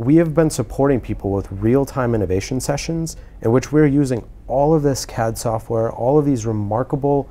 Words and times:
we 0.00 0.16
have 0.16 0.34
been 0.34 0.48
supporting 0.48 0.98
people 0.98 1.30
with 1.30 1.52
real-time 1.52 2.14
innovation 2.14 2.58
sessions 2.58 3.18
in 3.42 3.52
which 3.52 3.70
we're 3.70 3.86
using 3.86 4.26
all 4.46 4.72
of 4.72 4.82
this 4.82 5.04
CAD 5.04 5.36
software, 5.36 5.92
all 5.92 6.18
of 6.18 6.24
these 6.24 6.46
remarkable, 6.46 7.28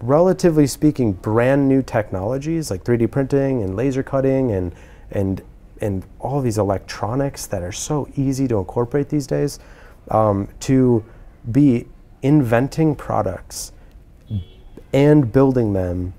relatively 0.00 0.66
speaking, 0.66 1.12
brand 1.12 1.68
new 1.68 1.82
technologies 1.82 2.68
like 2.68 2.82
3D 2.82 3.08
printing 3.12 3.62
and 3.62 3.76
laser 3.76 4.02
cutting 4.02 4.50
and 4.50 4.74
and 5.12 5.40
and 5.80 6.04
all 6.18 6.40
these 6.40 6.58
electronics 6.58 7.46
that 7.46 7.62
are 7.62 7.70
so 7.70 8.08
easy 8.16 8.48
to 8.48 8.58
incorporate 8.58 9.08
these 9.08 9.28
days, 9.28 9.60
um, 10.10 10.48
to 10.58 11.04
be 11.52 11.86
inventing 12.22 12.96
products 12.96 13.70
and 14.92 15.30
building 15.30 15.74
them 15.74 16.12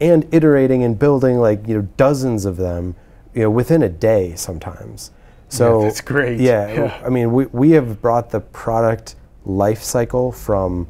and 0.00 0.26
iterating 0.34 0.82
and 0.82 0.98
building 0.98 1.38
like 1.38 1.68
you 1.68 1.76
know 1.76 1.88
dozens 1.96 2.44
of 2.44 2.56
them 2.56 2.96
you 3.36 3.42
know 3.42 3.50
within 3.50 3.82
a 3.82 3.88
day 3.88 4.34
sometimes 4.34 5.12
so 5.48 5.80
Yeah, 5.80 5.86
that's 5.86 6.00
great. 6.00 6.40
yeah, 6.40 6.72
Yeah. 6.72 7.02
i 7.04 7.10
mean 7.10 7.32
we, 7.32 7.46
we 7.46 7.70
have 7.72 8.00
brought 8.00 8.30
the 8.30 8.40
product 8.40 9.14
life 9.44 9.82
cycle 9.82 10.32
from 10.32 10.88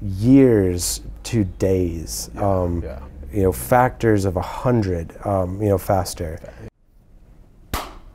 years 0.00 1.02
to 1.24 1.44
days 1.44 2.30
um, 2.38 2.82
yeah. 2.82 3.00
you 3.32 3.42
know 3.42 3.52
factors 3.52 4.24
of 4.24 4.36
a 4.36 4.42
hundred 4.42 5.14
um, 5.26 5.62
you 5.62 5.68
know 5.68 5.78
faster 5.78 6.40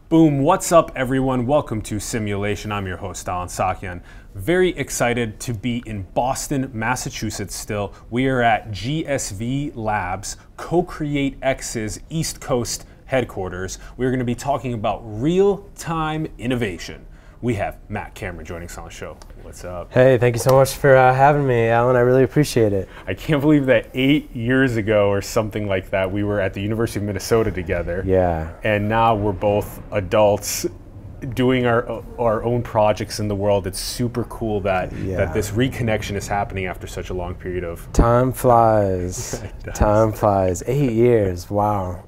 Boom, 0.09 0.43
what's 0.43 0.71
up, 0.71 0.91
everyone? 0.95 1.47
Welcome 1.47 1.81
to 1.83 1.99
Simulation. 1.99 2.71
I'm 2.71 2.85
your 2.85 2.97
host, 2.97 3.27
Allen 3.27 3.47
Saakyan. 3.47 4.03
Very 4.35 4.69
excited 4.77 5.39
to 5.39 5.55
be 5.55 5.81
in 5.87 6.03
Boston, 6.13 6.69
Massachusetts 6.71 7.55
still. 7.55 7.95
We 8.11 8.27
are 8.27 8.43
at 8.43 8.69
GSV 8.69 9.75
Labs, 9.75 10.37
Co 10.55 10.83
Create 10.83 11.37
X's 11.41 11.99
East 12.11 12.39
Coast 12.39 12.85
headquarters. 13.17 13.77
We're 13.95 14.09
going 14.09 14.17
to 14.19 14.25
be 14.25 14.33
talking 14.33 14.73
about 14.73 15.01
real 15.05 15.69
time 15.77 16.25
innovation. 16.39 17.05
We 17.43 17.53
have 17.55 17.77
Mac 17.87 18.15
Cameron 18.15 18.43
joining 18.43 18.67
us 18.69 18.77
on 18.79 18.85
the 18.85 18.89
show. 18.89 19.17
What's 19.43 19.63
up? 19.63 19.93
hey 19.93 20.17
thank 20.17 20.33
you 20.35 20.39
so 20.39 20.55
much 20.55 20.73
for 20.73 20.95
uh, 20.95 21.13
having 21.13 21.45
me 21.45 21.67
allen 21.67 21.95
i 21.97 21.99
really 21.99 22.23
appreciate 22.23 22.71
it 22.73 22.87
I 23.05 23.13
can't 23.13 23.41
believe 23.41 23.65
that 23.67 23.89
eight 23.93 24.33
years 24.35 24.77
ago 24.77 25.09
or 25.09 25.21
something 25.21 25.67
like 25.67 25.89
that, 25.91 26.09
we 26.11 26.23
were 26.23 26.39
at 26.39 26.53
the 26.53 26.61
University 26.61 26.99
of 27.01 27.05
Minnesota 27.05 27.51
together. 27.51 28.01
yeah 28.05 28.53
and 28.63 28.87
now 28.89 29.13
we're 29.15 29.33
both 29.33 29.79
adults 29.91 30.65
doing 31.35 31.65
our 31.65 32.03
our 32.17 32.41
own 32.43 32.63
projects 32.63 33.19
in 33.19 33.27
the 33.27 33.35
world. 33.35 33.67
It's 33.67 33.79
super 33.79 34.23
cool 34.25 34.59
that 34.61 34.91
Yeah. 34.93 35.17
that 35.17 35.33
this 35.33 35.51
reconnection 35.51 36.15
is 36.15 36.27
happening 36.27 36.65
after 36.65 36.87
such 36.87 37.09
a 37.11 37.13
long 37.13 37.35
period 37.35 37.63
of. 37.65 37.87
time 37.93 38.31
flies 38.31 39.43
time 39.75 40.13
flies 40.13 40.63
eight 40.67 40.93
years 40.93 41.49
wow 41.49 42.05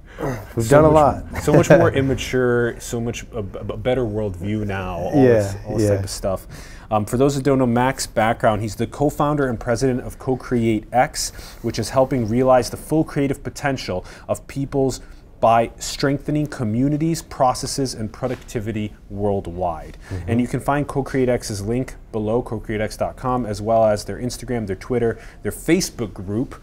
we've 0.55 0.65
so 0.65 0.81
done 0.81 0.85
a 0.85 0.91
much- 0.91 1.33
lot 1.33 1.43
so 1.43 1.53
much 1.53 1.69
more 1.69 1.91
immature, 1.93 2.79
so 2.79 2.99
much 3.01 3.23
a, 3.33 3.39
a 3.39 3.77
better 3.77 4.03
worldview 4.03 4.65
now. 4.65 4.97
All 4.97 5.11
this, 5.11 5.53
Yeah, 5.53 5.61
all 5.67 5.77
this 5.77 5.83
yeah. 5.89 5.95
type 5.95 6.03
of 6.03 6.09
stuff. 6.09 6.47
Um, 6.91 7.03
for 7.05 7.17
those 7.17 7.35
that 7.35 7.43
don't 7.43 7.57
know 7.57 7.65
Mac's 7.65 8.05
background, 8.05 8.61
he's 8.61 8.75
the 8.75 8.85
co-founder 8.87 9.47
and 9.47 9.59
president 9.59 10.01
of 10.01 10.19
Co-Create 10.19 10.85
X, 10.91 11.31
which 11.63 11.79
is 11.79 11.89
helping 11.89 12.29
realize 12.29 12.69
the 12.69 12.77
full 12.77 13.03
creative 13.03 13.43
potential 13.43 14.05
of 14.27 14.45
people's 14.47 15.01
by 15.41 15.71
strengthening 15.79 16.45
communities, 16.47 17.21
processes, 17.23 17.93
and 17.95 18.11
productivity 18.13 18.93
worldwide. 19.09 19.97
Mm-hmm. 20.09 20.29
And 20.29 20.41
you 20.41 20.47
can 20.47 20.59
find 20.59 20.87
Co-Create 20.87 21.27
X's 21.27 21.61
link 21.61 21.95
below, 22.11 22.41
co-createx.com, 22.43 23.45
as 23.47 23.61
well 23.61 23.83
as 23.85 24.05
their 24.05 24.17
Instagram, 24.17 24.67
their 24.67 24.75
Twitter, 24.75 25.19
their 25.41 25.51
Facebook 25.51 26.13
group, 26.13 26.61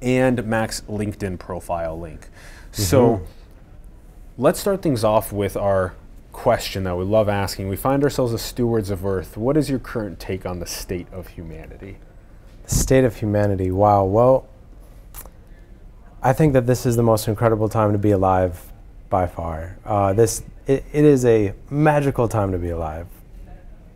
and 0.00 0.44
Mac's 0.46 0.82
LinkedIn 0.82 1.38
profile 1.38 1.98
link. 1.98 2.28
So 2.74 3.22
let's 4.36 4.58
start 4.58 4.82
things 4.82 5.04
off 5.04 5.32
with 5.32 5.56
our 5.56 5.94
question 6.32 6.84
that 6.84 6.96
we 6.96 7.04
love 7.04 7.28
asking. 7.28 7.68
We 7.68 7.76
find 7.76 8.02
ourselves 8.02 8.34
as 8.34 8.42
stewards 8.42 8.90
of 8.90 9.06
Earth. 9.06 9.36
What 9.36 9.56
is 9.56 9.70
your 9.70 9.78
current 9.78 10.18
take 10.18 10.44
on 10.44 10.58
the 10.58 10.66
state 10.66 11.06
of 11.12 11.28
humanity? 11.28 11.98
The 12.64 12.74
state 12.74 13.04
of 13.04 13.16
humanity. 13.16 13.70
Wow. 13.70 14.04
Well, 14.04 14.48
I 16.20 16.32
think 16.32 16.52
that 16.54 16.66
this 16.66 16.84
is 16.84 16.96
the 16.96 17.02
most 17.02 17.28
incredible 17.28 17.68
time 17.68 17.92
to 17.92 17.98
be 17.98 18.10
alive 18.10 18.72
by 19.08 19.28
far. 19.28 19.78
Uh, 19.84 20.12
this 20.12 20.42
it, 20.66 20.84
it 20.92 21.04
is 21.04 21.24
a 21.24 21.54
magical 21.70 22.26
time 22.26 22.50
to 22.50 22.58
be 22.58 22.70
alive. 22.70 23.06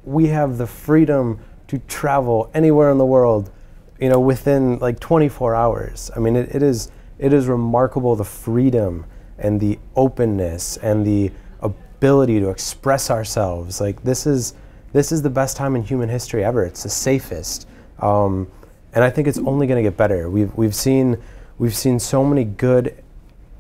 We 0.05 0.29
have 0.29 0.59
the 0.59 0.67
freedom 0.67 1.41
to 1.67 1.79
travel 1.81 2.51
anywhere 2.55 2.91
in 2.91 2.99
the 2.99 3.07
world, 3.07 3.51
you 3.99 4.09
know, 4.09 4.21
within 4.21 4.79
like 4.79 5.01
24 5.01 5.55
hours. 5.55 6.11
I 6.15 6.21
mean, 6.21 6.37
it, 6.37 6.55
it 6.55 6.63
is 6.63 6.93
it 7.19 7.33
is 7.33 7.47
remarkable 7.47 8.17
the 8.17 8.25
freedom 8.25 9.05
and 9.39 9.61
the 9.61 9.79
openness 9.97 10.77
and 10.79 11.07
the 11.07 11.31
ability 11.61 12.41
to 12.41 12.51
express 12.51 13.11
ourselves. 13.11 13.81
Like 13.81 14.03
this 14.03 14.27
is 14.27 14.55
this 14.93 15.13
is 15.13 15.21
the 15.21 15.31
best 15.31 15.57
time 15.57 15.77
in 15.77 15.83
human 15.83 16.09
history 16.09 16.45
ever. 16.45 16.65
It's 16.65 16.83
the 16.83 16.89
safest, 16.89 17.69
um, 17.99 18.51
and 18.95 19.05
I 19.05 19.11
think 19.11 19.29
it's 19.29 19.39
only 19.39 19.67
going 19.67 19.83
to 19.83 19.89
get 19.89 19.97
better. 19.97 20.31
We've 20.31 20.55
we've 20.55 20.75
seen 20.75 21.19
we've 21.59 21.77
seen 21.77 21.99
so 21.99 22.25
many 22.25 22.45
good 22.45 23.03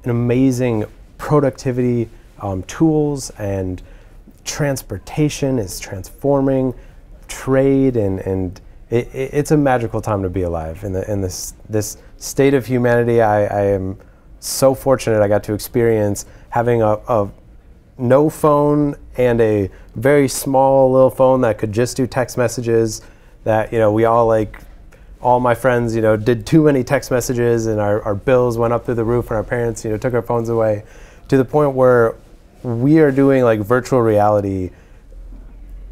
and 0.02 0.10
amazing 0.10 0.86
productivity 1.18 2.08
um, 2.40 2.62
tools 2.64 3.30
and 3.30 3.82
transportation 4.44 5.58
is 5.58 5.78
transforming 5.78 6.74
trade 7.26 7.96
and 7.96 8.20
and 8.20 8.60
it, 8.90 9.14
it, 9.14 9.30
it's 9.34 9.50
a 9.50 9.56
magical 9.56 10.00
time 10.00 10.22
to 10.22 10.30
be 10.30 10.42
alive 10.42 10.84
in 10.84 10.92
the 10.92 11.10
in 11.10 11.20
this 11.20 11.54
this 11.68 11.98
state 12.18 12.54
of 12.54 12.66
humanity 12.66 13.22
I, 13.22 13.44
I 13.46 13.62
am 13.66 13.98
so 14.40 14.74
fortunate 14.74 15.22
I 15.22 15.28
got 15.28 15.42
to 15.44 15.54
experience 15.54 16.26
having 16.50 16.82
a, 16.82 16.94
a 17.08 17.30
no 17.96 18.30
phone 18.30 18.94
and 19.16 19.40
a 19.40 19.70
very 19.96 20.28
small 20.28 20.92
little 20.92 21.10
phone 21.10 21.40
that 21.40 21.58
could 21.58 21.72
just 21.72 21.96
do 21.96 22.06
text 22.06 22.36
messages 22.36 23.02
that 23.44 23.72
you 23.72 23.78
know 23.78 23.90
we 23.90 24.04
all 24.04 24.26
like 24.26 24.60
all 25.20 25.40
my 25.40 25.54
friends 25.54 25.96
you 25.96 26.02
know 26.02 26.16
did 26.16 26.46
too 26.46 26.62
many 26.62 26.84
text 26.84 27.10
messages 27.10 27.66
and 27.66 27.80
our, 27.80 28.02
our 28.02 28.14
bills 28.14 28.58
went 28.58 28.72
up 28.72 28.84
through 28.84 28.94
the 28.94 29.04
roof 29.04 29.28
and 29.30 29.36
our 29.36 29.44
parents 29.44 29.84
you 29.84 29.90
know 29.90 29.96
took 29.96 30.14
our 30.14 30.22
phones 30.22 30.48
away 30.48 30.84
to 31.28 31.36
the 31.36 31.44
point 31.44 31.72
where 31.74 32.16
we 32.62 32.98
are 32.98 33.12
doing 33.12 33.44
like 33.44 33.60
virtual 33.60 34.00
reality. 34.00 34.70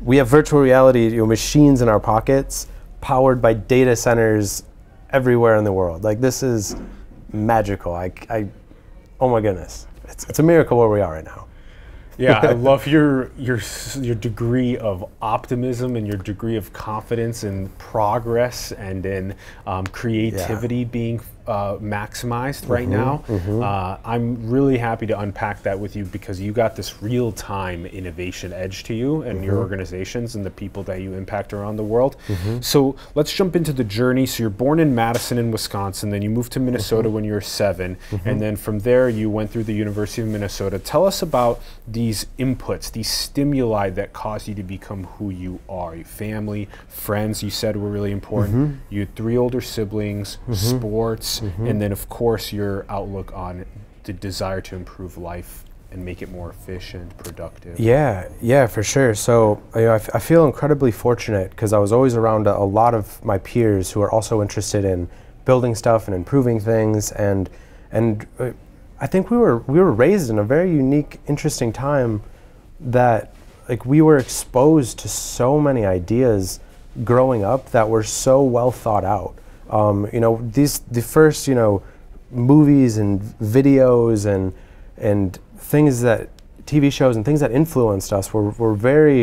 We 0.03 0.17
have 0.17 0.29
virtual 0.29 0.61
reality 0.61 1.09
you 1.09 1.19
know, 1.19 1.27
machines 1.27 1.83
in 1.83 1.89
our 1.89 2.01
pockets 2.01 2.67
powered 3.01 3.41
by 3.41 3.55
data 3.55 3.95
centers 3.95 4.65
everywhere 5.17 5.57
in 5.57 5.65
the 5.65 5.73
world. 5.73 6.05
Like 6.05 6.21
this 6.21 6.43
is 6.43 6.77
magical. 7.33 7.95
I, 7.95 8.13
I 8.29 8.47
oh 9.19 9.29
my 9.31 9.41
goodness. 9.41 9.87
It's, 10.09 10.25
it's 10.29 10.39
a 10.39 10.43
miracle 10.43 10.79
where 10.79 10.91
we 10.91 11.01
are 11.01 11.13
right 11.13 11.25
now. 11.25 11.47
Yeah, 12.19 12.41
I 12.43 12.53
love 12.71 12.87
your 12.87 13.31
your 13.39 13.61
your 14.01 14.15
degree 14.15 14.77
of 14.77 15.09
optimism 15.23 15.97
and 15.97 16.07
your 16.07 16.19
degree 16.19 16.57
of 16.57 16.73
confidence 16.73 17.45
in 17.45 17.69
progress 17.79 18.73
and 18.73 19.05
in 19.07 19.35
um, 19.67 19.87
creativity 19.87 20.85
being 20.85 21.21
uh, 21.47 21.77
maximized 21.77 22.69
right 22.69 22.89
mm-hmm, 22.89 22.93
now. 22.93 23.25
Mm-hmm. 23.29 23.63
Uh, 23.63 23.99
I'm 24.05 24.51
really 24.51 24.79
happy 24.79 25.07
to 25.07 25.19
unpack 25.19 25.63
that 25.63 25.79
with 25.79 25.97
you 25.97 26.05
because 26.05 26.41
you 26.41 26.53
got 26.53 26.77
this 26.77 27.03
real 27.03 27.33
time 27.33 27.87
innovation 27.87 28.53
edge 28.53 28.85
to 28.85 28.95
you 28.95 29.23
and 29.23 29.45
your 29.45 29.55
mm-hmm. 29.55 29.63
organizations 29.63 30.35
and 30.35 30.45
the 30.45 30.51
people 30.51 30.83
that 30.85 31.01
you 31.01 31.15
impact 31.15 31.53
around 31.53 31.77
the 31.77 31.85
world. 31.85 32.17
So 32.61 32.97
let's 33.15 33.33
jump 33.33 33.57
into 33.57 33.73
the 33.73 33.85
journey. 33.85 34.27
So 34.27 34.43
you're 34.43 34.51
born 34.51 34.81
in 34.81 34.95
Madison, 34.95 35.39
in 35.39 35.51
Wisconsin, 35.51 36.11
then 36.11 36.23
you 36.23 36.31
moved 36.31 36.53
to 36.53 36.61
Minnesota 36.61 37.11
when 37.11 37.25
you 37.25 37.33
were 37.33 37.41
7 37.41 37.97
and 38.25 38.41
then 38.41 38.57
from 38.57 38.81
there 38.81 39.09
you 39.09 39.31
went 39.31 39.51
through 39.51 39.65
the 39.65 39.75
University 39.75 40.23
of 40.23 40.29
Minnesota. 40.29 40.79
Tell 40.79 41.07
us 41.07 41.23
about 41.23 41.61
these 41.87 42.27
inputs, 42.39 42.91
these 42.91 43.11
stimuli 43.11 43.91
that 43.91 44.13
caused 44.13 44.49
you 44.49 44.55
to 44.55 44.63
become 44.63 45.05
who 45.05 45.31
you 45.31 45.61
are. 45.69 45.95
Your 45.95 46.05
family, 46.05 46.69
friends, 46.89 47.43
you 47.43 47.51
said 47.51 47.77
were 47.77 47.89
really 47.89 48.13
important. 48.13 48.81
You 48.91 49.01
had 49.01 49.15
three 49.15 49.37
older 49.37 49.61
siblings, 49.61 50.39
sports, 50.53 51.36
and 51.43 51.81
then 51.81 51.93
of 51.93 52.09
course 52.09 52.53
your 52.53 52.85
outlook 52.89 53.33
on 53.35 53.65
the 54.05 54.13
desire 54.13 54.61
to 54.61 54.77
improve 54.77 55.19
life 55.19 55.65
and 55.91 56.05
make 56.05 56.21
it 56.21 56.31
more 56.31 56.51
efficient, 56.51 57.17
productive. 57.19 57.79
Yeah, 57.79 58.29
yeah, 58.41 58.67
for 58.67 58.83
sure. 58.83 59.15
So 59.15 59.63
you 59.75 59.83
know, 59.83 59.93
I, 59.93 59.97
f- 59.97 60.11
I 60.15 60.19
feel 60.19 60.45
incredibly 60.45 60.91
fortunate 60.91 61.51
because 61.51 61.73
I 61.73 61.79
was 61.79 61.93
always 61.93 62.15
around 62.15 62.47
a, 62.47 62.57
a 62.57 62.65
lot 62.65 62.95
of 62.95 63.25
my 63.25 63.39
peers 63.39 63.91
who 63.93 64.01
are 64.03 64.11
also 64.11 64.43
interested 64.43 64.85
in 64.85 65.09
building 65.45 65.75
stuff 65.75 66.07
and 66.09 66.15
improving 66.15 66.61
things, 66.61 67.13
and 67.13 67.49
and 67.91 68.27
uh, 68.39 68.51
I 69.01 69.07
think 69.07 69.31
we 69.31 69.37
were 69.37 69.59
we 69.59 69.79
were 69.79 69.93
raised 69.93 70.29
in 70.31 70.39
a 70.39 70.45
very 70.45 70.71
unique, 70.71 71.21
interesting 71.29 71.73
time 71.73 72.23
that 72.81 73.35
like 73.69 73.87
we 73.87 74.03
were 74.03 74.19
exposed 74.19 74.99
to 75.01 75.09
so 75.09 75.61
many 75.61 75.85
ideas 75.85 76.61
growing 77.05 77.45
up 77.45 77.71
that 77.71 77.89
were 77.89 78.03
so 78.03 78.43
well 78.43 78.71
thought 78.71 79.05
out. 79.05 79.35
Um, 79.71 80.09
you 80.13 80.21
know, 80.21 80.41
these 80.53 80.79
the 80.81 81.03
first 81.03 81.49
you 81.49 81.55
know 81.55 81.83
movies 82.31 82.99
and 82.99 83.21
videos 83.41 84.27
and 84.27 84.53
and 84.97 85.39
things 85.59 86.01
that 86.03 86.29
TV 86.67 86.93
shows 86.93 87.17
and 87.17 87.25
things 87.25 87.41
that 87.41 87.53
influenced 87.53 88.13
us 88.13 88.33
were, 88.35 88.51
were 88.51 88.75
very 88.75 89.21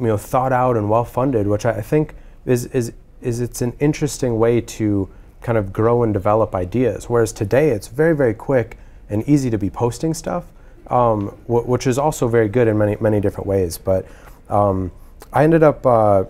you 0.00 0.06
know 0.06 0.16
thought 0.16 0.52
out 0.52 0.76
and 0.76 0.88
well 0.90 1.04
funded, 1.04 1.46
which 1.46 1.64
I 1.66 1.72
I 1.72 1.82
think 1.82 2.14
is 2.46 2.66
is 2.66 2.92
is 3.20 3.40
it's 3.40 3.62
an 3.62 3.72
interesting 3.80 4.38
way 4.38 4.60
to 4.60 5.08
kind 5.42 5.58
of 5.58 5.72
grow 5.72 6.02
and 6.02 6.12
develop 6.14 6.54
ideas. 6.54 7.08
Whereas 7.10 7.32
today 7.32 7.70
it's 7.70 7.88
very 7.88 8.14
very 8.16 8.34
quick 8.34 8.78
and 9.10 9.28
easy 9.28 9.50
to 9.50 9.58
be 9.58 9.70
posting 9.70 10.14
stuff. 10.14 10.44
um, 10.88 11.36
w- 11.46 11.66
which 11.66 11.86
is 11.86 11.98
also 11.98 12.28
very 12.28 12.48
good 12.48 12.68
in 12.68 12.76
many 12.78 12.96
many 13.00 13.20
different 13.20 13.46
ways. 13.46 13.78
But 13.78 14.06
um, 14.48 14.90
I 15.32 15.44
ended 15.44 15.62
up 15.62 15.86
uh, 15.86 16.24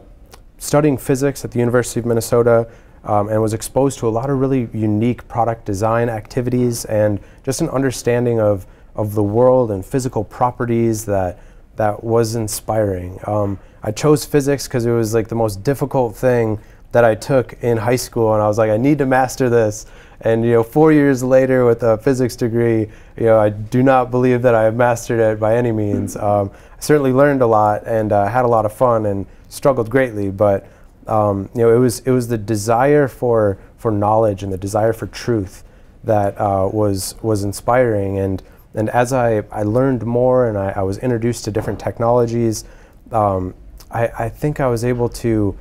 studying 0.58 0.96
physics 0.98 1.44
at 1.44 1.50
the 1.50 1.58
University 1.58 2.00
of 2.00 2.06
Minnesota. 2.06 2.68
Um, 3.04 3.28
and 3.28 3.42
was 3.42 3.52
exposed 3.52 3.98
to 3.98 4.06
a 4.06 4.10
lot 4.10 4.30
of 4.30 4.38
really 4.38 4.68
unique 4.72 5.26
product 5.26 5.64
design 5.64 6.08
activities 6.08 6.84
and 6.84 7.18
just 7.42 7.60
an 7.60 7.68
understanding 7.70 8.38
of, 8.38 8.64
of 8.94 9.14
the 9.14 9.22
world 9.24 9.72
and 9.72 9.84
physical 9.84 10.22
properties 10.22 11.04
that 11.06 11.40
that 11.76 12.04
was 12.04 12.34
inspiring. 12.34 13.18
Um, 13.26 13.58
I 13.82 13.90
chose 13.90 14.24
physics 14.24 14.68
because 14.68 14.86
it 14.86 14.92
was 14.92 15.14
like 15.14 15.28
the 15.28 15.34
most 15.34 15.62
difficult 15.62 16.16
thing 16.16 16.58
that 16.92 17.04
I 17.04 17.14
took 17.14 17.54
in 17.62 17.78
high 17.78 17.96
school, 17.96 18.34
and 18.34 18.42
I 18.42 18.46
was 18.46 18.58
like, 18.58 18.70
I 18.70 18.76
need 18.76 18.98
to 18.98 19.06
master 19.06 19.48
this. 19.48 19.86
And 20.20 20.44
you 20.44 20.52
know, 20.52 20.62
four 20.62 20.92
years 20.92 21.24
later 21.24 21.64
with 21.64 21.82
a 21.82 21.98
physics 21.98 22.36
degree, 22.36 22.80
you 23.16 23.24
know, 23.24 23.40
I 23.40 23.48
do 23.48 23.82
not 23.82 24.10
believe 24.10 24.42
that 24.42 24.54
I 24.54 24.62
have 24.64 24.76
mastered 24.76 25.18
it 25.18 25.40
by 25.40 25.56
any 25.56 25.72
means. 25.72 26.16
Um, 26.16 26.50
I 26.76 26.80
certainly 26.80 27.12
learned 27.12 27.42
a 27.42 27.46
lot 27.46 27.86
and 27.86 28.12
uh, 28.12 28.26
had 28.28 28.44
a 28.44 28.48
lot 28.48 28.66
of 28.66 28.72
fun 28.72 29.06
and 29.06 29.26
struggled 29.48 29.90
greatly, 29.90 30.30
but 30.30 30.66
um, 31.06 31.48
you 31.54 31.62
know, 31.62 31.74
it 31.74 31.78
was 31.78 32.00
it 32.00 32.10
was 32.10 32.28
the 32.28 32.38
desire 32.38 33.08
for 33.08 33.58
for 33.76 33.90
knowledge 33.90 34.42
and 34.42 34.52
the 34.52 34.58
desire 34.58 34.92
for 34.92 35.06
truth 35.06 35.64
that 36.04 36.38
uh, 36.40 36.68
was 36.72 37.16
was 37.22 37.44
inspiring. 37.44 38.18
And 38.18 38.42
and 38.74 38.88
as 38.90 39.12
I, 39.12 39.42
I 39.50 39.64
learned 39.64 40.04
more 40.04 40.48
and 40.48 40.56
I, 40.56 40.70
I 40.70 40.82
was 40.82 40.98
introduced 40.98 41.44
to 41.44 41.50
different 41.50 41.78
technologies, 41.78 42.64
um, 43.10 43.54
I, 43.90 44.08
I 44.18 44.28
think 44.28 44.60
I 44.60 44.66
was 44.68 44.84
able 44.84 45.08
to 45.08 45.56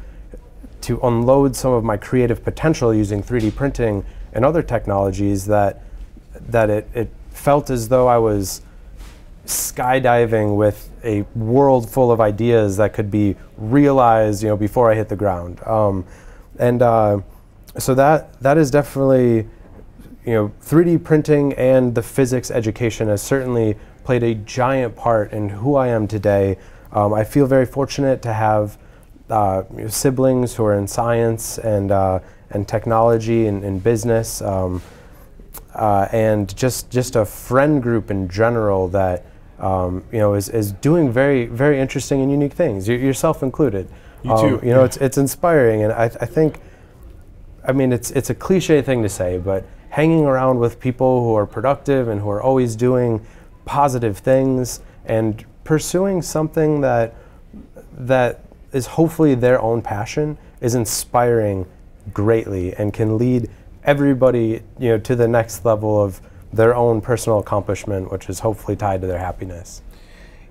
to 0.81 0.99
unload 1.03 1.55
some 1.55 1.73
of 1.73 1.83
my 1.83 1.97
creative 1.97 2.43
potential 2.43 2.93
using 2.93 3.21
3D 3.21 3.55
printing 3.55 4.05
and 4.33 4.45
other 4.45 4.63
technologies 4.63 5.45
that 5.45 5.83
that 6.47 6.69
it, 6.69 6.89
it 6.93 7.09
felt 7.31 7.69
as 7.69 7.89
though 7.89 8.07
I 8.07 8.17
was 8.17 8.61
skydiving 9.45 10.55
with 10.55 10.90
a 11.03 11.21
world 11.35 11.89
full 11.89 12.11
of 12.11 12.21
ideas 12.21 12.77
that 12.77 12.93
could 12.93 13.09
be 13.09 13.35
realized, 13.57 14.43
you 14.43 14.49
know, 14.49 14.57
before 14.57 14.91
I 14.91 14.95
hit 14.95 15.09
the 15.09 15.15
ground. 15.15 15.61
Um, 15.67 16.05
and 16.59 16.81
uh, 16.81 17.21
so 17.77 17.95
that 17.95 18.39
that 18.41 18.57
is 18.57 18.71
definitely, 18.71 19.47
you 20.25 20.33
know, 20.33 20.51
3D 20.61 21.03
printing 21.03 21.53
and 21.53 21.95
the 21.95 22.03
physics 22.03 22.51
education 22.51 23.07
has 23.07 23.21
certainly 23.21 23.77
played 24.03 24.23
a 24.23 24.35
giant 24.35 24.95
part 24.95 25.31
in 25.31 25.49
who 25.49 25.75
I 25.75 25.87
am 25.87 26.07
today. 26.07 26.57
Um, 26.91 27.13
I 27.13 27.23
feel 27.23 27.45
very 27.45 27.65
fortunate 27.65 28.21
to 28.23 28.33
have 28.33 28.77
uh, 29.29 29.63
siblings 29.87 30.55
who 30.55 30.65
are 30.65 30.77
in 30.77 30.87
science 30.87 31.57
and 31.57 31.91
uh, 31.91 32.19
and 32.49 32.67
technology 32.67 33.47
and, 33.47 33.63
and 33.63 33.81
business. 33.81 34.41
Um, 34.41 34.81
uh, 35.73 36.07
and 36.11 36.55
just 36.55 36.89
just 36.89 37.15
a 37.15 37.25
friend 37.25 37.81
group 37.81 38.11
in 38.11 38.27
general 38.27 38.87
that 38.89 39.25
um, 39.61 40.03
you 40.11 40.19
know 40.19 40.33
is, 40.33 40.49
is 40.49 40.71
doing 40.73 41.11
very 41.11 41.45
very 41.45 41.79
interesting 41.79 42.21
and 42.21 42.31
unique 42.31 42.53
things, 42.53 42.89
y- 42.89 42.95
yourself 42.95 43.43
included. 43.43 43.87
You 44.23 44.29
too. 44.29 44.59
Um, 44.59 44.59
you 44.63 44.71
know, 44.71 44.83
it's 44.83 44.97
it's 44.97 45.17
inspiring, 45.17 45.83
and 45.83 45.93
I, 45.93 46.05
I 46.05 46.25
think, 46.25 46.59
I 47.67 47.71
mean, 47.71 47.91
it's 47.91 48.11
it's 48.11 48.29
a 48.29 48.35
cliche 48.35 48.81
thing 48.81 49.01
to 49.03 49.09
say, 49.09 49.37
but 49.37 49.65
hanging 49.89 50.25
around 50.25 50.59
with 50.59 50.79
people 50.79 51.23
who 51.23 51.33
are 51.35 51.45
productive 51.45 52.07
and 52.07 52.21
who 52.21 52.29
are 52.29 52.41
always 52.41 52.75
doing 52.75 53.25
positive 53.65 54.17
things 54.17 54.79
and 55.05 55.43
pursuing 55.63 56.21
something 56.21 56.81
that 56.81 57.13
that 57.97 58.41
is 58.71 58.87
hopefully 58.87 59.35
their 59.35 59.61
own 59.61 59.81
passion 59.81 60.37
is 60.61 60.75
inspiring 60.75 61.65
greatly 62.13 62.73
and 62.75 62.93
can 62.93 63.17
lead 63.17 63.49
everybody 63.83 64.61
you 64.79 64.89
know 64.89 64.97
to 64.97 65.15
the 65.15 65.27
next 65.27 65.65
level 65.65 66.01
of 66.01 66.21
their 66.53 66.75
own 66.75 67.01
personal 67.01 67.39
accomplishment 67.39 68.11
which 68.11 68.29
is 68.29 68.39
hopefully 68.39 68.75
tied 68.75 69.01
to 69.01 69.07
their 69.07 69.19
happiness. 69.19 69.81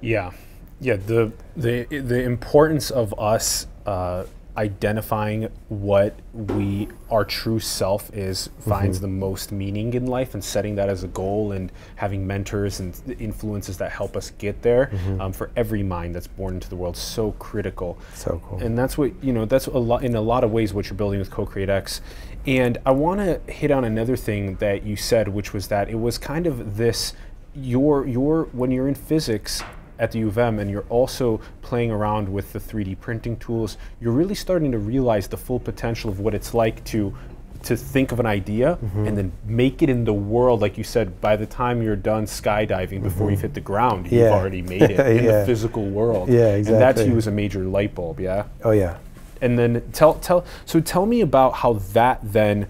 Yeah. 0.01 0.33
Yeah 0.81 0.97
the 0.97 1.33
the 1.57 1.85
the 1.85 2.23
importance 2.23 2.91
of 2.91 3.19
us 3.19 3.67
uh, 3.87 4.25
identifying 4.57 5.49
what 5.69 6.19
we 6.33 6.89
our 7.11 7.25
true 7.25 7.61
self 7.61 8.13
is 8.13 8.51
finds 8.59 8.99
mm-hmm. 8.99 9.05
the 9.05 9.09
most 9.09 9.53
meaning 9.53 9.95
in 9.95 10.07
life 10.07 10.35
and 10.35 10.45
setting 10.45 10.75
that 10.75 10.89
as 10.89 11.05
a 11.05 11.09
goal 11.09 11.53
and 11.53 11.71
having 11.97 12.27
mentors 12.27 12.81
and 12.81 12.95
influences 13.19 13.79
that 13.79 13.91
help 13.93 14.17
us 14.17 14.31
get 14.39 14.61
there 14.63 14.87
mm-hmm. 14.87 15.21
um, 15.21 15.33
for 15.33 15.51
every 15.57 15.83
mind 15.83 16.15
that's 16.15 16.27
born 16.27 16.55
into 16.55 16.69
the 16.69 16.77
world. 16.77 16.97
So 16.97 17.33
critical. 17.33 17.99
So 18.15 18.43
cool. 18.45 18.59
And 18.59 18.77
that's 18.77 18.99
what 18.99 19.13
you 19.23 19.33
know 19.33 19.45
that's 19.45 19.67
a 19.67 19.79
lot 19.79 20.05
in 20.05 20.15
a 20.17 20.21
lot 20.21 20.43
of 20.45 20.51
ways 20.51 20.75
what 20.75 20.87
you're 20.87 20.97
building 20.97 21.21
with 21.21 21.31
co-create 21.31 21.71
x 21.71 22.01
and 22.47 22.79
i 22.87 22.91
want 22.91 23.21
to 23.21 23.53
hit 23.53 23.71
on 23.71 23.85
another 23.85 24.17
thing 24.17 24.57
that 24.57 24.83
you 24.85 24.97
said 24.97 25.29
which 25.29 25.53
was 25.53 25.69
that 25.69 25.89
it 25.89 25.99
was 25.99 26.19
kind 26.19 26.47
of 26.47 26.77
this 26.77 27.13
your 27.55 28.07
your 28.07 28.45
when 28.53 28.71
you're 28.71 28.89
in 28.89 28.95
physics 28.95 29.63
at 30.01 30.13
the 30.13 30.19
U 30.21 30.29
of 30.29 30.39
M 30.39 30.59
and 30.59 30.71
you're 30.71 30.87
also 30.89 31.41
playing 31.63 31.91
around 31.91 32.29
with 32.29 32.53
the 32.53 32.59
3D 32.59 32.99
printing 33.01 33.37
tools, 33.37 33.77
you're 34.01 34.15
really 34.15 34.35
starting 34.35 34.73
to 34.73 34.79
realize 34.79 35.29
the 35.29 35.37
full 35.37 35.61
potential 35.61 36.11
of 36.11 36.19
what 36.19 36.35
it's 36.35 36.55
like 36.55 36.83
to 36.87 37.15
to 37.63 37.77
think 37.77 38.11
of 38.11 38.19
an 38.19 38.25
idea 38.25 38.79
mm-hmm. 38.83 39.07
and 39.07 39.19
then 39.19 39.33
make 39.45 39.83
it 39.83 39.91
in 39.91 40.05
the 40.05 40.13
world 40.15 40.63
like 40.63 40.79
you 40.79 40.85
said 40.85 41.21
by 41.21 41.37
the 41.37 41.45
time 41.45 41.83
you're 41.83 41.95
done 41.95 42.25
skydiving 42.25 42.89
mm-hmm. 42.89 43.03
before 43.03 43.31
you've 43.31 43.43
hit 43.43 43.53
the 43.53 43.61
ground 43.61 44.11
yeah. 44.11 44.23
you've 44.25 44.33
already 44.33 44.63
made 44.63 44.81
it 44.81 44.99
in 45.19 45.25
yeah. 45.25 45.41
the 45.41 45.45
physical 45.45 45.85
world 45.85 46.31
yeah 46.31 46.55
exactly 46.55 46.73
and 46.73 46.81
that's 46.81 47.07
you 47.07 47.15
as 47.19 47.27
a 47.27 47.31
major 47.31 47.65
light 47.65 47.95
bulb 47.95 48.19
yeah 48.19 48.47
oh 48.65 48.71
yeah 48.71 48.97
and 49.41 49.59
then 49.59 49.83
tell 49.93 50.15
tell 50.15 50.45
so 50.65 50.81
tell 50.81 51.07
me 51.07 51.21
about 51.21 51.55
how 51.55 51.75
that 51.93 52.21
then 52.23 52.67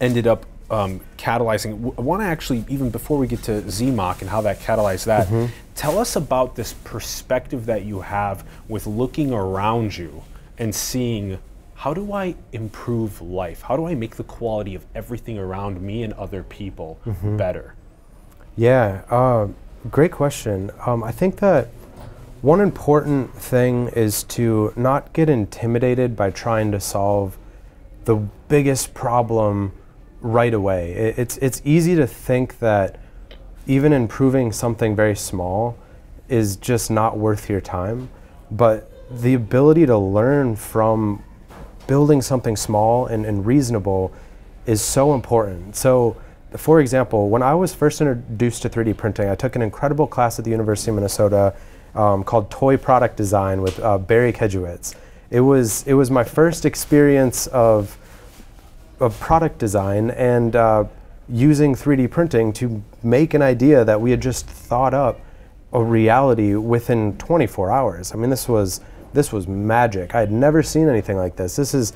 ended 0.00 0.26
up 0.26 0.46
um, 0.72 1.00
catalyzing. 1.18 1.94
I 1.98 2.00
want 2.00 2.22
to 2.22 2.26
actually, 2.26 2.64
even 2.68 2.90
before 2.90 3.18
we 3.18 3.26
get 3.26 3.42
to 3.44 3.60
ZMOC 3.62 4.22
and 4.22 4.30
how 4.30 4.40
that 4.40 4.58
catalyzed 4.60 5.04
that, 5.04 5.28
mm-hmm. 5.28 5.52
tell 5.74 5.98
us 5.98 6.16
about 6.16 6.56
this 6.56 6.72
perspective 6.72 7.66
that 7.66 7.84
you 7.84 8.00
have 8.00 8.44
with 8.68 8.86
looking 8.86 9.32
around 9.32 9.96
you 9.96 10.22
and 10.58 10.74
seeing 10.74 11.38
how 11.74 11.92
do 11.92 12.12
I 12.12 12.36
improve 12.52 13.20
life? 13.20 13.62
How 13.62 13.76
do 13.76 13.86
I 13.86 13.94
make 13.94 14.16
the 14.16 14.24
quality 14.24 14.74
of 14.74 14.86
everything 14.94 15.38
around 15.38 15.80
me 15.80 16.02
and 16.04 16.12
other 16.14 16.42
people 16.42 16.98
mm-hmm. 17.04 17.36
better? 17.36 17.74
Yeah, 18.56 19.02
uh, 19.10 19.48
great 19.90 20.12
question. 20.12 20.70
Um, 20.86 21.02
I 21.02 21.12
think 21.12 21.36
that 21.36 21.68
one 22.42 22.60
important 22.60 23.32
thing 23.34 23.88
is 23.88 24.24
to 24.24 24.72
not 24.74 25.12
get 25.12 25.30
intimidated 25.30 26.16
by 26.16 26.30
trying 26.30 26.72
to 26.72 26.80
solve 26.80 27.38
the 28.04 28.16
biggest 28.48 28.92
problem 28.94 29.72
right 30.20 30.52
away. 30.52 30.92
It, 30.92 31.18
it's 31.18 31.36
it's 31.38 31.62
easy 31.64 31.94
to 31.94 32.06
think 32.06 32.58
that 32.58 32.98
even 33.68 33.92
improving 33.92 34.50
something 34.50 34.96
very 34.96 35.14
small 35.14 35.78
is 36.28 36.56
just 36.56 36.90
not 36.90 37.16
worth 37.16 37.48
your 37.48 37.60
time, 37.60 38.10
but 38.50 38.90
the 39.08 39.34
ability 39.34 39.86
to 39.86 39.96
learn 39.96 40.56
from 40.56 41.22
building 41.86 42.20
something 42.22 42.56
small 42.56 43.06
and, 43.06 43.24
and 43.24 43.46
reasonable 43.46 44.12
is 44.66 44.82
so 44.82 45.14
important. 45.14 45.76
So, 45.76 46.16
for 46.56 46.80
example, 46.80 47.28
when 47.28 47.42
I 47.42 47.54
was 47.54 47.72
first 47.74 48.00
introduced 48.00 48.62
to 48.62 48.70
3D 48.70 48.96
printing, 48.96 49.28
I 49.28 49.36
took 49.36 49.54
an 49.54 49.62
incredible 49.62 50.08
class 50.08 50.38
at 50.38 50.44
the 50.44 50.50
University 50.50 50.90
of 50.90 50.96
Minnesota 50.96 51.54
um, 51.94 52.24
called 52.24 52.50
Toy 52.50 52.76
Product 52.76 53.16
Design 53.16 53.62
with 53.62 53.78
uh, 53.80 53.98
Barry 53.98 54.32
Kudrowitz. 54.32 54.94
It 55.30 55.40
was 55.40 55.86
it 55.86 55.94
was 55.94 56.10
my 56.10 56.24
first 56.24 56.64
experience 56.64 57.46
of 57.48 57.96
of 59.00 59.18
product 59.18 59.58
design 59.58 60.10
and 60.10 60.54
uh, 60.54 60.84
using 61.28 61.74
3D 61.74 62.10
printing 62.10 62.52
to 62.52 62.82
make 63.02 63.34
an 63.34 63.42
idea 63.42 63.84
that 63.84 64.00
we 64.00 64.10
had 64.10 64.20
just 64.20 64.46
thought 64.46 64.94
up 64.94 65.20
a 65.72 65.82
reality 65.82 66.54
within 66.54 67.16
24 67.18 67.70
hours. 67.70 68.12
I 68.12 68.16
mean, 68.16 68.30
this 68.30 68.48
was 68.48 68.80
this 69.12 69.32
was 69.32 69.46
magic. 69.46 70.14
I 70.14 70.20
had 70.20 70.32
never 70.32 70.62
seen 70.62 70.88
anything 70.88 71.16
like 71.16 71.36
this. 71.36 71.56
This 71.56 71.74
is 71.74 71.92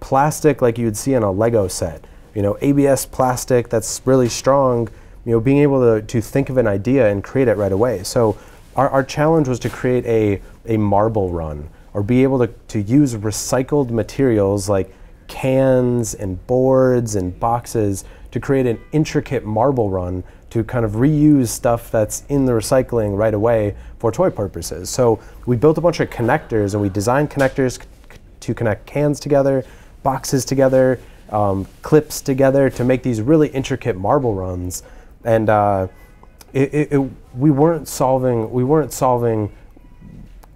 plastic 0.00 0.62
like 0.62 0.78
you'd 0.78 0.96
see 0.96 1.14
in 1.14 1.22
a 1.22 1.30
Lego 1.30 1.68
set. 1.68 2.04
You 2.34 2.42
know, 2.42 2.56
ABS 2.60 3.06
plastic 3.06 3.68
that's 3.68 4.00
really 4.04 4.28
strong. 4.28 4.88
You 5.24 5.32
know, 5.32 5.40
being 5.40 5.58
able 5.58 5.80
to, 5.80 6.06
to 6.06 6.20
think 6.20 6.48
of 6.48 6.56
an 6.56 6.66
idea 6.66 7.10
and 7.10 7.22
create 7.22 7.48
it 7.48 7.56
right 7.56 7.72
away. 7.72 8.04
So 8.04 8.38
our, 8.76 8.88
our 8.90 9.02
challenge 9.02 9.48
was 9.48 9.58
to 9.60 9.70
create 9.70 10.06
a, 10.06 10.40
a 10.66 10.76
marble 10.76 11.30
run 11.30 11.68
or 11.94 12.02
be 12.02 12.22
able 12.22 12.38
to, 12.38 12.46
to 12.68 12.80
use 12.80 13.14
recycled 13.14 13.90
materials 13.90 14.68
like 14.68 14.94
cans 15.28 16.14
and 16.14 16.46
boards 16.46 17.16
and 17.16 17.38
boxes 17.40 18.04
to 18.30 18.38
create 18.38 18.66
an 18.66 18.78
intricate 18.92 19.44
marble 19.44 19.90
run 19.90 20.22
to 20.50 20.62
kind 20.62 20.84
of 20.84 20.92
reuse 20.92 21.48
stuff 21.48 21.90
that's 21.90 22.22
in 22.28 22.44
the 22.44 22.52
recycling 22.52 23.16
right 23.16 23.34
away 23.34 23.74
for 23.98 24.12
toy 24.12 24.30
purposes. 24.30 24.88
So 24.88 25.20
we 25.46 25.56
built 25.56 25.78
a 25.78 25.80
bunch 25.80 26.00
of 26.00 26.10
connectors 26.10 26.74
and 26.74 26.82
we 26.82 26.88
designed 26.88 27.30
connectors 27.30 27.82
to 28.40 28.54
connect 28.54 28.86
cans 28.86 29.18
together, 29.18 29.64
boxes 30.02 30.44
together, 30.44 31.00
um, 31.30 31.66
clips 31.82 32.20
together 32.20 32.70
to 32.70 32.84
make 32.84 33.02
these 33.02 33.20
really 33.20 33.48
intricate 33.48 33.96
marble 33.96 34.34
runs. 34.34 34.82
And 35.24 35.50
uh, 35.50 35.88
it, 36.56 36.74
it, 36.74 36.92
it, 36.92 37.10
we 37.34 37.50
weren't 37.50 37.86
solving 37.86 38.50
we 38.50 38.64
weren't 38.64 38.92
solving 38.92 39.52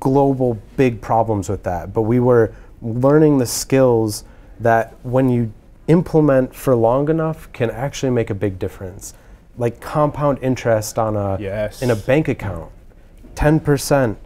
global 0.00 0.58
big 0.78 1.00
problems 1.02 1.50
with 1.50 1.62
that, 1.64 1.92
but 1.92 2.02
we 2.02 2.20
were 2.20 2.54
learning 2.80 3.36
the 3.36 3.46
skills 3.46 4.24
that 4.58 4.94
when 5.02 5.28
you 5.28 5.52
implement 5.88 6.54
for 6.54 6.74
long 6.74 7.10
enough 7.10 7.52
can 7.52 7.70
actually 7.70 8.10
make 8.10 8.30
a 8.30 8.34
big 8.34 8.58
difference. 8.58 9.12
like 9.58 9.78
compound 9.80 10.38
interest 10.40 10.98
on 10.98 11.16
a 11.16 11.38
yes. 11.38 11.82
in 11.82 11.90
a 11.90 11.96
bank 11.96 12.28
account. 12.28 12.70
10% 13.34 14.16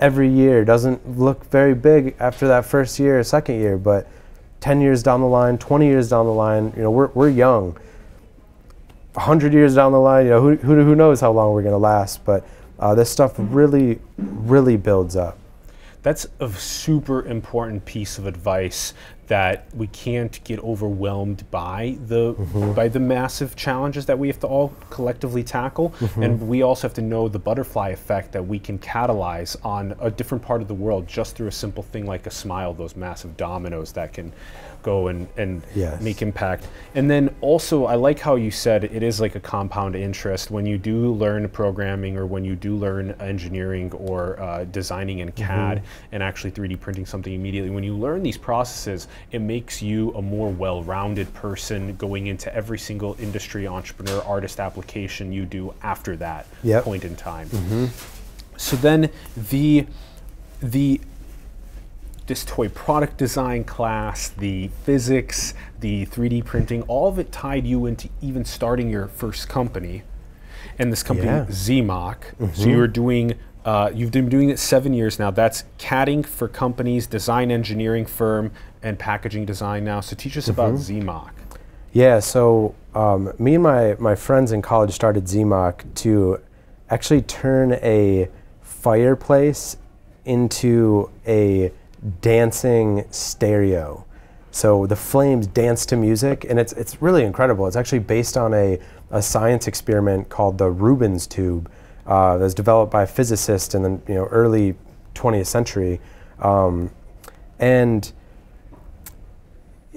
every 0.00 0.28
year 0.28 0.64
doesn't 0.64 1.18
look 1.18 1.44
very 1.50 1.74
big 1.74 2.16
after 2.18 2.48
that 2.48 2.64
first 2.64 2.98
year 2.98 3.20
or 3.20 3.22
second 3.22 3.56
year, 3.60 3.76
but 3.78 4.08
10 4.60 4.80
years 4.80 5.02
down 5.02 5.20
the 5.20 5.26
line, 5.26 5.58
20 5.58 5.86
years 5.86 6.08
down 6.08 6.26
the 6.26 6.32
line, 6.32 6.72
you 6.76 6.82
know, 6.82 6.90
we're, 6.90 7.08
we're 7.08 7.28
young. 7.28 7.76
100 9.14 9.52
years 9.52 9.74
down 9.76 9.92
the 9.92 9.98
line, 9.98 10.26
you 10.26 10.30
know, 10.30 10.40
who, 10.40 10.56
who, 10.56 10.84
who 10.84 10.94
knows 10.94 11.20
how 11.20 11.30
long 11.30 11.52
we're 11.52 11.62
going 11.62 11.72
to 11.72 11.78
last, 11.78 12.24
but 12.24 12.46
uh, 12.78 12.94
this 12.94 13.08
stuff 13.10 13.34
really, 13.36 14.00
really 14.18 14.76
builds 14.76 15.16
up. 15.16 15.38
That's 16.02 16.26
a 16.40 16.50
super 16.52 17.24
important 17.24 17.84
piece 17.86 18.18
of 18.18 18.26
advice 18.26 18.92
that 19.28 19.66
we 19.74 19.86
can't 19.86 20.42
get 20.44 20.58
overwhelmed 20.60 21.50
by 21.50 21.96
the 22.06 22.34
mm-hmm. 22.34 22.74
by 22.74 22.88
the 22.88 23.00
massive 23.00 23.56
challenges 23.56 24.04
that 24.06 24.18
we 24.18 24.28
have 24.28 24.38
to 24.40 24.46
all 24.46 24.74
collectively 24.90 25.42
tackle 25.42 25.90
mm-hmm. 25.90 26.22
and 26.22 26.46
we 26.46 26.60
also 26.60 26.86
have 26.86 26.94
to 26.94 27.02
know 27.02 27.26
the 27.26 27.38
butterfly 27.38 27.88
effect 27.88 28.32
that 28.32 28.46
we 28.46 28.58
can 28.58 28.78
catalyze 28.78 29.56
on 29.64 29.94
a 30.00 30.10
different 30.10 30.44
part 30.44 30.60
of 30.60 30.68
the 30.68 30.74
world 30.74 31.06
just 31.06 31.36
through 31.36 31.46
a 31.46 31.52
simple 31.52 31.82
thing 31.82 32.04
like 32.04 32.26
a 32.26 32.30
smile 32.30 32.74
those 32.74 32.96
massive 32.96 33.34
dominoes 33.36 33.92
that 33.92 34.12
can 34.12 34.30
go 34.84 35.08
and, 35.08 35.26
and 35.36 35.62
yes. 35.74 36.00
make 36.00 36.22
impact. 36.22 36.68
And 36.94 37.10
then 37.10 37.34
also, 37.40 37.86
I 37.86 37.96
like 37.96 38.20
how 38.20 38.36
you 38.36 38.52
said 38.52 38.84
it 38.84 39.02
is 39.02 39.20
like 39.20 39.34
a 39.34 39.40
compound 39.40 39.96
interest. 39.96 40.52
When 40.52 40.64
you 40.66 40.78
do 40.78 41.12
learn 41.12 41.48
programming 41.48 42.16
or 42.16 42.26
when 42.26 42.44
you 42.44 42.54
do 42.54 42.76
learn 42.76 43.12
engineering 43.18 43.90
or 43.92 44.38
uh, 44.40 44.64
designing 44.66 45.18
in 45.18 45.32
CAD 45.32 45.78
mm-hmm. 45.78 45.86
and 46.12 46.22
actually 46.22 46.52
3D 46.52 46.78
printing 46.78 47.06
something 47.06 47.32
immediately, 47.32 47.70
when 47.70 47.82
you 47.82 47.96
learn 47.96 48.22
these 48.22 48.38
processes, 48.38 49.08
it 49.32 49.40
makes 49.40 49.82
you 49.82 50.12
a 50.12 50.22
more 50.22 50.50
well 50.50 50.84
rounded 50.84 51.32
person 51.34 51.96
going 51.96 52.28
into 52.28 52.54
every 52.54 52.78
single 52.78 53.16
industry, 53.18 53.66
entrepreneur, 53.66 54.22
artist 54.22 54.60
application 54.60 55.32
you 55.32 55.44
do 55.44 55.74
after 55.82 56.14
that 56.16 56.46
yep. 56.62 56.84
point 56.84 57.04
in 57.04 57.16
time. 57.16 57.48
Mm-hmm. 57.48 57.86
So 58.56 58.76
then 58.76 59.10
the 59.36 59.86
the 60.60 61.00
this 62.26 62.44
toy 62.44 62.68
product 62.68 63.16
design 63.18 63.64
class, 63.64 64.30
the 64.30 64.68
physics, 64.84 65.54
the 65.80 66.06
3D 66.06 66.44
printing, 66.44 66.82
all 66.82 67.08
of 67.08 67.18
it 67.18 67.30
tied 67.30 67.66
you 67.66 67.86
into 67.86 68.08
even 68.22 68.44
starting 68.44 68.88
your 68.88 69.08
first 69.08 69.48
company. 69.48 70.02
And 70.78 70.90
this 70.90 71.02
company, 71.02 71.28
yeah. 71.28 71.46
ZMOC. 71.46 72.16
Mm-hmm. 72.16 72.54
So 72.54 72.68
you 72.68 72.78
were 72.78 72.88
doing, 72.88 73.34
uh, 73.64 73.90
you've 73.94 74.10
been 74.10 74.28
doing 74.28 74.48
it 74.48 74.58
seven 74.58 74.94
years 74.94 75.18
now. 75.18 75.30
That's 75.30 75.64
CADing 75.78 76.26
for 76.26 76.48
companies, 76.48 77.06
design 77.06 77.50
engineering 77.50 78.06
firm, 78.06 78.50
and 78.82 78.98
packaging 78.98 79.44
design 79.44 79.84
now. 79.84 80.00
So 80.00 80.16
teach 80.16 80.36
us 80.36 80.48
mm-hmm. 80.48 80.60
about 80.60 80.74
ZMOC. 80.74 81.30
Yeah, 81.92 82.18
so 82.18 82.74
um, 82.94 83.32
me 83.38 83.54
and 83.54 83.62
my, 83.62 83.96
my 84.00 84.14
friends 84.14 84.50
in 84.50 84.62
college 84.62 84.92
started 84.92 85.26
ZMOC 85.26 85.94
to 85.96 86.40
actually 86.90 87.22
turn 87.22 87.74
a 87.74 88.28
fireplace 88.62 89.76
into 90.24 91.10
a 91.26 91.70
dancing 92.20 93.04
stereo. 93.10 94.04
So 94.50 94.86
the 94.86 94.96
flames 94.96 95.46
dance 95.46 95.84
to 95.86 95.96
music, 95.96 96.46
and 96.48 96.58
it's 96.60 96.72
it's 96.74 97.02
really 97.02 97.24
incredible. 97.24 97.66
It's 97.66 97.76
actually 97.76 97.98
based 98.00 98.36
on 98.36 98.54
a, 98.54 98.78
a 99.10 99.20
science 99.20 99.66
experiment 99.66 100.28
called 100.28 100.58
the 100.58 100.70
Rubens 100.70 101.26
tube, 101.26 101.70
uh, 102.06 102.38
that 102.38 102.44
was 102.44 102.54
developed 102.54 102.92
by 102.92 103.02
a 103.02 103.06
physicist 103.06 103.74
in 103.74 103.82
the 103.82 103.90
you 104.06 104.14
know 104.14 104.26
early 104.26 104.74
20th 105.14 105.46
century, 105.46 106.00
um, 106.38 106.90
and 107.58 108.12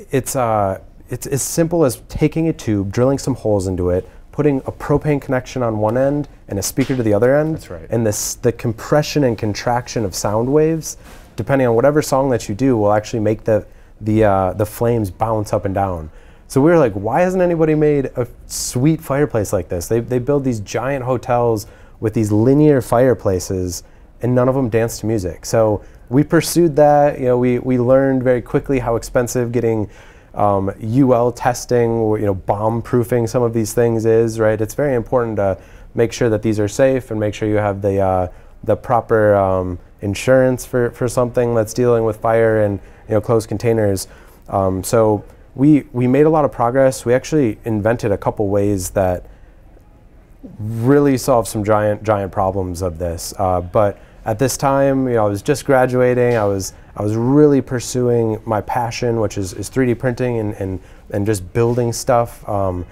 it's 0.10 0.36
uh, 0.36 0.80
it's 1.10 1.28
as 1.28 1.42
simple 1.42 1.86
as 1.86 2.02
taking 2.08 2.48
a 2.48 2.54
tube, 2.54 2.92
drilling 2.92 3.18
some 3.18 3.36
holes 3.36 3.68
into 3.68 3.90
it, 3.90 4.10
putting 4.32 4.58
a 4.60 4.72
propane 4.72 5.22
connection 5.22 5.62
on 5.62 5.80
one 5.80 5.98
end 5.98 6.28
and 6.48 6.58
a 6.58 6.64
speaker 6.64 6.96
to 6.96 7.04
the 7.04 7.14
other 7.14 7.36
end. 7.36 7.56
That's 7.56 7.70
right. 7.70 7.88
And 7.90 8.06
this 8.06 8.36
the 8.36 8.52
compression 8.52 9.24
and 9.24 9.38
contraction 9.38 10.06
of 10.06 10.16
sound 10.16 10.52
waves 10.52 10.98
depending 11.38 11.68
on 11.68 11.76
whatever 11.76 12.02
song 12.02 12.30
that 12.32 12.50
you 12.50 12.56
do, 12.56 12.76
will 12.76 12.92
actually 12.92 13.22
make 13.22 13.46
the 13.46 13.66
the 14.02 14.26
uh, 14.26 14.54
the 14.54 14.66
flames 14.66 15.10
bounce 15.10 15.54
up 15.54 15.64
and 15.64 15.74
down. 15.74 16.12
So 16.50 16.62
we 16.62 16.72
were 16.72 16.78
like, 16.78 16.94
why 16.94 17.22
hasn't 17.22 17.42
anybody 17.42 17.76
made 17.76 18.06
a 18.16 18.28
sweet 18.48 19.02
fireplace 19.02 19.54
like 19.54 19.70
this? 19.70 19.88
They 19.88 20.02
they 20.02 20.20
build 20.20 20.44
these 20.44 20.60
giant 20.60 21.06
hotels 21.06 21.68
with 22.00 22.14
these 22.14 22.32
linear 22.32 22.82
fireplaces, 22.82 23.84
and 24.22 24.36
none 24.36 24.50
of 24.50 24.56
them 24.56 24.70
dance 24.70 25.00
to 25.00 25.06
music. 25.06 25.46
So 25.46 25.84
we 26.10 26.24
pursued 26.24 26.76
that. 26.76 27.20
You 27.20 27.26
know, 27.26 27.38
we 27.38 27.60
we 27.60 27.80
learned 27.80 28.24
very 28.24 28.42
quickly 28.42 28.80
how 28.80 28.96
expensive 28.96 29.52
getting 29.52 29.90
um, 30.34 30.72
UL 30.82 31.32
testing, 31.32 31.90
or, 31.90 32.20
you 32.20 32.26
know, 32.26 32.36
bomb 32.36 32.82
proofing 32.82 33.26
some 33.28 33.42
of 33.44 33.54
these 33.54 33.74
things 33.74 34.06
is. 34.06 34.40
Right, 34.40 34.60
it's 34.60 34.76
very 34.76 34.96
important 34.96 35.38
to 35.38 35.58
make 35.96 36.14
sure 36.14 36.30
that 36.30 36.42
these 36.42 36.60
are 36.60 36.68
safe 36.68 37.12
and 37.12 37.20
make 37.20 37.34
sure 37.34 37.48
you 37.50 37.56
have 37.56 37.82
the 37.82 38.00
uh, 38.00 38.28
the 38.64 38.76
proper 38.76 39.36
um, 39.36 39.80
insurance 40.02 40.66
for, 40.66 40.92
for 40.92 41.08
something 41.08 41.56
that's 41.56 41.74
dealing 41.74 42.04
with 42.04 42.18
fire 42.18 42.64
and 42.64 42.80
you 43.08 43.16
know 43.16 43.22
closed 43.22 43.48
containers. 43.48 44.08
Um, 44.50 44.84
so 44.84 45.24
we 45.56 45.86
we 45.92 46.08
made 46.08 46.26
a 46.26 46.30
lot 46.30 46.46
of 46.46 46.52
progress. 46.52 47.06
We 47.06 47.14
actually 47.14 47.58
invented 47.66 48.12
a 48.12 48.18
couple 48.18 48.48
ways 48.48 48.92
that 48.92 49.26
really 50.60 51.18
solved 51.18 51.48
some 51.48 51.64
giant 51.64 52.04
giant 52.04 52.32
problems 52.32 52.82
of 52.82 53.00
this. 53.00 53.34
Uh, 53.38 53.62
but 53.62 54.00
at 54.26 54.40
this 54.40 54.58
time, 54.58 55.08
you 55.08 55.16
know, 55.16 55.26
I 55.26 55.30
was 55.30 55.42
just 55.42 55.66
graduating. 55.66 56.36
I 56.36 56.46
was 56.46 56.74
I 56.96 57.04
was 57.04 57.16
really 57.16 57.62
pursuing 57.62 58.42
my 58.46 58.62
passion, 58.62 59.20
which 59.20 59.38
is, 59.38 59.54
is 59.54 59.70
3D 59.70 59.98
printing 59.98 60.40
and, 60.40 60.54
and 60.56 60.80
and 61.12 61.26
just 61.26 61.54
building 61.54 61.94
stuff. 61.94 62.48
Um, 62.48 62.86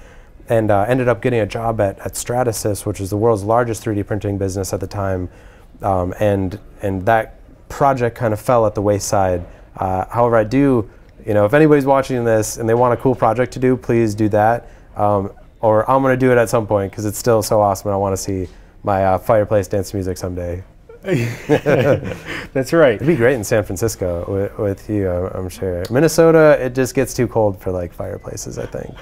and 0.47 0.69
uh, 0.69 0.85
ended 0.87 1.07
up 1.07 1.23
getting 1.23 1.39
a 1.39 1.45
job 1.45 1.81
at, 1.81 1.97
at 1.99 2.13
Stratasys, 2.13 2.85
which 2.85 3.01
is 3.01 3.09
the 3.09 3.17
world's 3.17 3.43
largest 3.43 3.83
3D 3.83 4.05
printing 4.05 4.37
business 4.37 4.73
at 4.73 4.79
the 4.79 4.87
time 4.87 5.27
um, 5.81 6.13
and 6.19 6.59
and 6.81 7.05
that 7.05 7.35
project 7.69 8.17
kind 8.17 8.33
of 8.33 8.39
fell 8.39 8.65
at 8.65 8.75
the 8.75 8.81
wayside. 8.81 9.45
Uh, 9.75 10.05
however, 10.09 10.37
I 10.37 10.43
do, 10.43 10.89
you 11.25 11.33
know, 11.33 11.45
if 11.45 11.53
anybody's 11.53 11.85
watching 11.85 12.23
this 12.23 12.57
and 12.57 12.67
they 12.67 12.73
want 12.73 12.93
a 12.93 13.01
cool 13.01 13.15
project 13.15 13.53
to 13.53 13.59
do, 13.59 13.75
please 13.75 14.15
do 14.15 14.29
that. 14.29 14.69
Um, 14.95 15.31
or 15.61 15.89
I'm 15.89 16.01
going 16.01 16.13
to 16.13 16.17
do 16.17 16.31
it 16.31 16.37
at 16.37 16.49
some 16.49 16.67
point 16.67 16.91
because 16.91 17.05
it's 17.05 17.17
still 17.17 17.41
so 17.41 17.59
awesome 17.59 17.89
and 17.89 17.95
I 17.95 17.97
want 17.97 18.13
to 18.13 18.21
see 18.21 18.47
my 18.83 19.03
uh, 19.05 19.17
fireplace 19.17 19.67
dance 19.67 19.93
music 19.93 20.17
someday. 20.17 20.63
That's 21.03 22.73
right. 22.73 22.95
It'd 22.95 23.07
be 23.07 23.15
great 23.15 23.35
in 23.35 23.43
San 23.43 23.63
Francisco 23.63 24.25
with, 24.31 24.57
with 24.57 24.89
you, 24.89 25.09
I'm 25.09 25.49
sure. 25.49 25.83
Minnesota, 25.91 26.57
it 26.59 26.73
just 26.73 26.95
gets 26.95 27.13
too 27.13 27.27
cold 27.27 27.61
for 27.61 27.71
like 27.71 27.93
fireplaces. 27.93 28.57
I 28.57 28.65
think 28.65 28.95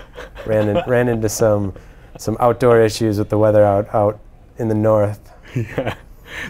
ran 0.46 0.68
in, 0.68 0.82
ran 0.86 1.08
into 1.08 1.30
some 1.30 1.74
some 2.18 2.36
outdoor 2.40 2.82
issues 2.82 3.20
with 3.20 3.30
the 3.30 3.38
weather 3.38 3.64
out 3.64 3.94
out 3.94 4.20
in 4.58 4.68
the 4.68 4.76
north. 4.76 5.20
Yeah 5.56 5.96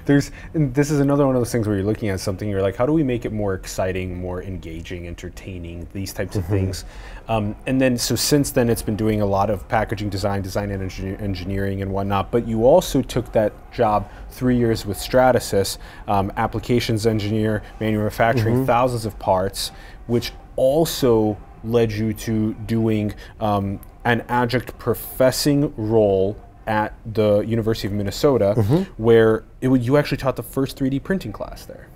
there's 0.05 0.31
this 0.53 0.91
is 0.91 0.99
another 0.99 1.25
one 1.25 1.35
of 1.35 1.41
those 1.41 1.51
things 1.51 1.67
where 1.67 1.75
you're 1.75 1.85
looking 1.85 2.09
at 2.09 2.19
something 2.19 2.49
you're 2.49 2.61
like 2.61 2.75
how 2.75 2.85
do 2.85 2.93
we 2.93 3.03
make 3.03 3.25
it 3.25 3.31
more 3.31 3.53
exciting 3.53 4.19
more 4.19 4.41
engaging 4.43 5.07
entertaining 5.07 5.87
these 5.93 6.13
types 6.13 6.35
mm-hmm. 6.35 6.39
of 6.39 6.59
things 6.59 6.85
um, 7.27 7.55
and 7.67 7.79
then 7.79 7.97
so 7.97 8.15
since 8.15 8.51
then 8.51 8.69
it's 8.69 8.81
been 8.81 8.95
doing 8.95 9.21
a 9.21 9.25
lot 9.25 9.49
of 9.49 9.67
packaging 9.67 10.09
design 10.09 10.41
design 10.41 10.71
and 10.71 10.83
engineer, 10.83 11.17
engineering 11.19 11.81
and 11.81 11.91
whatnot 11.91 12.31
but 12.31 12.47
you 12.47 12.65
also 12.65 13.01
took 13.01 13.31
that 13.31 13.53
job 13.71 14.09
three 14.29 14.57
years 14.57 14.85
with 14.85 14.97
stratasys 14.97 15.77
um, 16.07 16.31
applications 16.37 17.05
engineer 17.05 17.63
manufacturing 17.79 18.55
mm-hmm. 18.55 18.65
thousands 18.65 19.05
of 19.05 19.17
parts 19.19 19.71
which 20.07 20.31
also 20.55 21.37
led 21.63 21.91
you 21.91 22.13
to 22.13 22.53
doing 22.65 23.13
um, 23.39 23.79
an 24.05 24.21
adjunct 24.27 24.77
professing 24.77 25.73
role 25.77 26.37
at 26.67 26.93
the 27.05 27.39
University 27.41 27.87
of 27.87 27.93
Minnesota, 27.93 28.53
mm-hmm. 28.57 28.83
where 29.01 29.43
it 29.61 29.67
would, 29.67 29.85
you 29.85 29.97
actually 29.97 30.17
taught 30.17 30.35
the 30.35 30.43
first 30.43 30.77
3D 30.77 31.03
printing 31.03 31.31
class 31.31 31.65
there. 31.65 31.87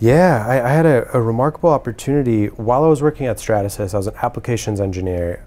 Yeah, 0.00 0.44
I, 0.46 0.68
I 0.68 0.72
had 0.72 0.86
a, 0.86 1.16
a, 1.16 1.20
remarkable 1.20 1.70
opportunity 1.70 2.46
while 2.46 2.84
I 2.84 2.88
was 2.88 3.00
working 3.00 3.26
at 3.26 3.36
Stratasys. 3.36 3.94
I 3.94 3.96
was 3.96 4.06
an 4.06 4.14
applications 4.22 4.80
engineer, 4.80 5.46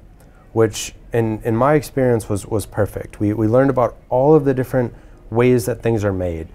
which 0.54 0.96
in, 1.14 1.42
in 1.44 1.56
my 1.56 1.76
experience 1.76 2.30
was, 2.30 2.46
was 2.46 2.66
perfect. 2.66 3.20
We, 3.20 3.34
we 3.34 3.48
learned 3.48 3.70
about 3.70 3.98
all 4.10 4.34
of 4.34 4.46
the 4.46 4.54
different 4.54 4.94
ways 5.30 5.66
that 5.66 5.82
things 5.82 6.04
are 6.04 6.14
made 6.14 6.48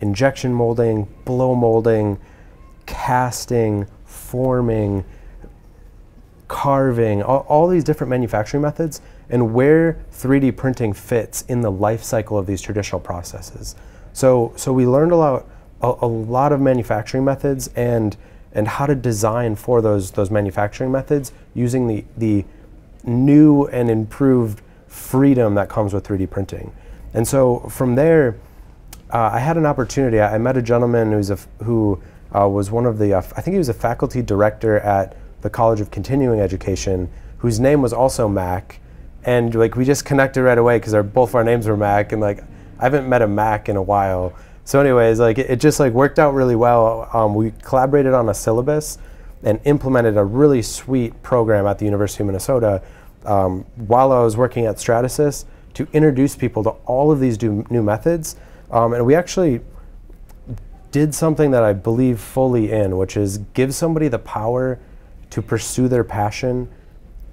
injection 0.00 0.54
molding, 0.54 1.06
blow 1.26 1.54
molding, 1.54 2.18
casting, 2.86 3.86
forming, 4.06 5.04
carving, 6.48 7.22
all, 7.22 7.40
all 7.48 7.68
these 7.68 7.84
different 7.84 8.08
manufacturing 8.08 8.62
methods 8.62 9.02
and 9.30 9.54
where 9.54 10.04
3D 10.12 10.56
printing 10.56 10.92
fits 10.92 11.42
in 11.42 11.60
the 11.60 11.70
life 11.70 12.02
cycle 12.02 12.36
of 12.36 12.46
these 12.46 12.60
traditional 12.60 13.00
processes. 13.00 13.76
So, 14.12 14.52
so 14.56 14.72
we 14.72 14.86
learned 14.86 15.12
a 15.12 15.16
lot, 15.16 15.46
a, 15.80 15.94
a, 16.02 16.06
lot 16.06 16.52
of 16.52 16.60
manufacturing 16.60 17.24
methods 17.24 17.68
and, 17.76 18.16
and 18.52 18.66
how 18.66 18.86
to 18.86 18.94
design 18.94 19.54
for 19.54 19.80
those, 19.80 20.10
those 20.10 20.30
manufacturing 20.30 20.90
methods 20.90 21.32
using 21.54 21.86
the, 21.86 22.04
the 22.16 22.44
new 23.04 23.66
and 23.68 23.88
improved 23.88 24.62
freedom 24.88 25.54
that 25.54 25.68
comes 25.68 25.94
with 25.94 26.04
3D 26.06 26.28
printing. 26.28 26.72
And 27.14 27.26
so 27.26 27.60
from 27.60 27.94
there, 27.94 28.36
uh, 29.12 29.30
I 29.32 29.38
had 29.38 29.56
an 29.56 29.66
opportunity. 29.66 30.20
I, 30.20 30.34
I 30.34 30.38
met 30.38 30.56
a 30.56 30.62
gentleman 30.62 31.12
who's 31.12 31.30
a, 31.30 31.38
who 31.62 32.02
uh, 32.36 32.48
was 32.48 32.70
one 32.70 32.86
of 32.86 32.98
the, 32.98 33.14
uh, 33.14 33.22
I 33.36 33.40
think 33.40 33.54
he 33.54 33.58
was 33.58 33.68
a 33.68 33.74
faculty 33.74 34.22
director 34.22 34.78
at 34.80 35.16
the 35.42 35.50
College 35.50 35.80
of 35.80 35.90
Continuing 35.90 36.40
Education, 36.40 37.08
whose 37.38 37.58
name 37.58 37.80
was 37.80 37.92
also 37.92 38.28
Mac 38.28 38.80
and 39.24 39.54
like 39.54 39.76
we 39.76 39.84
just 39.84 40.04
connected 40.04 40.42
right 40.42 40.58
away 40.58 40.78
because 40.78 40.94
our 40.94 41.02
both 41.02 41.34
our 41.34 41.44
names 41.44 41.66
were 41.66 41.76
Mac, 41.76 42.12
and 42.12 42.20
like 42.20 42.42
I 42.78 42.84
haven't 42.84 43.08
met 43.08 43.22
a 43.22 43.26
Mac 43.26 43.68
in 43.68 43.76
a 43.76 43.82
while. 43.82 44.34
So, 44.64 44.80
anyways, 44.80 45.20
like 45.20 45.38
it, 45.38 45.50
it 45.50 45.60
just 45.60 45.80
like 45.80 45.92
worked 45.92 46.18
out 46.18 46.34
really 46.34 46.56
well. 46.56 47.08
Um, 47.12 47.34
we 47.34 47.52
collaborated 47.62 48.14
on 48.14 48.28
a 48.28 48.34
syllabus 48.34 48.98
and 49.42 49.60
implemented 49.64 50.16
a 50.16 50.24
really 50.24 50.62
sweet 50.62 51.22
program 51.22 51.66
at 51.66 51.78
the 51.78 51.84
University 51.84 52.22
of 52.22 52.26
Minnesota 52.26 52.82
um, 53.24 53.64
while 53.76 54.12
I 54.12 54.22
was 54.22 54.36
working 54.36 54.66
at 54.66 54.76
Stratasys 54.76 55.44
to 55.74 55.86
introduce 55.92 56.36
people 56.36 56.62
to 56.64 56.70
all 56.86 57.10
of 57.10 57.20
these 57.20 57.40
new, 57.42 57.82
methods. 57.82 58.36
Um, 58.70 58.92
and 58.92 59.04
we 59.04 59.14
actually 59.14 59.60
did 60.90 61.14
something 61.14 61.50
that 61.52 61.62
I 61.62 61.72
believe 61.72 62.20
fully 62.20 62.70
in, 62.70 62.96
which 62.96 63.16
is 63.16 63.38
give 63.54 63.74
somebody 63.74 64.08
the 64.08 64.18
power 64.18 64.78
to 65.30 65.42
pursue 65.42 65.88
their 65.88 66.04
passion 66.04 66.68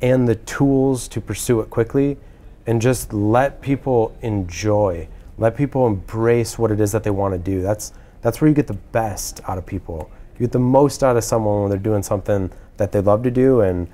and 0.02 0.28
the 0.28 0.36
tools 0.36 1.08
to 1.10 1.22
pursue 1.22 1.60
it 1.62 1.70
quickly 1.70 2.18
and 2.66 2.82
just 2.82 3.14
let 3.14 3.62
people 3.62 4.16
enjoy. 4.22 5.08
Let 5.38 5.56
people 5.56 5.88
embrace 5.88 6.58
what 6.58 6.72
it 6.72 6.80
is 6.80 6.92
that 6.92 7.04
they 7.04 7.10
want 7.10 7.34
to 7.34 7.38
do. 7.38 7.62
That's 7.62 7.94
that's 8.22 8.42
where 8.42 8.50
you 8.50 8.56
get 8.56 8.68
the 8.68 8.74
best 8.74 9.42
out 9.48 9.58
of 9.58 9.66
people. 9.66 10.10
You 10.34 10.46
get 10.46 10.52
the 10.52 10.60
most 10.60 11.04
out 11.04 11.16
of 11.18 11.24
someone 11.24 11.62
when 11.62 11.70
they're 11.70 11.80
doing 11.80 12.04
something 12.04 12.52
that 12.78 12.92
they 12.92 13.00
love 13.00 13.24
to 13.24 13.32
do 13.32 13.62
and 13.62 13.88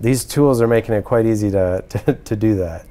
these 0.00 0.24
tools 0.24 0.62
are 0.62 0.68
making 0.68 0.94
it 0.94 1.04
quite 1.04 1.26
easy 1.26 1.50
to, 1.50 1.84
to, 1.88 2.14
to 2.14 2.36
do 2.36 2.54
that 2.56 2.87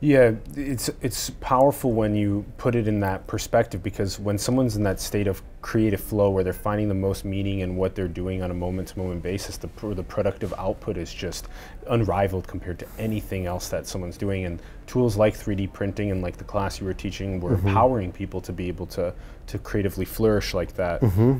yeah, 0.00 0.32
it's 0.54 0.90
it's 1.00 1.30
powerful 1.40 1.92
when 1.92 2.14
you 2.14 2.44
put 2.58 2.74
it 2.74 2.86
in 2.86 3.00
that 3.00 3.26
perspective 3.26 3.82
because 3.82 4.20
when 4.20 4.36
someone's 4.36 4.76
in 4.76 4.82
that 4.82 5.00
state 5.00 5.26
of 5.26 5.42
creative 5.62 6.00
flow 6.00 6.28
where 6.30 6.44
they're 6.44 6.52
finding 6.52 6.86
the 6.88 6.94
most 6.94 7.24
meaning 7.24 7.60
in 7.60 7.76
what 7.76 7.94
they're 7.94 8.06
doing 8.06 8.42
on 8.42 8.50
a 8.50 8.54
moment-to-moment 8.54 9.22
basis, 9.22 9.56
the 9.56 9.68
the 9.94 10.02
productive 10.02 10.52
output 10.58 10.98
is 10.98 11.14
just 11.14 11.48
unrivaled 11.88 12.46
compared 12.46 12.78
to 12.78 12.86
anything 12.98 13.46
else 13.46 13.70
that 13.70 13.86
someone's 13.86 14.18
doing. 14.18 14.44
And 14.44 14.60
tools 14.86 15.16
like 15.16 15.34
3D 15.34 15.72
printing 15.72 16.10
and 16.10 16.20
like 16.20 16.36
the 16.36 16.44
class 16.44 16.78
you 16.78 16.86
were 16.86 16.94
teaching 16.94 17.40
were 17.40 17.52
mm-hmm. 17.52 17.68
empowering 17.68 18.12
people 18.12 18.42
to 18.42 18.52
be 18.52 18.68
able 18.68 18.86
to 18.88 19.14
to 19.46 19.58
creatively 19.58 20.04
flourish 20.04 20.52
like 20.52 20.74
that. 20.74 21.00
Mm-hmm. 21.00 21.38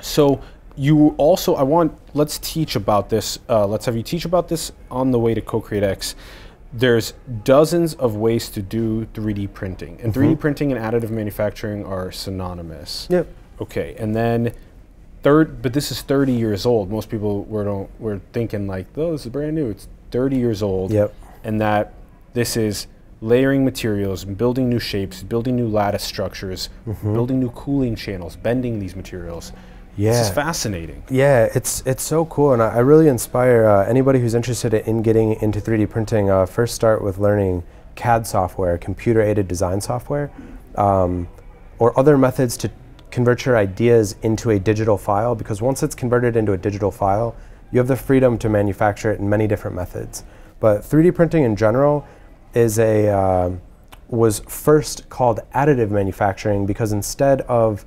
So 0.00 0.40
you 0.76 1.14
also, 1.18 1.56
I 1.56 1.62
want 1.62 1.92
let's 2.14 2.38
teach 2.38 2.74
about 2.74 3.10
this. 3.10 3.38
Uh, 3.50 3.66
let's 3.66 3.84
have 3.84 3.96
you 3.96 4.02
teach 4.02 4.24
about 4.24 4.48
this 4.48 4.72
on 4.90 5.10
the 5.10 5.18
way 5.18 5.34
to 5.34 5.42
Co-Create 5.42 5.82
X 5.82 6.14
there's 6.72 7.14
dozens 7.44 7.94
of 7.94 8.16
ways 8.16 8.48
to 8.50 8.62
do 8.62 9.06
3D 9.06 9.52
printing, 9.52 10.00
and 10.02 10.12
mm-hmm. 10.12 10.32
3D 10.32 10.38
printing 10.38 10.72
and 10.72 10.80
additive 10.80 11.10
manufacturing 11.10 11.84
are 11.84 12.12
synonymous. 12.12 13.06
Yep. 13.10 13.26
Okay, 13.60 13.96
and 13.98 14.14
then 14.14 14.52
third, 15.22 15.62
but 15.62 15.72
this 15.72 15.90
is 15.90 16.02
30 16.02 16.32
years 16.32 16.66
old. 16.66 16.90
Most 16.90 17.08
people 17.08 17.44
were 17.44 17.64
don't 17.64 18.00
were 18.00 18.20
thinking 18.32 18.66
like, 18.66 18.86
oh, 18.96 19.12
this 19.12 19.26
is 19.26 19.32
brand 19.32 19.54
new. 19.54 19.70
It's 19.70 19.88
30 20.10 20.36
years 20.36 20.62
old. 20.62 20.92
Yep. 20.92 21.14
And 21.44 21.60
that 21.60 21.94
this 22.34 22.56
is 22.56 22.86
layering 23.20 23.64
materials, 23.64 24.24
building 24.24 24.68
new 24.68 24.78
shapes, 24.78 25.22
building 25.22 25.56
new 25.56 25.68
lattice 25.68 26.04
structures, 26.04 26.68
mm-hmm. 26.86 27.12
building 27.12 27.40
new 27.40 27.50
cooling 27.50 27.96
channels, 27.96 28.36
bending 28.36 28.78
these 28.78 28.94
materials. 28.94 29.52
Yeah, 29.98 30.12
this 30.12 30.28
is 30.28 30.34
fascinating. 30.34 31.02
Yeah, 31.10 31.48
it's 31.56 31.82
it's 31.84 32.04
so 32.04 32.24
cool, 32.26 32.52
and 32.52 32.62
I, 32.62 32.76
I 32.76 32.78
really 32.78 33.08
inspire 33.08 33.66
uh, 33.66 33.84
anybody 33.84 34.20
who's 34.20 34.34
interested 34.34 34.72
in 34.72 35.02
getting 35.02 35.32
into 35.42 35.60
3D 35.60 35.90
printing. 35.90 36.30
Uh, 36.30 36.46
first, 36.46 36.76
start 36.76 37.02
with 37.02 37.18
learning 37.18 37.64
CAD 37.96 38.24
software, 38.24 38.78
computer-aided 38.78 39.48
design 39.48 39.80
software, 39.80 40.30
um, 40.76 41.26
or 41.80 41.98
other 41.98 42.16
methods 42.16 42.56
to 42.58 42.70
convert 43.10 43.44
your 43.44 43.56
ideas 43.56 44.14
into 44.22 44.50
a 44.50 44.58
digital 44.60 44.96
file. 44.96 45.34
Because 45.34 45.60
once 45.60 45.82
it's 45.82 45.96
converted 45.96 46.36
into 46.36 46.52
a 46.52 46.56
digital 46.56 46.92
file, 46.92 47.34
you 47.72 47.78
have 47.78 47.88
the 47.88 47.96
freedom 47.96 48.38
to 48.38 48.48
manufacture 48.48 49.10
it 49.10 49.18
in 49.18 49.28
many 49.28 49.48
different 49.48 49.74
methods. 49.74 50.22
But 50.60 50.82
3D 50.82 51.12
printing 51.12 51.42
in 51.42 51.56
general 51.56 52.06
is 52.54 52.78
a 52.78 53.08
uh, 53.08 53.50
was 54.06 54.38
first 54.46 55.08
called 55.08 55.40
additive 55.56 55.90
manufacturing 55.90 56.66
because 56.66 56.92
instead 56.92 57.40
of 57.42 57.84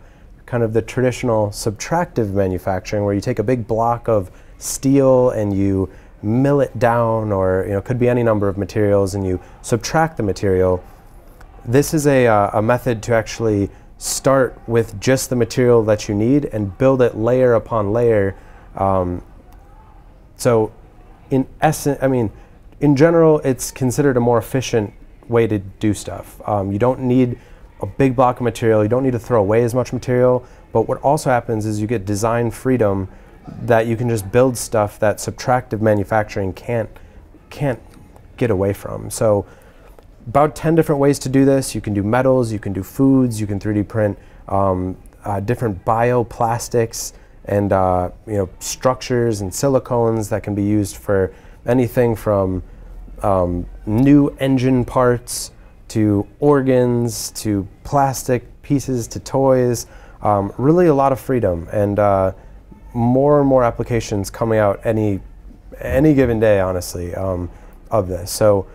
kind 0.52 0.64
of 0.64 0.74
the 0.74 0.82
traditional 0.82 1.48
subtractive 1.48 2.32
manufacturing 2.34 3.06
where 3.06 3.14
you 3.14 3.22
take 3.22 3.40
a 3.40 3.44
big 3.44 3.66
block 3.66 4.10
of 4.10 4.30
steel 4.58 5.30
and 5.30 5.58
you 5.58 5.90
mill 6.22 6.60
it 6.60 6.78
down 6.78 7.32
or 7.32 7.64
you 7.66 7.72
know 7.72 7.82
could 7.82 7.98
be 7.98 8.10
any 8.10 8.22
number 8.22 8.50
of 8.50 8.58
materials 8.58 9.16
and 9.16 9.26
you 9.26 9.40
subtract 9.62 10.18
the 10.18 10.24
material. 10.24 10.84
This 11.64 11.94
is 11.94 12.06
a, 12.06 12.28
uh, 12.28 12.60
a 12.60 12.62
method 12.62 13.02
to 13.04 13.14
actually 13.14 13.70
start 13.98 14.60
with 14.68 15.00
just 15.00 15.30
the 15.30 15.38
material 15.38 15.86
that 15.86 16.10
you 16.10 16.16
need 16.16 16.44
and 16.44 16.78
build 16.78 17.02
it 17.02 17.16
layer 17.16 17.54
upon 17.54 17.94
layer. 17.94 18.36
Um, 18.76 19.24
so 20.36 20.74
in 21.30 21.48
essence 21.62 21.98
i 22.02 22.10
mean 22.10 22.30
in 22.82 22.98
general 22.98 23.40
it's 23.40 23.72
considered 23.72 24.18
a 24.18 24.20
more 24.20 24.38
efficient 24.38 24.94
way 25.30 25.48
to 25.48 25.60
do 25.60 25.94
stuff. 25.94 26.42
Um, 26.46 26.74
you 26.74 26.80
don't 26.80 27.00
need 27.00 27.40
a 27.82 27.86
big 27.86 28.16
block 28.16 28.38
of 28.38 28.44
material. 28.44 28.84
You 28.84 28.90
don't 28.90 29.04
need 29.04 29.12
to 29.12 29.20
throw 29.20 29.40
away 29.40 29.64
as 29.64 29.74
much 29.74 29.92
material. 29.92 30.46
But 30.72 30.88
what 30.88 31.00
also 31.02 31.30
happens 31.30 31.66
is 31.66 31.82
you 31.82 31.88
get 31.88 32.06
design 32.06 32.52
freedom 32.52 33.10
that 33.64 33.88
you 33.88 33.98
can 33.98 34.08
just 34.08 34.32
build 34.32 34.58
stuff 34.58 35.00
that 35.00 35.18
subtractive 35.18 35.82
manufacturing 35.82 36.54
can't 36.54 36.90
can't 37.50 37.82
get 38.38 38.50
away 38.50 38.72
from. 38.74 39.10
So 39.10 39.46
about 40.28 40.56
10 40.56 40.76
different 40.76 41.02
ways 41.02 41.20
to 41.20 41.30
do 41.30 41.44
this. 41.44 41.76
You 41.76 41.82
can 41.82 41.94
do 41.94 42.04
metals, 42.04 42.52
you 42.52 42.60
can 42.60 42.74
do 42.74 42.84
foods, 42.84 43.42
you 43.42 43.48
can 43.48 43.60
3D 43.60 43.88
print 43.88 44.18
um, 44.48 44.98
uh, 45.26 45.40
different 45.40 45.84
bioplastics 45.84 47.14
and 47.46 47.74
uh, 47.74 48.12
you 48.28 48.34
know 48.34 48.50
structures 48.60 49.42
and 49.42 49.52
silicones 49.52 50.30
that 50.30 50.44
can 50.44 50.56
be 50.56 50.64
used 50.64 50.98
for 50.98 51.34
anything 51.66 52.16
from 52.16 52.64
um, 53.24 53.66
new 53.86 54.30
engine 54.40 54.86
parts 54.86 55.52
to 55.92 56.26
organs 56.40 57.32
to 57.32 57.68
plastic 57.84 58.62
pieces 58.62 59.08
to 59.08 59.20
toys. 59.20 59.88
Um, 60.22 60.54
really, 60.58 60.88
a 60.88 60.94
lot 60.94 61.12
of 61.12 61.20
freedom 61.20 61.68
and 61.72 62.00
uh, 62.00 62.32
more 62.94 63.40
and 63.40 63.48
more 63.48 63.64
applications 63.64 64.30
coming 64.30 64.60
out 64.60 64.80
any 64.86 65.20
any 65.80 66.14
given 66.14 66.40
day. 66.40 66.60
Honestly, 66.60 67.14
um, 67.16 67.50
of 67.90 68.08
this. 68.08 68.32
So 68.32 68.68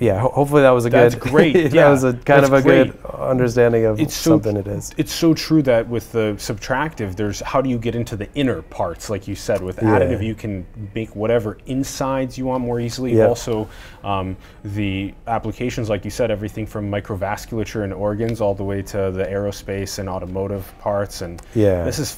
yeah, 0.00 0.18
ho- 0.18 0.30
hopefully 0.30 0.62
that 0.62 0.70
was 0.70 0.86
a 0.86 0.90
That's 0.90 1.14
good. 1.14 1.30
great. 1.30 1.52
that 1.52 1.72
yeah, 1.72 1.90
was 1.90 2.04
a 2.04 2.14
kind 2.14 2.44
of 2.44 2.52
a 2.54 2.62
great. 2.62 2.92
good 2.92 3.10
understanding 3.10 3.84
of 3.84 4.00
it's 4.00 4.14
something 4.14 4.54
so, 4.54 4.58
it 4.60 4.66
is. 4.66 4.94
It's 4.96 5.12
so 5.12 5.34
true 5.34 5.62
that 5.62 5.86
with 5.86 6.10
the 6.10 6.34
subtractive, 6.38 7.16
there's 7.16 7.40
how 7.40 7.60
do 7.60 7.68
you 7.68 7.78
get 7.78 7.94
into 7.94 8.16
the 8.16 8.32
inner 8.34 8.62
parts, 8.62 9.10
like 9.10 9.28
you 9.28 9.34
said. 9.34 9.60
With 9.62 9.76
yeah. 9.76 10.00
additive, 10.00 10.24
you 10.24 10.34
can 10.34 10.66
make 10.94 11.14
whatever 11.14 11.58
insides 11.66 12.38
you 12.38 12.46
want 12.46 12.64
more 12.64 12.80
easily. 12.80 13.14
Yep. 13.14 13.28
Also, 13.28 13.68
um, 14.02 14.36
the 14.64 15.12
applications, 15.26 15.90
like 15.90 16.04
you 16.04 16.10
said, 16.10 16.30
everything 16.30 16.66
from 16.66 16.90
microvasculature 16.90 17.84
and 17.84 17.92
organs 17.92 18.40
all 18.40 18.54
the 18.54 18.64
way 18.64 18.80
to 18.80 19.10
the 19.10 19.24
aerospace 19.24 19.98
and 19.98 20.08
automotive 20.08 20.72
parts, 20.78 21.20
and 21.20 21.42
yeah, 21.54 21.84
this 21.84 21.98
is 21.98 22.16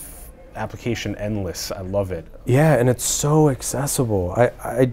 application 0.55 1.17
endless. 1.17 1.73
I 1.73 1.81
love 1.81 2.13
it. 2.13 2.27
Yeah, 2.45 2.75
and 2.75 2.89
it's 2.89 3.05
so 3.05 3.49
accessible. 3.49 4.35
I, 4.37 4.51
I 4.63 4.93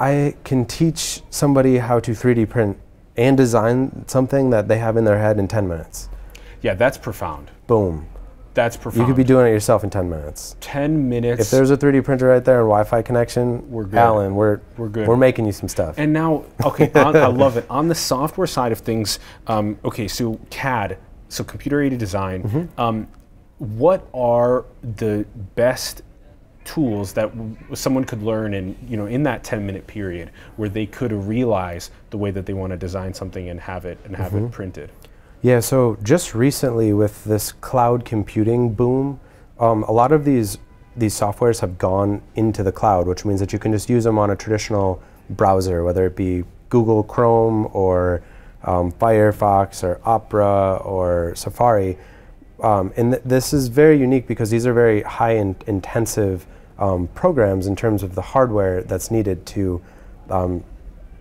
I 0.00 0.34
can 0.44 0.64
teach 0.64 1.20
somebody 1.28 1.76
how 1.76 2.00
to 2.00 2.12
3D 2.12 2.48
print 2.48 2.78
and 3.16 3.36
design 3.36 4.04
something 4.08 4.48
that 4.50 4.66
they 4.66 4.78
have 4.78 4.96
in 4.96 5.04
their 5.04 5.18
head 5.18 5.38
in 5.38 5.46
10 5.46 5.68
minutes. 5.68 6.08
Yeah, 6.62 6.74
that's 6.74 6.96
profound. 6.96 7.50
Boom. 7.66 8.06
That's 8.54 8.76
profound. 8.76 9.00
You 9.00 9.06
could 9.06 9.16
be 9.16 9.24
doing 9.24 9.46
it 9.46 9.50
yourself 9.50 9.84
in 9.84 9.90
10 9.90 10.08
minutes. 10.08 10.56
10 10.60 11.08
minutes. 11.08 11.42
If 11.42 11.50
there's 11.50 11.70
a 11.70 11.76
3D 11.76 12.02
printer 12.02 12.28
right 12.28 12.44
there 12.44 12.60
and 12.60 12.66
Wi-Fi 12.66 13.02
connection, 13.02 13.70
we're 13.70 13.84
good. 13.84 13.98
Alan, 13.98 14.34
we're 14.34 14.60
we're 14.76 14.88
good. 14.88 15.06
We're 15.06 15.16
making 15.16 15.46
you 15.46 15.52
some 15.52 15.68
stuff. 15.68 15.96
And 15.98 16.12
now, 16.12 16.44
okay, 16.64 16.90
on, 16.94 17.14
I 17.14 17.26
love 17.26 17.56
it. 17.56 17.66
On 17.70 17.86
the 17.86 17.94
software 17.94 18.46
side 18.46 18.72
of 18.72 18.78
things, 18.78 19.20
um, 19.46 19.78
okay, 19.84 20.08
so 20.08 20.40
CAD, 20.50 20.98
so 21.28 21.44
computer-aided 21.44 21.98
design. 21.98 22.42
Mm-hmm. 22.42 22.80
Um, 22.80 23.08
what 23.58 24.08
are 24.14 24.64
the 24.82 25.26
best 25.54 26.02
tools 26.70 27.12
that 27.12 27.28
someone 27.74 28.04
could 28.04 28.22
learn 28.22 28.54
in 28.54 28.76
you 28.88 28.96
know 28.96 29.06
in 29.06 29.24
that 29.24 29.42
10 29.42 29.66
minute 29.66 29.84
period 29.88 30.30
where 30.54 30.68
they 30.68 30.86
could 30.86 31.12
realize 31.12 31.90
the 32.10 32.18
way 32.18 32.30
that 32.30 32.46
they 32.46 32.52
want 32.52 32.70
to 32.70 32.76
design 32.76 33.12
something 33.12 33.48
and 33.48 33.58
have 33.58 33.84
it 33.84 33.98
and 34.04 34.14
have 34.14 34.30
mm-hmm. 34.30 34.46
it 34.46 34.52
printed 34.52 34.92
yeah 35.42 35.58
so 35.58 35.98
just 36.04 36.32
recently 36.32 36.92
with 36.92 37.24
this 37.24 37.50
cloud 37.50 38.04
computing 38.04 38.72
boom 38.72 39.18
um, 39.58 39.82
a 39.84 39.90
lot 39.90 40.12
of 40.12 40.24
these 40.24 40.58
these 40.96 41.12
softwares 41.12 41.60
have 41.60 41.76
gone 41.76 42.22
into 42.36 42.62
the 42.62 42.70
cloud 42.70 43.04
which 43.08 43.24
means 43.24 43.40
that 43.40 43.52
you 43.52 43.58
can 43.58 43.72
just 43.72 43.90
use 43.90 44.04
them 44.04 44.16
on 44.16 44.30
a 44.30 44.36
traditional 44.36 45.02
browser 45.30 45.82
whether 45.82 46.06
it 46.06 46.14
be 46.14 46.44
google 46.68 47.02
chrome 47.02 47.68
or 47.72 48.22
um, 48.62 48.92
firefox 48.92 49.82
or 49.82 50.00
opera 50.04 50.76
or 50.84 51.34
safari 51.34 51.98
um, 52.62 52.92
and 52.96 53.12
th- 53.14 53.24
this 53.24 53.52
is 53.52 53.66
very 53.66 53.98
unique 53.98 54.28
because 54.28 54.50
these 54.50 54.66
are 54.66 54.72
very 54.72 55.02
high 55.02 55.32
in- 55.32 55.56
intensive 55.66 56.46
um, 56.80 57.06
programs 57.08 57.66
in 57.66 57.76
terms 57.76 58.02
of 58.02 58.14
the 58.14 58.22
hardware 58.22 58.82
that's 58.82 59.10
needed 59.10 59.46
to 59.46 59.80
um, 60.30 60.64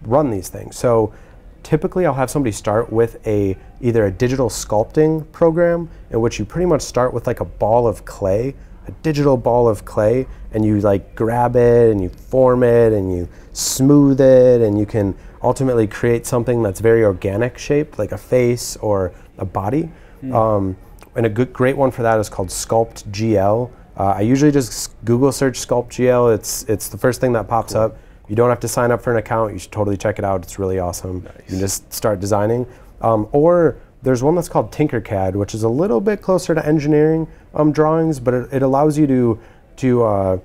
run 0.01 0.31
these 0.31 0.49
things. 0.49 0.77
So 0.77 1.13
typically 1.61 2.05
I'll 2.05 2.13
have 2.13 2.31
somebody 2.31 2.51
start 2.51 2.91
with 2.91 3.25
a 3.27 3.57
either 3.81 4.05
a 4.05 4.11
digital 4.11 4.49
sculpting 4.49 5.29
program 5.31 5.89
in 6.09 6.21
which 6.21 6.39
you 6.39 6.45
pretty 6.45 6.65
much 6.65 6.81
start 6.81 7.13
with 7.13 7.27
like 7.27 7.41
a 7.41 7.45
ball 7.45 7.87
of 7.87 8.05
clay 8.05 8.55
a 8.89 8.91
digital 9.03 9.37
ball 9.37 9.67
of 9.67 9.85
clay 9.85 10.27
and 10.51 10.65
you 10.65 10.79
like 10.79 11.15
grab 11.15 11.55
it 11.55 11.91
and 11.91 12.01
you 12.01 12.09
form 12.09 12.63
it 12.63 12.91
and 12.91 13.15
you 13.15 13.29
smooth 13.53 14.19
it 14.19 14.61
and 14.61 14.79
you 14.79 14.85
can 14.85 15.15
ultimately 15.43 15.87
create 15.87 16.25
something 16.25 16.61
that's 16.63 16.79
very 16.79 17.03
organic 17.03 17.57
shaped 17.57 17.99
like 17.99 18.11
a 18.11 18.17
face 18.17 18.75
or 18.77 19.13
a 19.37 19.45
body 19.45 19.89
mm. 20.23 20.33
um, 20.33 20.75
and 21.15 21.25
a 21.25 21.29
good 21.29 21.53
great 21.53 21.77
one 21.77 21.91
for 21.91 22.01
that 22.01 22.19
is 22.19 22.29
called 22.29 22.49
SculptGL 22.49 23.71
uh, 23.99 24.13
i 24.17 24.21
usually 24.21 24.51
just 24.51 24.93
google 25.05 25.31
search 25.31 25.59
SculptGL. 25.59 26.33
it's 26.33 26.63
it's 26.63 26.87
the 26.87 26.97
first 26.97 27.21
thing 27.21 27.33
that 27.33 27.47
pops 27.47 27.73
cool. 27.73 27.83
up 27.83 27.97
you 28.27 28.35
don't 28.35 28.49
have 28.49 28.59
to 28.59 28.67
sign 28.67 28.91
up 28.91 29.01
for 29.01 29.11
an 29.11 29.17
account 29.17 29.53
you 29.53 29.59
should 29.59 29.71
totally 29.71 29.97
check 29.97 30.17
it 30.17 30.25
out 30.25 30.41
it's 30.41 30.57
really 30.57 30.79
awesome 30.79 31.23
nice. 31.23 31.33
you 31.37 31.43
can 31.45 31.59
just 31.59 31.91
start 31.93 32.19
designing 32.19 32.65
um, 33.01 33.27
or 33.31 33.77
there's 34.01 34.23
one 34.23 34.33
that's 34.35 34.49
called 34.49 34.71
tinkercad 34.71 35.33
which 35.33 35.53
is 35.53 35.63
a 35.63 35.69
little 35.69 36.01
bit 36.01 36.21
closer 36.21 36.55
to 36.55 36.65
engineering 36.65 37.27
um, 37.53 37.71
drawings 37.71 38.19
but 38.19 38.33
it, 38.33 38.53
it 38.53 38.61
allows 38.61 38.97
you 38.97 39.05
to 39.05 39.39
to 39.75 40.03
uh, 40.03 40.37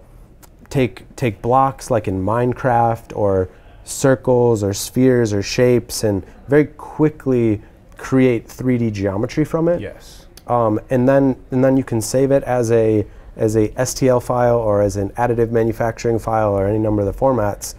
take 0.70 1.04
take 1.16 1.42
blocks 1.42 1.90
like 1.90 2.08
in 2.08 2.20
Minecraft 2.20 3.16
or 3.16 3.48
circles 3.84 4.62
or 4.62 4.72
spheres 4.72 5.32
or 5.32 5.42
shapes 5.42 6.04
and 6.04 6.24
very 6.48 6.66
quickly 6.66 7.60
create 7.96 8.46
3D 8.48 8.92
geometry 8.92 9.44
from 9.44 9.68
it. 9.68 9.80
Yes. 9.80 10.26
Um, 10.46 10.80
and 10.90 11.08
then 11.08 11.36
and 11.50 11.64
then 11.64 11.76
you 11.76 11.84
can 11.84 12.00
save 12.00 12.30
it 12.30 12.42
as 12.44 12.70
a 12.72 13.06
as 13.36 13.56
a 13.56 13.68
STL 13.68 14.22
file 14.22 14.56
or 14.56 14.82
as 14.82 14.96
an 14.96 15.10
additive 15.10 15.50
manufacturing 15.50 16.18
file 16.18 16.52
or 16.52 16.66
any 16.66 16.78
number 16.78 17.02
of 17.02 17.06
the 17.12 17.18
formats. 17.18 17.74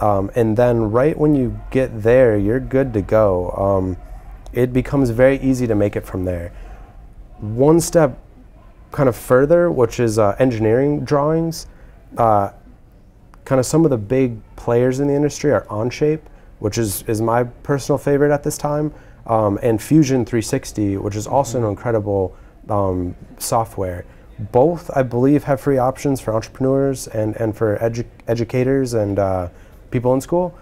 Um, 0.00 0.30
and 0.34 0.56
then 0.56 0.90
right 0.90 1.16
when 1.16 1.34
you 1.34 1.58
get 1.70 2.02
there, 2.02 2.36
you're 2.36 2.60
good 2.60 2.92
to 2.94 3.02
go. 3.02 3.50
Um, 3.50 3.96
it 4.52 4.72
becomes 4.72 5.10
very 5.10 5.38
easy 5.40 5.66
to 5.66 5.74
make 5.74 5.96
it 5.96 6.04
from 6.04 6.24
there. 6.24 6.52
One 7.40 7.80
step 7.80 8.18
kind 8.90 9.08
of 9.08 9.16
further, 9.16 9.70
which 9.70 10.00
is 10.00 10.18
uh, 10.18 10.34
engineering 10.38 11.04
drawings, 11.04 11.66
uh, 12.16 12.50
kind 13.44 13.58
of 13.58 13.66
some 13.66 13.84
of 13.84 13.90
the 13.90 13.98
big 13.98 14.40
players 14.56 15.00
in 15.00 15.08
the 15.08 15.14
industry 15.14 15.52
are 15.52 15.64
Onshape, 15.66 16.20
which 16.58 16.78
is, 16.78 17.02
is 17.02 17.20
my 17.20 17.44
personal 17.44 17.98
favorite 17.98 18.32
at 18.32 18.42
this 18.42 18.58
time, 18.58 18.92
um, 19.26 19.58
and 19.62 19.80
Fusion 19.80 20.24
360, 20.24 20.96
which 20.96 21.16
is 21.16 21.26
also 21.26 21.58
mm-hmm. 21.58 21.66
an 21.66 21.70
incredible 21.70 22.36
um, 22.68 23.14
software. 23.38 24.04
Both, 24.38 24.90
I 24.96 25.02
believe, 25.02 25.44
have 25.44 25.60
free 25.60 25.78
options 25.78 26.20
for 26.20 26.34
entrepreneurs 26.34 27.08
and, 27.08 27.36
and 27.36 27.56
for 27.56 27.76
edu- 27.78 28.06
educators 28.28 28.94
and 28.94 29.18
uh, 29.18 29.48
people 29.90 30.14
in 30.14 30.20
school. 30.20 30.56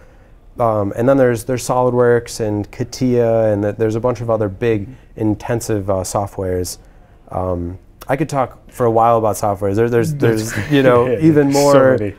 Um, 0.58 0.94
and 0.96 1.06
then 1.06 1.18
there's 1.18 1.44
there's 1.44 1.66
SolidWorks 1.66 2.40
and 2.40 2.70
CATIA, 2.70 3.52
and 3.52 3.62
there's 3.62 3.94
a 3.94 4.00
bunch 4.00 4.22
of 4.22 4.30
other 4.30 4.48
big, 4.48 4.88
intensive 5.16 5.90
uh, 5.90 5.96
softwares. 5.96 6.78
Um, 7.30 7.78
I 8.08 8.16
could 8.16 8.28
talk 8.28 8.70
for 8.70 8.86
a 8.86 8.90
while 8.90 9.18
about 9.18 9.36
softwares. 9.36 9.76
There, 9.76 9.90
there's 9.90 10.14
there's 10.54 10.70
you 10.70 10.82
know 10.82 11.06
yeah, 11.10 11.18
even 11.20 11.50
more 11.50 11.98
so 11.98 12.12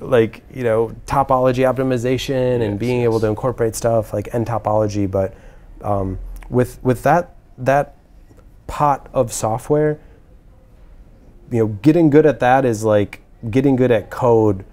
like 0.00 0.42
you 0.52 0.64
know 0.64 0.94
topology 1.06 1.70
optimization 1.70 2.60
yes, 2.60 2.68
and 2.68 2.78
being 2.78 3.00
yes. 3.00 3.04
able 3.04 3.20
to 3.20 3.26
incorporate 3.26 3.74
stuff 3.74 4.12
like 4.12 4.26
nTopology. 4.26 5.10
But 5.10 5.34
um, 5.82 6.18
with 6.48 6.82
with 6.82 7.02
that 7.02 7.36
that 7.58 7.96
pot 8.66 9.08
of 9.12 9.32
software, 9.32 10.00
you 11.52 11.58
know, 11.58 11.66
getting 11.82 12.10
good 12.10 12.26
at 12.26 12.40
that 12.40 12.64
is 12.64 12.82
like 12.82 13.20
getting 13.50 13.76
good 13.76 13.90
at 13.90 14.10
code 14.10 14.64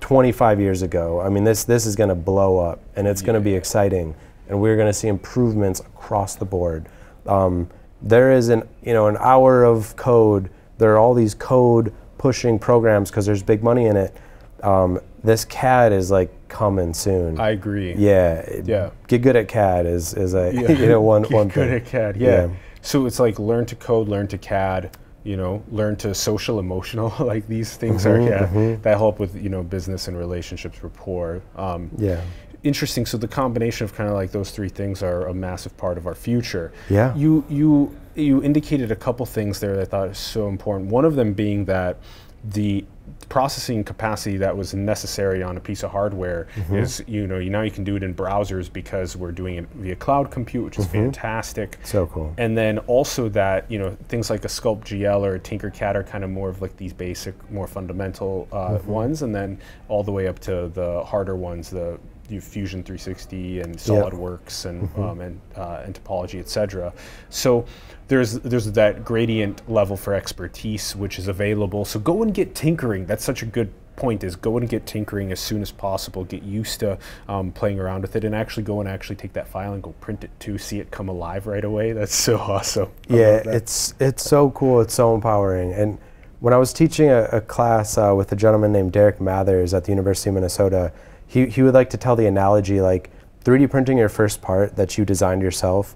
25 0.00 0.60
years 0.60 0.82
ago. 0.82 1.20
I 1.20 1.30
mean, 1.30 1.44
this 1.44 1.64
this 1.64 1.86
is 1.86 1.96
going 1.96 2.10
to 2.10 2.14
blow 2.14 2.58
up, 2.58 2.80
and 2.94 3.08
it's 3.08 3.22
yeah. 3.22 3.26
going 3.26 3.34
to 3.34 3.44
be 3.44 3.54
exciting, 3.54 4.14
and 4.48 4.60
we're 4.60 4.76
going 4.76 4.88
to 4.88 4.92
see 4.92 5.08
improvements 5.08 5.80
across 5.80 6.36
the 6.36 6.44
board. 6.44 6.88
Um, 7.26 7.70
there 8.02 8.32
is 8.32 8.50
an 8.50 8.68
you 8.82 8.92
know 8.92 9.06
an 9.08 9.16
hour 9.18 9.64
of 9.64 9.96
code. 9.96 10.50
There 10.76 10.92
are 10.92 10.98
all 10.98 11.14
these 11.14 11.34
code 11.34 11.94
pushing 12.18 12.58
programs 12.58 13.10
because 13.10 13.24
there's 13.24 13.42
big 13.42 13.62
money 13.62 13.86
in 13.86 13.96
it. 13.96 14.14
Um, 14.62 15.00
this 15.22 15.44
CAD 15.44 15.92
is 15.92 16.10
like 16.10 16.30
coming 16.48 16.92
soon. 16.92 17.40
I 17.40 17.50
agree. 17.50 17.94
Yeah. 17.94 18.60
Yeah. 18.64 18.90
Get 19.08 19.22
good 19.22 19.36
at 19.36 19.48
CAD 19.48 19.86
is 19.86 20.12
is 20.14 20.34
a 20.34 20.52
yeah. 20.54 20.70
you 20.78 20.86
know 20.86 21.00
one 21.00 21.22
Get 21.24 21.32
one 21.32 21.48
good 21.48 21.70
at 21.70 21.86
CAD. 21.86 22.16
Yeah. 22.16 22.28
yeah. 22.28 22.54
So 22.82 23.06
it's 23.06 23.18
like 23.18 23.38
learn 23.38 23.64
to 23.66 23.76
code, 23.76 24.08
learn 24.08 24.28
to 24.28 24.36
CAD. 24.36 24.94
You 25.24 25.36
know, 25.36 25.62
learn 25.70 25.96
to 25.96 26.14
social 26.14 26.58
emotional. 26.58 27.12
like 27.24 27.48
these 27.48 27.76
things 27.76 28.04
mm-hmm, 28.04 28.22
are 28.22 28.30
yeah 28.30 28.46
mm-hmm. 28.46 28.82
that 28.82 28.98
help 28.98 29.18
with 29.18 29.34
you 29.34 29.48
know 29.48 29.62
business 29.62 30.08
and 30.08 30.16
relationships 30.16 30.82
rapport. 30.82 31.42
Um, 31.56 31.90
yeah 31.98 32.22
interesting. 32.64 33.06
So 33.06 33.16
the 33.16 33.28
combination 33.28 33.84
of 33.84 33.94
kind 33.94 34.08
of 34.08 34.16
like 34.16 34.32
those 34.32 34.50
three 34.50 34.70
things 34.70 35.02
are 35.02 35.28
a 35.28 35.34
massive 35.34 35.76
part 35.76 35.98
of 35.98 36.06
our 36.06 36.14
future. 36.14 36.72
Yeah. 36.88 37.14
You 37.14 37.44
you 37.48 37.94
you 38.16 38.42
indicated 38.42 38.90
a 38.90 38.96
couple 38.96 39.24
things 39.26 39.60
there 39.60 39.76
that 39.76 39.82
I 39.82 39.84
thought 39.84 40.08
is 40.08 40.18
so 40.18 40.48
important. 40.48 40.90
One 40.90 41.04
of 41.04 41.14
them 41.14 41.34
being 41.34 41.66
that 41.66 41.98
the 42.42 42.84
processing 43.24 43.84
capacity 43.84 44.36
that 44.36 44.56
was 44.56 44.74
necessary 44.74 45.42
on 45.42 45.56
a 45.56 45.60
piece 45.60 45.82
of 45.82 45.90
hardware 45.90 46.46
mm-hmm. 46.54 46.76
is 46.76 47.02
you 47.06 47.26
know 47.26 47.38
you 47.38 47.50
now 47.50 47.62
you 47.62 47.70
can 47.70 47.84
do 47.84 47.96
it 47.96 48.02
in 48.02 48.14
browsers 48.14 48.72
because 48.72 49.16
we're 49.16 49.32
doing 49.32 49.56
it 49.56 49.68
via 49.74 49.96
cloud 49.96 50.30
compute 50.30 50.64
which 50.64 50.78
is 50.78 50.86
mm-hmm. 50.86 51.04
fantastic 51.04 51.78
so 51.82 52.06
cool 52.06 52.34
and 52.38 52.56
then 52.56 52.78
also 52.80 53.28
that 53.28 53.70
you 53.70 53.78
know 53.78 53.96
things 54.08 54.30
like 54.30 54.44
a 54.44 54.48
SculptGL 54.48 55.20
or 55.20 55.34
a 55.36 55.40
tinkercad 55.40 55.94
are 55.94 56.04
kind 56.04 56.24
of 56.24 56.30
more 56.30 56.48
of 56.48 56.60
like 56.62 56.76
these 56.76 56.92
basic 56.92 57.34
more 57.50 57.66
fundamental 57.66 58.48
uh, 58.52 58.70
mm-hmm. 58.70 58.90
ones 58.90 59.22
and 59.22 59.34
then 59.34 59.58
all 59.88 60.02
the 60.02 60.12
way 60.12 60.26
up 60.26 60.38
to 60.38 60.68
the 60.74 61.02
harder 61.04 61.36
ones 61.36 61.70
the 61.70 61.98
you 62.28 62.40
Fusion 62.40 62.82
360 62.82 63.60
and 63.60 63.76
SolidWorks 63.76 64.66
and 64.66 64.88
mm-hmm. 64.88 65.02
um, 65.02 65.20
and, 65.20 65.40
uh, 65.56 65.82
and 65.84 65.94
topology, 65.94 66.40
etc. 66.40 66.92
So 67.30 67.66
there's 68.08 68.34
there's 68.40 68.70
that 68.72 69.04
gradient 69.04 69.68
level 69.70 69.96
for 69.96 70.14
expertise 70.14 70.96
which 70.96 71.18
is 71.18 71.28
available. 71.28 71.84
So 71.84 71.98
go 72.00 72.22
and 72.22 72.32
get 72.32 72.54
tinkering. 72.54 73.06
That's 73.06 73.24
such 73.24 73.42
a 73.42 73.46
good 73.46 73.72
point 73.96 74.24
is 74.24 74.36
go 74.36 74.56
and 74.58 74.68
get 74.68 74.86
tinkering 74.86 75.32
as 75.32 75.40
soon 75.40 75.62
as 75.62 75.70
possible 75.70 76.24
get 76.24 76.42
used 76.42 76.80
to 76.80 76.98
um, 77.28 77.52
playing 77.52 77.78
around 77.78 78.02
with 78.02 78.16
it 78.16 78.24
and 78.24 78.34
actually 78.34 78.62
go 78.62 78.80
and 78.80 78.88
actually 78.88 79.16
take 79.16 79.32
that 79.32 79.46
file 79.46 79.72
and 79.72 79.82
go 79.82 79.90
print 80.00 80.24
it 80.24 80.30
to 80.40 80.58
see 80.58 80.80
it 80.80 80.90
come 80.90 81.08
alive 81.08 81.46
right 81.46 81.64
away 81.64 81.92
that's 81.92 82.14
so 82.14 82.36
awesome 82.38 82.90
yeah 83.08 83.42
it's 83.46 83.94
it's 84.00 84.22
so 84.22 84.50
cool 84.50 84.80
it's 84.80 84.94
so 84.94 85.14
empowering 85.14 85.72
and 85.72 85.98
when 86.40 86.52
i 86.52 86.56
was 86.56 86.72
teaching 86.72 87.08
a, 87.08 87.24
a 87.26 87.40
class 87.40 87.96
uh, 87.96 88.12
with 88.16 88.32
a 88.32 88.36
gentleman 88.36 88.72
named 88.72 88.92
derek 88.92 89.20
mathers 89.20 89.72
at 89.72 89.84
the 89.84 89.90
university 89.90 90.28
of 90.28 90.34
minnesota 90.34 90.92
he, 91.26 91.46
he 91.46 91.62
would 91.62 91.74
like 91.74 91.90
to 91.90 91.96
tell 91.96 92.16
the 92.16 92.26
analogy 92.26 92.80
like 92.80 93.10
3D 93.44 93.70
printing 93.70 93.98
your 93.98 94.08
first 94.08 94.40
part 94.40 94.76
that 94.76 94.96
you 94.96 95.04
designed 95.04 95.42
yourself 95.42 95.94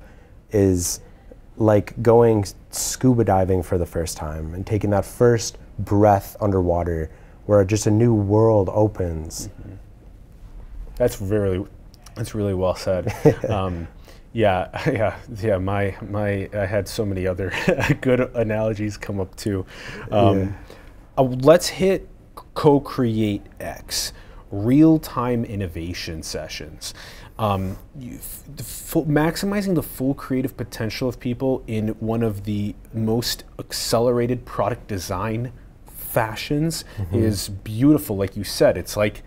is 0.51 1.01
like 1.57 2.01
going 2.03 2.45
scuba 2.71 3.25
diving 3.25 3.63
for 3.63 3.79
the 3.79 3.87
first 3.87 4.17
time 4.17 4.55
and 4.55 4.67
taking 4.67 4.91
that 4.91 5.05
first 5.05 5.59
breath 5.79 6.37
underwater 6.41 7.11
where 7.47 7.65
just 7.65 7.87
a 7.87 7.91
new 7.91 8.15
world 8.15 8.69
opens. 8.73 9.49
Mm-hmm. 9.49 9.75
That's 10.97 11.21
really 11.21 11.65
that's 12.15 12.35
really 12.35 12.55
well 12.55 12.75
said. 12.75 13.13
um, 13.49 13.89
yeah, 14.33 14.69
yeah, 14.91 15.17
yeah. 15.41 15.59
My 15.59 15.97
my 16.03 16.49
I 16.53 16.67
had 16.67 16.87
so 16.87 17.07
many 17.07 17.27
other 17.27 17.53
good 18.01 18.21
analogies 18.35 18.97
come 18.97 19.21
up 19.21 19.35
too. 19.37 19.65
Um, 20.11 20.39
yeah. 20.39 20.53
uh, 21.17 21.23
let's 21.23 21.69
hit 21.69 22.09
co-create 22.55 23.43
X 23.61 24.13
real 24.51 24.99
time 24.99 25.45
innovation 25.45 26.23
sessions. 26.23 26.95
Um, 27.39 27.79
the 27.97 28.63
full, 28.63 29.07
maximizing 29.07 29.75
the 29.75 29.83
full 29.83 30.15
creative 30.15 30.57
potential 30.57 31.09
of 31.09 31.21
people 31.21 31.63
in 31.67 31.89
one 32.01 32.23
of 32.23 32.45
the 32.45 32.75
most 32.93 33.45
accelerated 33.59 34.45
product 34.45 34.89
design 34.89 35.53
fashions 35.87 36.85
mm-hmm. 36.97 37.15
is 37.15 37.49
beautiful. 37.49 38.17
Like 38.17 38.37
you 38.37 38.43
said, 38.43 38.77
it's 38.77 38.97
like 38.97 39.23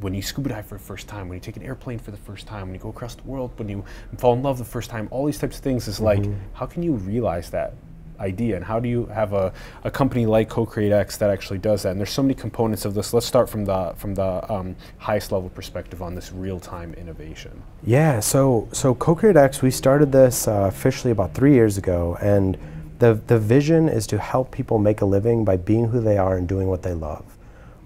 when 0.00 0.12
you 0.12 0.22
scuba 0.22 0.48
dive 0.48 0.66
for 0.66 0.74
the 0.74 0.84
first 0.84 1.06
time, 1.06 1.28
when 1.28 1.36
you 1.36 1.40
take 1.40 1.56
an 1.56 1.62
airplane 1.62 1.98
for 1.98 2.10
the 2.10 2.16
first 2.16 2.46
time, 2.46 2.66
when 2.66 2.74
you 2.74 2.80
go 2.80 2.88
across 2.88 3.14
the 3.14 3.22
world, 3.22 3.52
when 3.58 3.68
you 3.68 3.84
fall 4.18 4.34
in 4.34 4.42
love 4.42 4.58
the 4.58 4.64
first 4.64 4.90
time, 4.90 5.08
all 5.10 5.24
these 5.24 5.38
types 5.38 5.56
of 5.56 5.62
things 5.62 5.86
is 5.88 5.96
mm-hmm. 5.96 6.04
like, 6.04 6.38
how 6.54 6.66
can 6.66 6.82
you 6.82 6.92
realize 6.92 7.50
that 7.50 7.74
idea 8.20 8.56
and 8.56 8.64
how 8.64 8.80
do 8.80 8.88
you 8.88 9.06
have 9.06 9.32
a, 9.32 9.52
a 9.84 9.90
company 9.90 10.26
like 10.26 10.48
co-createx 10.48 11.18
that 11.18 11.30
actually 11.30 11.58
does 11.58 11.82
that? 11.82 11.90
And 11.90 12.00
there's 12.00 12.10
so 12.10 12.22
many 12.22 12.34
components 12.34 12.84
of 12.84 12.94
this. 12.94 13.12
Let's 13.12 13.26
start 13.26 13.48
from 13.48 13.64
the 13.64 13.94
from 13.96 14.14
the 14.14 14.52
um, 14.52 14.76
highest 14.98 15.32
level 15.32 15.48
perspective 15.50 16.02
on 16.02 16.14
this 16.14 16.32
real-time 16.32 16.94
innovation. 16.94 17.62
Yeah 17.84 18.20
so 18.20 18.68
so 18.72 18.94
co-createx 18.94 19.62
we 19.62 19.70
started 19.70 20.12
this 20.12 20.48
uh, 20.48 20.66
officially 20.68 21.12
about 21.12 21.34
three 21.34 21.54
years 21.54 21.78
ago 21.78 22.16
and 22.20 22.58
the 22.98 23.14
the 23.26 23.38
vision 23.38 23.88
is 23.88 24.06
to 24.08 24.18
help 24.18 24.50
people 24.50 24.78
make 24.78 25.00
a 25.00 25.04
living 25.04 25.44
by 25.44 25.56
being 25.56 25.88
who 25.88 26.00
they 26.00 26.18
are 26.18 26.36
and 26.36 26.48
doing 26.48 26.68
what 26.68 26.82
they 26.82 26.94
love 26.94 27.24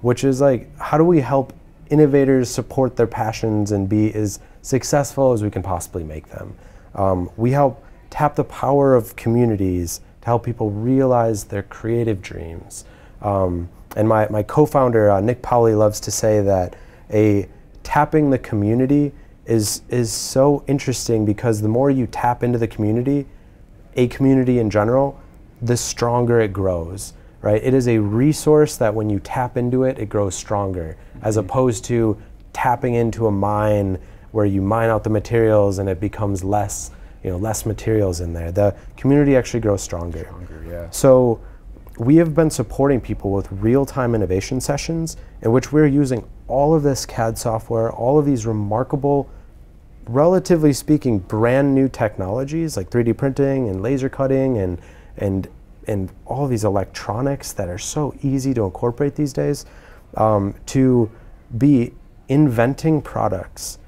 which 0.01 0.25
is 0.25 0.41
like 0.41 0.75
how 0.79 0.97
do 0.97 1.05
we 1.05 1.21
help 1.21 1.53
innovators 1.91 2.49
support 2.49 2.97
their 2.97 3.07
passions 3.07 3.73
and 3.73 3.89
be 3.89 4.15
as 4.15 4.39
successful 4.63 5.33
as 5.33 5.43
we 5.43 5.51
can 5.51 5.63
possibly 5.63 6.05
make 6.05 6.29
them? 6.29 6.55
Um, 6.95 7.31
we 7.37 7.51
help 7.51 7.85
tap 8.09 8.37
the 8.37 8.45
power 8.45 8.95
of 8.95 9.15
communities 9.17 10.01
to 10.21 10.27
help 10.27 10.45
people 10.45 10.71
realize 10.71 11.45
their 11.45 11.63
creative 11.63 12.21
dreams. 12.23 12.85
Um, 13.23 13.69
and 13.97 14.09
my, 14.09 14.29
my 14.29 14.43
co-founder, 14.43 15.11
uh, 15.11 15.21
Nick 15.21 15.43
Powley, 15.43 15.77
loves 15.77 16.01
to 16.01 16.11
say 16.11 16.41
that 16.43 16.77
a 17.13 17.49
tapping 17.83 18.31
the 18.31 18.39
community 18.39 19.13
is, 19.47 19.83
is 19.89 20.13
so 20.13 20.63
interesting 20.67 21.25
because 21.25 21.61
the 21.61 21.69
more 21.69 21.91
you 21.91 22.07
tap 22.07 22.43
into 22.43 22.59
the 22.59 22.69
community, 22.69 23.27
a 23.97 24.07
community 24.09 24.59
in 24.59 24.71
general, 24.71 25.21
the 25.61 25.77
stronger 25.77 26.41
it 26.41 26.53
grows, 26.53 27.15
right? 27.43 27.63
It 27.63 27.75
is 27.75 27.89
a 27.89 27.99
resource 27.99 28.77
that 28.77 28.95
when 28.95 29.11
you 29.11 29.19
tap 29.21 29.57
into 29.57 29.85
it, 29.85 29.99
it 29.99 30.09
grows 30.09 30.35
stronger, 30.35 30.97
mm-hmm. 31.17 31.27
as 31.27 31.37
opposed 31.37 31.85
to 31.87 32.21
tapping 32.53 32.95
into 32.95 33.27
a 33.27 33.31
mine 33.31 33.99
where 34.31 34.47
you 34.47 34.63
mine 34.63 34.89
out 34.89 35.03
the 35.03 35.11
materials 35.11 35.79
and 35.79 35.89
it 35.89 36.01
becomes 36.01 36.45
less, 36.45 36.91
you 37.23 37.31
know, 37.31 37.37
less 37.37 37.67
materials 37.67 38.21
in 38.21 38.33
there. 38.33 38.51
The 38.51 38.75
community 38.97 39.37
actually 39.37 39.61
grows 39.61 39.83
stronger. 39.83 40.21
Stronger, 40.21 40.65
yeah. 40.69 40.91
So 40.91 41.41
we 41.99 42.17
have 42.17 42.35
been 42.35 42.51
supporting 42.51 43.01
people 43.01 43.31
with 43.31 43.51
real-time 43.53 44.15
innovation 44.15 44.61
sessions 44.61 45.17
in 45.43 45.53
which 45.53 45.71
we're 45.71 45.87
using 45.87 46.27
all 46.49 46.75
of 46.75 46.83
this 46.83 47.05
CAD 47.05 47.37
software, 47.37 47.93
all 47.93 48.19
of 48.19 48.25
these 48.25 48.47
remarkable, 48.47 49.29
relatively 50.07 50.73
speaking, 50.73 51.19
brand 51.19 51.75
new 51.75 51.89
technologies 51.89 52.77
like 52.77 52.91
3D 52.91 53.17
printing 53.17 53.69
and 53.69 53.83
laser 53.83 54.09
cutting 54.09 54.59
and 54.59 54.81
and 55.19 55.49
and 55.87 56.11
all 56.25 56.47
these 56.47 56.65
electronics 56.65 57.53
that 57.53 57.69
are 57.69 57.79
so 57.79 58.15
easy 58.23 58.55
to 58.55 58.65
incorporate 58.65 59.15
these 59.15 59.33
days, 59.33 59.67
um, 60.17 60.55
to 60.67 61.11
be 61.59 61.93
inventing 62.29 63.03
products 63.03 63.79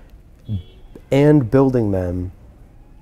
and 1.10 1.50
building 1.50 1.92
them 1.92 2.32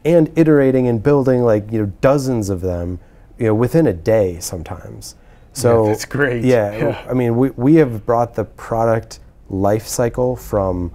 and 0.04 0.30
iterating 0.36 0.88
and 0.88 1.02
building 1.02 1.42
like 1.42 1.70
you 1.70 1.80
know 1.80 1.92
dozens 2.00 2.48
of 2.48 2.60
them 2.60 2.98
you 3.38 3.46
know 3.46 3.54
within 3.54 3.86
a 3.86 3.92
day 3.92 4.38
sometimes. 4.40 5.16
So 5.52 5.84
yeah, 5.84 5.90
that's 5.90 6.04
great. 6.04 6.44
yeah, 6.44 6.76
yeah, 6.76 7.06
i 7.10 7.12
mean 7.14 7.36
we, 7.36 7.50
we 7.50 7.74
have 7.76 8.06
brought 8.06 8.34
the 8.34 8.44
product 8.44 9.18
life 9.48 9.86
cycle 9.86 10.36
from 10.36 10.92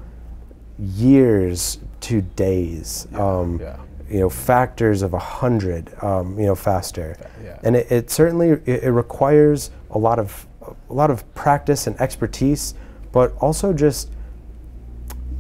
years 0.79 1.79
to 2.01 2.21
days. 2.21 3.07
Yeah, 3.11 3.39
um, 3.39 3.59
yeah. 3.59 3.77
you 4.09 4.19
know 4.19 4.29
factors 4.29 5.01
of 5.01 5.13
a 5.13 5.19
hundred 5.19 5.91
um, 6.03 6.39
you 6.39 6.45
know 6.45 6.55
faster. 6.55 7.17
Yeah. 7.43 7.59
and 7.63 7.75
it, 7.75 7.91
it 7.91 8.09
certainly 8.09 8.49
it, 8.49 8.83
it 8.83 8.91
requires 8.91 9.71
a 9.91 9.97
lot 9.97 10.19
of 10.19 10.47
a 10.89 10.93
lot 10.93 11.11
of 11.11 11.31
practice 11.35 11.87
and 11.87 11.99
expertise 11.99 12.73
but 13.11 13.33
also 13.37 13.71
just 13.71 14.09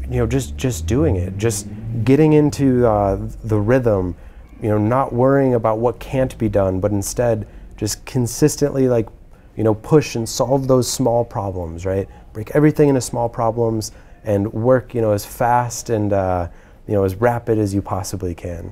you 0.09 0.17
know 0.17 0.27
just 0.27 0.55
just 0.57 0.85
doing 0.85 1.15
it 1.15 1.37
just 1.37 1.67
getting 2.03 2.33
into 2.33 2.85
uh, 2.85 3.17
the 3.43 3.59
rhythm 3.59 4.15
you 4.61 4.69
know 4.69 4.77
not 4.77 5.13
worrying 5.13 5.55
about 5.55 5.79
what 5.79 5.99
can't 5.99 6.37
be 6.37 6.49
done 6.49 6.79
but 6.79 6.91
instead 6.91 7.47
just 7.77 8.05
consistently 8.05 8.87
like 8.87 9.07
you 9.55 9.63
know 9.63 9.75
push 9.75 10.15
and 10.15 10.27
solve 10.27 10.67
those 10.67 10.91
small 10.91 11.23
problems 11.23 11.85
right? 11.85 12.07
Break 12.33 12.51
everything 12.51 12.89
into 12.89 13.01
small 13.01 13.29
problems 13.29 13.91
and 14.23 14.51
work 14.53 14.93
you 14.93 15.01
know 15.01 15.11
as 15.11 15.25
fast 15.25 15.89
and 15.89 16.13
uh, 16.13 16.47
you 16.87 16.93
know 16.93 17.03
as 17.03 17.15
rapid 17.15 17.57
as 17.57 17.73
you 17.73 17.81
possibly 17.81 18.35
can 18.35 18.71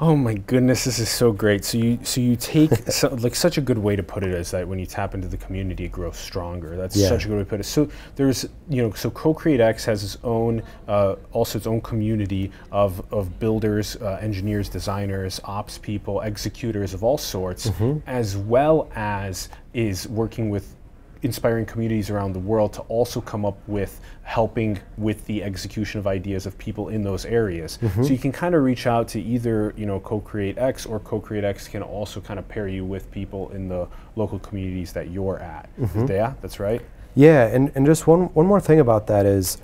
Oh 0.00 0.14
my 0.14 0.34
goodness, 0.34 0.84
this 0.84 1.00
is 1.00 1.08
so 1.08 1.32
great. 1.32 1.64
So 1.64 1.76
you 1.76 1.98
so 2.04 2.20
you 2.20 2.36
take 2.36 2.70
so, 2.90 3.08
like 3.14 3.34
such 3.34 3.58
a 3.58 3.60
good 3.60 3.78
way 3.78 3.96
to 3.96 4.02
put 4.02 4.22
it 4.22 4.32
is 4.32 4.52
that 4.52 4.66
when 4.66 4.78
you 4.78 4.86
tap 4.86 5.14
into 5.14 5.26
the 5.26 5.36
community, 5.36 5.86
it 5.86 5.92
grows 5.92 6.16
stronger. 6.16 6.76
That's 6.76 6.96
yeah. 6.96 7.08
such 7.08 7.24
a 7.24 7.28
good 7.28 7.34
way 7.38 7.42
to 7.42 7.50
put 7.50 7.60
it. 7.60 7.64
So 7.64 7.88
there's 8.14 8.48
you 8.68 8.82
know 8.82 8.92
so 8.92 9.10
Co-Create 9.10 9.60
X 9.60 9.84
has 9.86 10.04
its 10.04 10.18
own 10.22 10.62
uh, 10.86 11.16
also 11.32 11.58
its 11.58 11.66
own 11.66 11.80
community 11.80 12.52
of 12.70 13.04
of 13.12 13.40
builders, 13.40 13.96
uh, 13.96 14.18
engineers, 14.20 14.68
designers, 14.68 15.40
ops 15.44 15.78
people, 15.78 16.20
executors 16.20 16.94
of 16.94 17.02
all 17.02 17.18
sorts, 17.18 17.68
mm-hmm. 17.68 17.98
as 18.08 18.36
well 18.36 18.88
as 18.94 19.48
is 19.74 20.08
working 20.08 20.48
with 20.48 20.76
inspiring 21.22 21.66
communities 21.66 22.10
around 22.10 22.32
the 22.32 22.38
world 22.38 22.72
to 22.72 22.80
also 22.82 23.20
come 23.20 23.44
up 23.44 23.58
with 23.66 24.00
helping 24.22 24.78
with 24.96 25.24
the 25.26 25.42
execution 25.42 25.98
of 25.98 26.06
ideas 26.06 26.46
of 26.46 26.56
people 26.58 26.88
in 26.88 27.02
those 27.02 27.24
areas. 27.24 27.78
Mm-hmm. 27.82 28.02
So 28.04 28.10
you 28.10 28.18
can 28.18 28.32
kind 28.32 28.54
of 28.54 28.62
reach 28.62 28.86
out 28.86 29.08
to 29.08 29.20
either, 29.20 29.74
you 29.76 29.86
know, 29.86 30.00
Co-Create 30.00 30.58
X 30.58 30.86
or 30.86 31.00
Co-Create 31.00 31.44
X 31.44 31.66
can 31.66 31.82
also 31.82 32.20
kind 32.20 32.38
of 32.38 32.46
pair 32.48 32.68
you 32.68 32.84
with 32.84 33.10
people 33.10 33.50
in 33.50 33.68
the 33.68 33.88
local 34.16 34.38
communities 34.38 34.92
that 34.92 35.10
you're 35.10 35.38
at. 35.38 35.68
Mm-hmm. 35.78 36.06
Yeah, 36.06 36.34
that's 36.40 36.60
right. 36.60 36.82
Yeah, 37.14 37.46
and, 37.46 37.72
and 37.74 37.84
just 37.84 38.06
one, 38.06 38.26
one 38.34 38.46
more 38.46 38.60
thing 38.60 38.78
about 38.78 39.06
that 39.08 39.26
is 39.26 39.58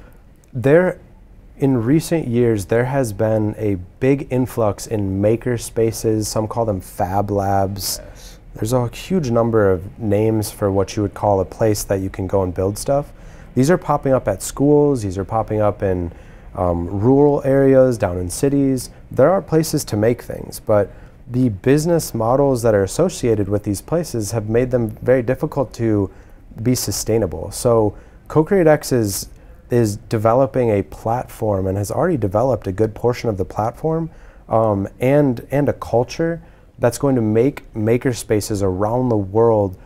there 0.53 1.01
in 1.59 1.85
recent 1.85 2.27
years 2.27 2.67
there 2.67 2.87
has 2.87 3.13
been 3.13 3.55
a 3.59 3.77
big 4.01 4.27
influx 4.31 4.89
in 4.89 5.21
maker 5.21 5.57
spaces, 5.57 6.27
some 6.27 6.49
call 6.49 6.65
them 6.65 6.81
fab 6.81 7.31
labs. 7.31 8.01
Yeah 8.03 8.14
there's 8.55 8.73
a 8.73 8.89
huge 8.89 9.31
number 9.31 9.71
of 9.71 9.99
names 9.99 10.51
for 10.51 10.71
what 10.71 10.97
you 10.97 11.03
would 11.03 11.15
call 11.15 11.41
a 11.41 11.45
place 11.45 11.83
that 11.85 12.01
you 12.01 12.09
can 12.09 12.27
go 12.27 12.43
and 12.43 12.55
build 12.55 12.79
stuff. 12.79 13.13
These 13.55 13.71
are 13.71 13.79
popping 13.79 14.13
up 14.13 14.29
at 14.29 14.43
schools, 14.43 15.03
these 15.03 15.19
are 15.19 15.25
popping 15.25 15.61
up 15.61 15.83
in 15.83 16.13
um, 16.55 16.89
rural 16.89 17.43
areas, 17.45 17.99
down 17.99 18.17
in 18.19 18.31
cities. 18.31 18.91
There 19.11 19.31
are 19.31 19.43
places 19.43 19.85
to 19.87 19.97
make 19.97 20.23
things, 20.23 20.61
but 20.61 20.93
the 21.29 21.49
business 21.49 22.15
models 22.15 22.63
that 22.63 22.75
are 22.75 22.83
associated 22.83 23.49
with 23.49 23.65
these 23.65 23.81
places 23.81 24.31
have 24.33 24.49
made 24.49 24.71
them 24.71 24.91
very 25.03 25.23
difficult 25.23 25.73
to 25.75 26.11
be 26.63 26.75
sustainable. 26.75 27.51
So 27.51 27.97
Co-Create 28.29 28.67
X 28.67 28.93
is, 28.93 29.29
is 29.71 29.97
developing 29.97 30.71
a 30.71 30.83
platform 30.83 31.67
and 31.67 31.77
has 31.77 31.91
already 31.91 32.17
developed 32.17 32.67
a 32.67 32.73
good 32.73 32.95
portion 32.95 33.29
of 33.29 33.37
the 33.37 33.45
platform 33.45 34.11
um, 34.49 34.89
and, 35.01 35.47
and 35.51 35.69
a 35.69 35.73
culture 35.73 36.43
that's 36.79 36.99
going 36.99 37.15
to 37.15 37.23
make 37.23 37.73
makerspaces 37.75 38.63
around 38.63 39.09
the 39.09 39.17
world 39.17 39.79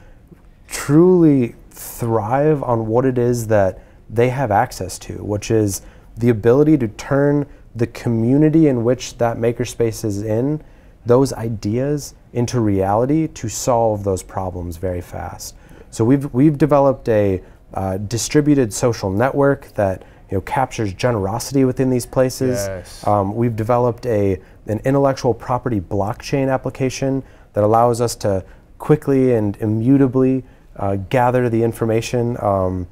truly 0.66 1.55
thrive 1.70 2.62
on 2.62 2.87
what 2.87 3.05
it 3.05 3.18
is 3.18 3.46
that 3.48 3.81
they 4.11 4.31
have 4.31 4.51
access 4.51 4.98
to, 4.98 5.22
which 5.24 5.51
is 5.51 5.83
the 6.16 6.29
ability 6.29 6.77
to 6.79 6.88
turn 6.88 7.46
the 7.74 7.87
community 7.87 8.68
in 8.68 8.85
which 8.85 9.18
that 9.18 9.37
makerspace 9.37 10.05
is 10.05 10.22
in, 10.22 10.62
those 11.07 11.33
ideas 11.35 12.14
into 12.33 12.61
reality 12.61 13.29
to 13.29 13.48
solve 13.48 14.05
those 14.05 14.22
problems 14.22 14.77
very 14.77 15.01
fast. 15.01 15.55
So 15.90 16.05
we've 16.05 16.33
we've 16.35 16.59
developed 16.59 17.09
a 17.09 17.42
uh, 17.74 17.98
distributed 17.98 18.72
social 18.72 19.11
network 19.11 19.68
that 19.74 20.03
you 20.31 20.37
know 20.37 20.41
captures 20.43 20.93
generosity 20.93 21.64
within 21.64 21.91
these 21.91 22.07
places. 22.07 22.67
Yes. 22.67 23.07
Um, 23.07 23.35
we've 23.35 23.57
developed 23.57 24.07
a 24.07 24.41
an 24.67 24.81
intellectual 24.85 25.35
property 25.35 25.81
blockchain 25.81 26.53
application 26.53 27.23
that 27.55 27.64
allows 27.64 28.01
us 28.01 28.14
to 28.17 28.45
quickly 28.79 29.35
and 29.35 29.57
immutably 29.57 30.45
uh, 30.77 30.97
gather 31.09 31.49
the 31.49 31.62
information 31.62 32.37
um, 32.41 32.87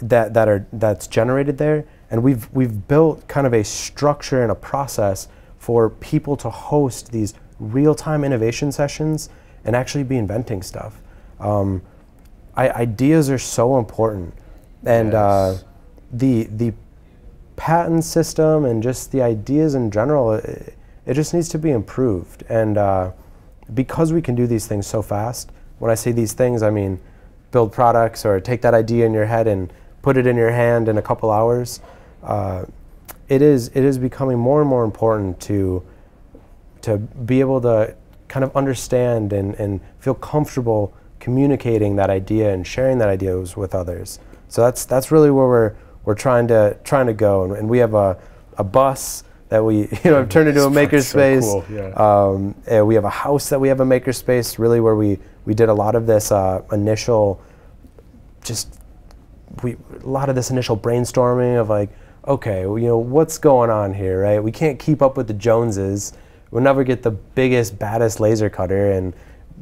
that, 0.00 0.34
that 0.34 0.48
are, 0.48 0.66
that's 0.72 1.06
generated 1.06 1.58
there. 1.58 1.84
And 2.10 2.22
we've, 2.22 2.48
we've 2.52 2.88
built 2.88 3.28
kind 3.28 3.46
of 3.46 3.52
a 3.52 3.62
structure 3.62 4.42
and 4.42 4.50
a 4.50 4.54
process 4.54 5.28
for 5.58 5.90
people 5.90 6.36
to 6.38 6.50
host 6.50 7.12
these 7.12 7.34
real-time 7.60 8.24
innovation 8.24 8.72
sessions 8.72 9.28
and 9.64 9.76
actually 9.76 10.04
be 10.04 10.16
inventing 10.16 10.62
stuff. 10.62 11.00
Um, 11.38 11.82
I, 12.56 12.70
ideas 12.70 13.30
are 13.30 13.38
so 13.38 13.78
important. 13.78 14.34
And 14.84 15.14
uh, 15.14 15.52
yes. 15.52 15.62
uh, 15.62 15.66
the, 16.12 16.44
the 16.44 16.72
patent 17.56 18.04
system 18.04 18.64
and 18.64 18.82
just 18.82 19.12
the 19.12 19.22
ideas 19.22 19.74
in 19.74 19.90
general, 19.90 20.34
it, 20.34 20.74
it 21.06 21.14
just 21.14 21.34
needs 21.34 21.48
to 21.50 21.58
be 21.58 21.70
improved. 21.70 22.44
And 22.48 22.78
uh, 22.78 23.12
because 23.74 24.12
we 24.12 24.22
can 24.22 24.34
do 24.34 24.46
these 24.46 24.66
things 24.66 24.86
so 24.86 25.02
fast, 25.02 25.50
when 25.78 25.90
I 25.90 25.94
say 25.94 26.12
these 26.12 26.32
things, 26.32 26.62
I 26.62 26.70
mean 26.70 27.00
build 27.50 27.72
products 27.72 28.26
or 28.26 28.40
take 28.40 28.60
that 28.62 28.74
idea 28.74 29.06
in 29.06 29.12
your 29.12 29.26
head 29.26 29.46
and 29.46 29.72
put 30.02 30.16
it 30.16 30.26
in 30.26 30.36
your 30.36 30.50
hand 30.50 30.88
in 30.88 30.98
a 30.98 31.02
couple 31.02 31.30
hours. 31.30 31.80
Uh, 32.22 32.64
it 33.28 33.42
is 33.42 33.68
it 33.68 33.84
is 33.84 33.98
becoming 33.98 34.38
more 34.38 34.60
and 34.60 34.68
more 34.68 34.84
important 34.84 35.40
to 35.40 35.82
to 36.82 36.98
be 36.98 37.40
able 37.40 37.60
to 37.60 37.94
kind 38.28 38.44
of 38.44 38.54
understand 38.56 39.32
and, 39.32 39.54
and 39.54 39.80
feel 39.98 40.14
comfortable 40.14 40.94
communicating 41.20 41.96
that 41.96 42.10
idea 42.10 42.52
and 42.52 42.66
sharing 42.66 42.98
that 42.98 43.08
ideas 43.08 43.56
with 43.56 43.74
others. 43.74 44.18
So 44.48 44.62
that's 44.62 44.84
that's 44.84 45.10
really 45.10 45.30
where 45.30 45.46
we're 45.46 45.74
we're 46.08 46.14
trying 46.14 46.48
to 46.48 46.74
trying 46.84 47.06
to 47.06 47.12
go. 47.12 47.44
And, 47.44 47.52
and 47.52 47.68
we 47.68 47.76
have 47.78 47.92
a, 47.92 48.16
a 48.56 48.64
bus 48.64 49.24
that 49.50 49.62
we 49.62 49.80
you 50.04 50.10
know 50.10 50.16
have 50.16 50.30
turned 50.30 50.48
into 50.48 50.64
a 50.64 50.70
makerspace. 50.70 51.42
So 51.42 51.60
cool. 51.60 51.76
yeah. 51.76 51.90
um, 51.90 52.54
and 52.66 52.86
we 52.86 52.94
have 52.94 53.04
a 53.04 53.10
house 53.10 53.50
that 53.50 53.60
we 53.60 53.68
have 53.68 53.80
a 53.80 53.84
makerspace. 53.84 54.58
Really, 54.58 54.80
where 54.80 54.96
we 54.96 55.18
we 55.44 55.52
did 55.52 55.68
a 55.68 55.74
lot 55.74 55.94
of 55.94 56.06
this 56.06 56.32
uh, 56.32 56.62
initial, 56.72 57.42
just 58.42 58.80
we 59.62 59.76
a 60.02 60.06
lot 60.06 60.30
of 60.30 60.34
this 60.34 60.50
initial 60.50 60.78
brainstorming 60.78 61.60
of 61.60 61.68
like, 61.68 61.90
okay, 62.26 62.64
well, 62.64 62.78
you 62.78 62.86
know 62.86 62.96
what's 62.96 63.36
going 63.36 63.68
on 63.68 63.92
here, 63.92 64.22
right? 64.22 64.42
We 64.42 64.50
can't 64.50 64.78
keep 64.78 65.02
up 65.02 65.18
with 65.18 65.28
the 65.28 65.34
Joneses. 65.34 66.14
We'll 66.50 66.62
never 66.62 66.84
get 66.84 67.02
the 67.02 67.10
biggest, 67.10 67.78
baddest 67.78 68.18
laser 68.18 68.48
cutter, 68.48 68.92
and 68.92 69.12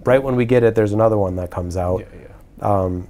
right 0.04 0.22
when 0.22 0.36
we 0.36 0.44
get 0.44 0.62
it, 0.62 0.76
there's 0.76 0.92
another 0.92 1.18
one 1.18 1.34
that 1.36 1.50
comes 1.50 1.76
out. 1.76 2.02
Yeah, 2.02 2.28
yeah. 2.60 2.82
Um, 2.84 3.08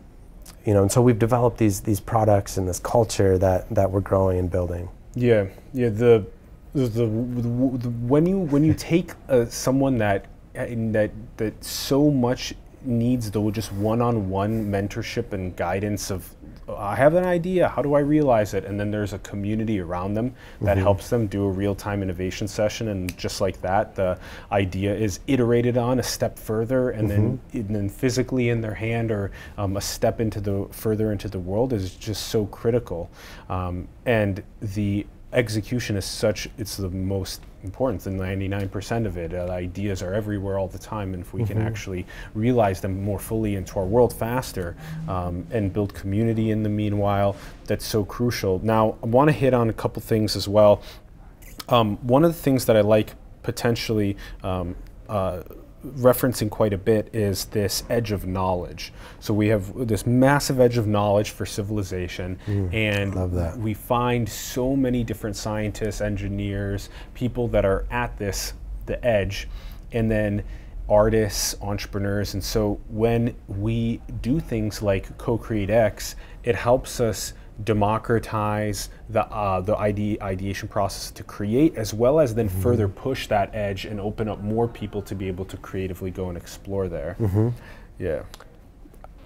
you 0.66 0.74
know, 0.74 0.82
and 0.82 0.90
so 0.90 1.00
we've 1.00 1.18
developed 1.18 1.58
these 1.58 1.80
these 1.80 2.00
products 2.00 2.56
and 2.56 2.68
this 2.68 2.80
culture 2.80 3.38
that 3.38 3.72
that 3.74 3.90
we're 3.90 4.00
growing 4.00 4.38
and 4.38 4.50
building. 4.50 4.88
Yeah, 5.14 5.46
yeah. 5.72 5.88
The 5.88 6.26
the, 6.74 6.88
the, 6.88 7.06
the, 7.06 7.90
when 8.06 8.26
you 8.26 8.38
when 8.38 8.64
you 8.64 8.74
take 8.74 9.12
uh, 9.28 9.46
someone 9.46 9.96
that 9.98 10.26
that 10.54 11.10
that 11.36 11.64
so 11.64 12.10
much 12.10 12.54
needs 12.82 13.30
though 13.30 13.50
just 13.50 13.72
one-on-one 13.72 14.70
mentorship 14.70 15.32
and 15.32 15.56
guidance 15.56 16.10
of 16.10 16.34
I 16.68 16.96
have 16.96 17.14
an 17.14 17.24
idea. 17.24 17.68
How 17.68 17.80
do 17.80 17.94
I 17.94 18.00
realize 18.00 18.52
it? 18.52 18.64
And 18.64 18.78
then 18.78 18.90
there's 18.90 19.12
a 19.12 19.18
community 19.20 19.78
around 19.80 20.14
them 20.14 20.34
that 20.60 20.74
mm-hmm. 20.74 20.82
helps 20.82 21.10
them 21.10 21.28
do 21.28 21.44
a 21.44 21.50
real-time 21.50 22.02
innovation 22.02 22.48
session. 22.48 22.88
And 22.88 23.16
just 23.16 23.40
like 23.40 23.60
that, 23.62 23.94
the 23.94 24.18
idea 24.50 24.94
is 24.94 25.20
iterated 25.28 25.76
on 25.76 26.00
a 26.00 26.02
step 26.02 26.38
further, 26.38 26.90
and 26.90 27.08
mm-hmm. 27.08 27.36
then 27.52 27.66
and 27.66 27.76
then 27.76 27.88
physically 27.88 28.48
in 28.48 28.60
their 28.60 28.74
hand 28.74 29.10
or 29.10 29.30
um, 29.58 29.76
a 29.76 29.80
step 29.80 30.20
into 30.20 30.40
the 30.40 30.66
further 30.72 31.12
into 31.12 31.28
the 31.28 31.38
world 31.38 31.72
is 31.72 31.94
just 31.94 32.28
so 32.28 32.46
critical. 32.46 33.10
Um, 33.48 33.86
and 34.04 34.42
the 34.60 35.06
execution 35.32 35.96
is 35.96 36.04
such 36.04 36.48
it's 36.56 36.76
the 36.76 36.88
most 36.90 37.42
important 37.64 38.02
than 38.02 38.18
99% 38.18 39.06
of 39.06 39.16
it 39.16 39.34
uh, 39.34 39.50
ideas 39.50 40.02
are 40.02 40.14
everywhere 40.14 40.58
all 40.58 40.68
the 40.68 40.78
time. 40.78 41.14
And 41.14 41.22
if 41.22 41.34
we 41.34 41.42
mm-hmm. 41.42 41.54
can 41.54 41.62
actually 41.62 42.06
realize 42.34 42.80
them 42.80 43.02
more 43.02 43.18
fully 43.18 43.56
into 43.56 43.78
our 43.78 43.84
world 43.84 44.12
faster 44.12 44.76
um, 45.08 45.46
and 45.50 45.72
build 45.72 45.92
community 45.94 46.50
in 46.50 46.62
the 46.62 46.68
meanwhile 46.68 47.36
that's 47.64 47.84
so 47.84 48.04
crucial. 48.04 48.60
Now 48.62 48.96
i 49.02 49.06
want 49.06 49.28
to 49.28 49.32
hit 49.32 49.52
on 49.52 49.68
a 49.68 49.72
couple 49.72 50.00
things 50.00 50.36
as 50.36 50.48
well. 50.48 50.82
Um, 51.68 51.96
one 52.06 52.24
of 52.24 52.32
the 52.32 52.40
things 52.40 52.66
that 52.66 52.76
i 52.76 52.80
like 52.80 53.14
potentially 53.42 54.16
um, 54.42 54.76
uh, 55.08 55.42
referencing 55.84 56.50
quite 56.50 56.72
a 56.72 56.78
bit 56.78 57.08
is 57.12 57.46
this 57.46 57.84
edge 57.88 58.12
of 58.12 58.26
knowledge. 58.26 58.92
So 59.20 59.32
we 59.32 59.48
have 59.48 59.86
this 59.86 60.06
massive 60.06 60.58
edge 60.60 60.78
of 60.78 60.86
knowledge 60.86 61.30
for 61.30 61.46
civilization, 61.46 62.38
mm, 62.46 62.72
and 62.74 63.62
we 63.62 63.74
find 63.74 64.28
so 64.28 64.74
many 64.74 65.04
different 65.04 65.36
scientists, 65.36 66.00
engineers, 66.00 66.88
people 67.14 67.48
that 67.48 67.64
are 67.64 67.86
at 67.90 68.16
this 68.18 68.54
the 68.86 69.04
edge, 69.04 69.48
and 69.92 70.10
then 70.10 70.44
artists, 70.88 71.56
entrepreneurs, 71.60 72.34
and 72.34 72.42
so 72.42 72.80
when 72.88 73.34
we 73.48 74.00
do 74.22 74.38
things 74.38 74.80
like 74.82 75.16
co-create 75.18 75.70
X, 75.70 76.14
it 76.44 76.54
helps 76.54 77.00
us 77.00 77.34
democratize 77.64 78.90
the 79.08 79.24
uh, 79.26 79.60
the 79.60 79.76
ide- 79.76 80.18
ideation 80.20 80.68
process 80.68 81.10
to 81.10 81.22
create, 81.22 81.74
as 81.76 81.94
well 81.94 82.20
as 82.20 82.34
then 82.34 82.48
mm-hmm. 82.48 82.62
further 82.62 82.88
push 82.88 83.26
that 83.28 83.54
edge 83.54 83.84
and 83.84 84.00
open 84.00 84.28
up 84.28 84.40
more 84.42 84.68
people 84.68 85.00
to 85.02 85.14
be 85.14 85.28
able 85.28 85.44
to 85.46 85.56
creatively 85.56 86.10
go 86.10 86.28
and 86.28 86.36
explore 86.36 86.88
there. 86.88 87.16
Mm-hmm. 87.18 87.48
Yeah. 87.98 88.22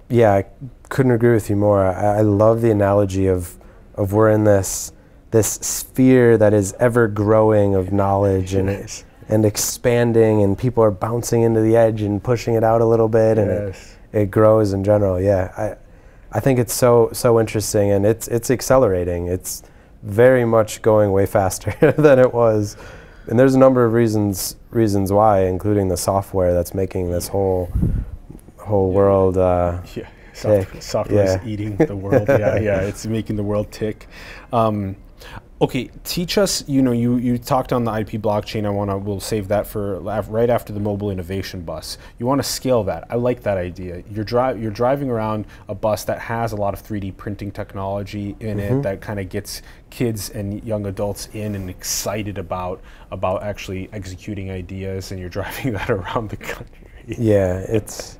Yeah, 0.09 0.33
I 0.33 0.45
couldn't 0.89 1.13
agree 1.13 1.33
with 1.33 1.49
you 1.49 1.55
more. 1.55 1.85
I, 1.85 2.17
I 2.17 2.21
love 2.21 2.61
the 2.61 2.71
analogy 2.71 3.27
of 3.27 3.57
of 3.95 4.13
we're 4.13 4.31
in 4.31 4.43
this 4.43 4.93
this 5.31 5.47
sphere 5.47 6.37
that 6.37 6.53
is 6.53 6.73
ever 6.73 7.07
growing 7.07 7.75
of 7.75 7.93
knowledge 7.93 8.53
and 8.53 8.67
yes. 8.67 9.05
and 9.29 9.45
expanding, 9.45 10.43
and 10.43 10.57
people 10.57 10.83
are 10.83 10.91
bouncing 10.91 11.43
into 11.43 11.61
the 11.61 11.75
edge 11.77 12.01
and 12.01 12.21
pushing 12.21 12.55
it 12.55 12.63
out 12.63 12.81
a 12.81 12.85
little 12.85 13.07
bit, 13.07 13.37
yes. 13.37 13.95
and 14.11 14.15
it, 14.15 14.23
it 14.23 14.31
grows 14.31 14.73
in 14.73 14.83
general. 14.83 15.19
Yeah, 15.19 15.53
I 15.57 15.90
I 16.31 16.39
think 16.39 16.59
it's 16.59 16.73
so 16.73 17.09
so 17.13 17.39
interesting, 17.39 17.91
and 17.91 18.05
it's 18.05 18.27
it's 18.27 18.49
accelerating. 18.49 19.27
It's 19.27 19.63
very 20.03 20.45
much 20.45 20.81
going 20.81 21.11
way 21.11 21.25
faster 21.25 21.75
than 21.97 22.19
it 22.19 22.33
was, 22.33 22.77
and 23.27 23.37
there's 23.37 23.55
a 23.55 23.59
number 23.59 23.85
of 23.85 23.93
reasons 23.93 24.55
reasons 24.69 25.11
why, 25.11 25.41
including 25.45 25.89
the 25.89 25.97
software 25.97 26.53
that's 26.53 26.73
making 26.73 27.11
this 27.11 27.27
whole 27.27 27.69
whole 28.57 28.91
world. 28.91 29.37
Uh, 29.37 29.81
yeah, 29.95 30.07
Soft, 30.33 30.81
software 30.81 31.25
yeah. 31.25 31.41
is 31.41 31.47
eating 31.47 31.75
the 31.75 31.95
world. 31.95 32.27
yeah, 32.27 32.55
yeah, 32.59 32.81
it's 32.81 33.05
making 33.05 33.35
the 33.35 33.43
world 33.43 33.71
tick. 33.71 34.07
Um, 34.53 34.95
Okay, 35.61 35.91
teach 36.03 36.39
us. 36.39 36.67
You 36.67 36.81
know, 36.81 36.91
you 36.91 37.17
you 37.17 37.37
talked 37.37 37.71
on 37.71 37.83
the 37.83 37.91
IP 37.91 38.19
blockchain. 38.19 38.65
I 38.65 38.71
want 38.71 38.89
to. 38.89 38.97
We'll 38.97 39.19
save 39.19 39.47
that 39.49 39.67
for 39.67 39.99
right 39.99 40.49
after 40.49 40.73
the 40.73 40.79
mobile 40.79 41.11
innovation 41.11 41.61
bus. 41.61 41.99
You 42.17 42.25
want 42.25 42.39
to 42.41 42.49
scale 42.49 42.83
that. 42.85 43.05
I 43.11 43.15
like 43.15 43.43
that 43.43 43.59
idea. 43.59 44.03
You're 44.09 44.23
drive 44.23 44.59
you're 44.59 44.71
driving 44.71 45.11
around 45.11 45.45
a 45.69 45.75
bus 45.75 46.03
that 46.05 46.17
has 46.17 46.51
a 46.51 46.55
lot 46.55 46.73
of 46.73 46.81
3D 46.81 47.15
printing 47.15 47.51
technology 47.51 48.35
in 48.39 48.57
mm-hmm. 48.57 48.77
it 48.77 48.81
that 48.81 49.01
kind 49.01 49.19
of 49.19 49.29
gets 49.29 49.61
kids 49.91 50.31
and 50.31 50.63
young 50.63 50.87
adults 50.87 51.29
in 51.33 51.53
and 51.53 51.69
excited 51.69 52.39
about 52.39 52.81
about 53.11 53.43
actually 53.43 53.87
executing 53.93 54.49
ideas. 54.49 55.11
And 55.11 55.19
you're 55.19 55.29
driving 55.41 55.73
that 55.73 55.91
around 55.91 56.31
the 56.31 56.37
country. 56.37 56.87
Yeah, 57.05 57.59
it's 57.59 58.17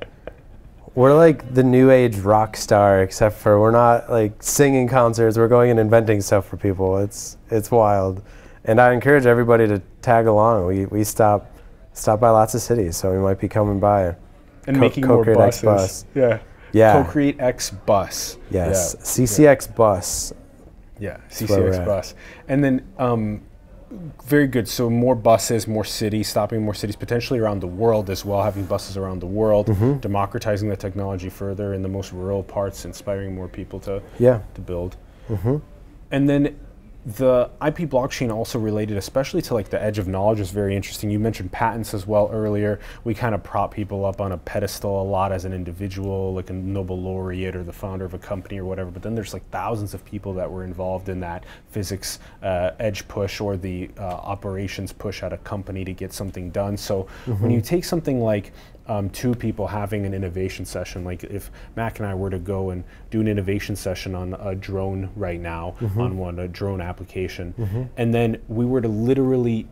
we're 0.94 1.14
like 1.14 1.54
the 1.54 1.62
new 1.62 1.90
age 1.90 2.18
rock 2.18 2.56
star, 2.56 3.02
except 3.02 3.36
for 3.38 3.60
we're 3.60 3.70
not 3.70 4.10
like 4.10 4.42
singing 4.42 4.88
concerts. 4.88 5.36
We're 5.38 5.48
going 5.48 5.70
and 5.70 5.80
inventing 5.80 6.20
stuff 6.20 6.46
for 6.46 6.56
people. 6.56 6.98
It's 6.98 7.38
it's 7.50 7.70
wild, 7.70 8.22
and 8.64 8.80
I 8.80 8.92
encourage 8.92 9.26
everybody 9.26 9.66
to 9.68 9.80
tag 10.02 10.26
along. 10.26 10.66
We 10.66 10.86
we 10.86 11.04
stop 11.04 11.50
stop 11.92 12.20
by 12.20 12.30
lots 12.30 12.54
of 12.54 12.60
cities, 12.60 12.96
so 12.96 13.12
we 13.12 13.18
might 13.18 13.40
be 13.40 13.48
coming 13.48 13.80
by. 13.80 14.16
And 14.66 14.76
co- 14.76 14.80
making 14.80 15.06
more 15.06 15.24
buses. 15.24 15.38
X 15.38 15.62
bus. 15.62 16.04
Yeah. 16.14 16.38
Yeah. 16.72 17.02
Co-create 17.02 17.40
X 17.40 17.70
bus. 17.70 18.38
Yes. 18.50 18.94
Yeah. 18.96 19.04
CCX 19.04 19.68
yeah. 19.68 19.74
bus. 19.74 20.32
Yeah. 21.00 21.16
CCX 21.30 21.84
bus. 21.84 22.14
And 22.48 22.62
then 22.62 22.86
um, 22.98 23.42
very 24.24 24.46
good. 24.46 24.68
So 24.68 24.90
more 24.90 25.14
buses, 25.14 25.66
more 25.66 25.84
cities, 25.84 26.28
stopping 26.28 26.62
more 26.62 26.74
cities, 26.74 26.96
potentially 26.96 27.38
around 27.38 27.60
the 27.60 27.66
world 27.66 28.10
as 28.10 28.24
well, 28.24 28.42
having 28.42 28.64
buses 28.64 28.96
around 28.96 29.20
the 29.20 29.26
world, 29.26 29.66
mm-hmm. 29.66 29.98
democratizing 29.98 30.68
the 30.68 30.76
technology 30.76 31.28
further 31.28 31.74
in 31.74 31.82
the 31.82 31.88
most 31.88 32.12
rural 32.12 32.42
parts, 32.42 32.84
inspiring 32.84 33.34
more 33.34 33.48
people 33.48 33.80
to 33.80 34.02
yeah. 34.18 34.40
to 34.54 34.60
build. 34.60 34.96
Mm-hmm. 35.28 35.56
And 36.10 36.28
then 36.28 36.58
the 37.04 37.50
IP 37.60 37.88
blockchain 37.88 38.32
also 38.32 38.60
related, 38.60 38.96
especially 38.96 39.42
to 39.42 39.54
like 39.54 39.70
the 39.70 39.82
edge 39.82 39.98
of 39.98 40.06
knowledge, 40.06 40.38
is 40.38 40.50
very 40.50 40.76
interesting. 40.76 41.10
You 41.10 41.18
mentioned 41.18 41.50
patents 41.50 41.94
as 41.94 42.06
well 42.06 42.30
earlier. 42.32 42.78
We 43.02 43.12
kind 43.12 43.34
of 43.34 43.42
prop 43.42 43.74
people 43.74 44.04
up 44.04 44.20
on 44.20 44.30
a 44.30 44.38
pedestal 44.38 45.02
a 45.02 45.04
lot 45.04 45.32
as 45.32 45.44
an 45.44 45.52
individual, 45.52 46.32
like 46.32 46.50
a 46.50 46.52
Nobel 46.52 47.00
laureate 47.00 47.56
or 47.56 47.64
the 47.64 47.72
founder 47.72 48.04
of 48.04 48.14
a 48.14 48.18
company 48.18 48.58
or 48.58 48.64
whatever. 48.64 48.92
But 48.92 49.02
then 49.02 49.16
there's 49.16 49.32
like 49.32 49.48
thousands 49.50 49.94
of 49.94 50.04
people 50.04 50.32
that 50.34 50.48
were 50.48 50.62
involved 50.62 51.08
in 51.08 51.18
that 51.20 51.44
physics 51.70 52.20
uh, 52.42 52.70
edge 52.78 53.06
push 53.08 53.40
or 53.40 53.56
the 53.56 53.90
uh, 53.98 54.02
operations 54.02 54.92
push 54.92 55.24
at 55.24 55.32
a 55.32 55.38
company 55.38 55.84
to 55.84 55.92
get 55.92 56.12
something 56.12 56.50
done. 56.50 56.76
So 56.76 57.08
mm-hmm. 57.26 57.42
when 57.42 57.50
you 57.50 57.60
take 57.60 57.84
something 57.84 58.20
like 58.20 58.52
um, 58.86 59.10
two 59.10 59.34
people 59.34 59.66
having 59.66 60.04
an 60.06 60.14
innovation 60.14 60.64
session. 60.64 61.04
Like 61.04 61.24
if 61.24 61.50
Mac 61.76 61.98
and 61.98 62.06
I 62.06 62.14
were 62.14 62.30
to 62.30 62.38
go 62.38 62.70
and 62.70 62.84
do 63.10 63.20
an 63.20 63.28
innovation 63.28 63.76
session 63.76 64.14
on 64.14 64.34
a 64.34 64.54
drone 64.54 65.10
right 65.16 65.40
now, 65.40 65.76
mm-hmm. 65.80 66.00
on 66.00 66.18
one, 66.18 66.38
a 66.38 66.48
drone 66.48 66.80
application, 66.80 67.54
mm-hmm. 67.58 67.82
and 67.96 68.12
then 68.12 68.40
we 68.48 68.64
were 68.64 68.80
to 68.80 68.88
literally 68.88 69.68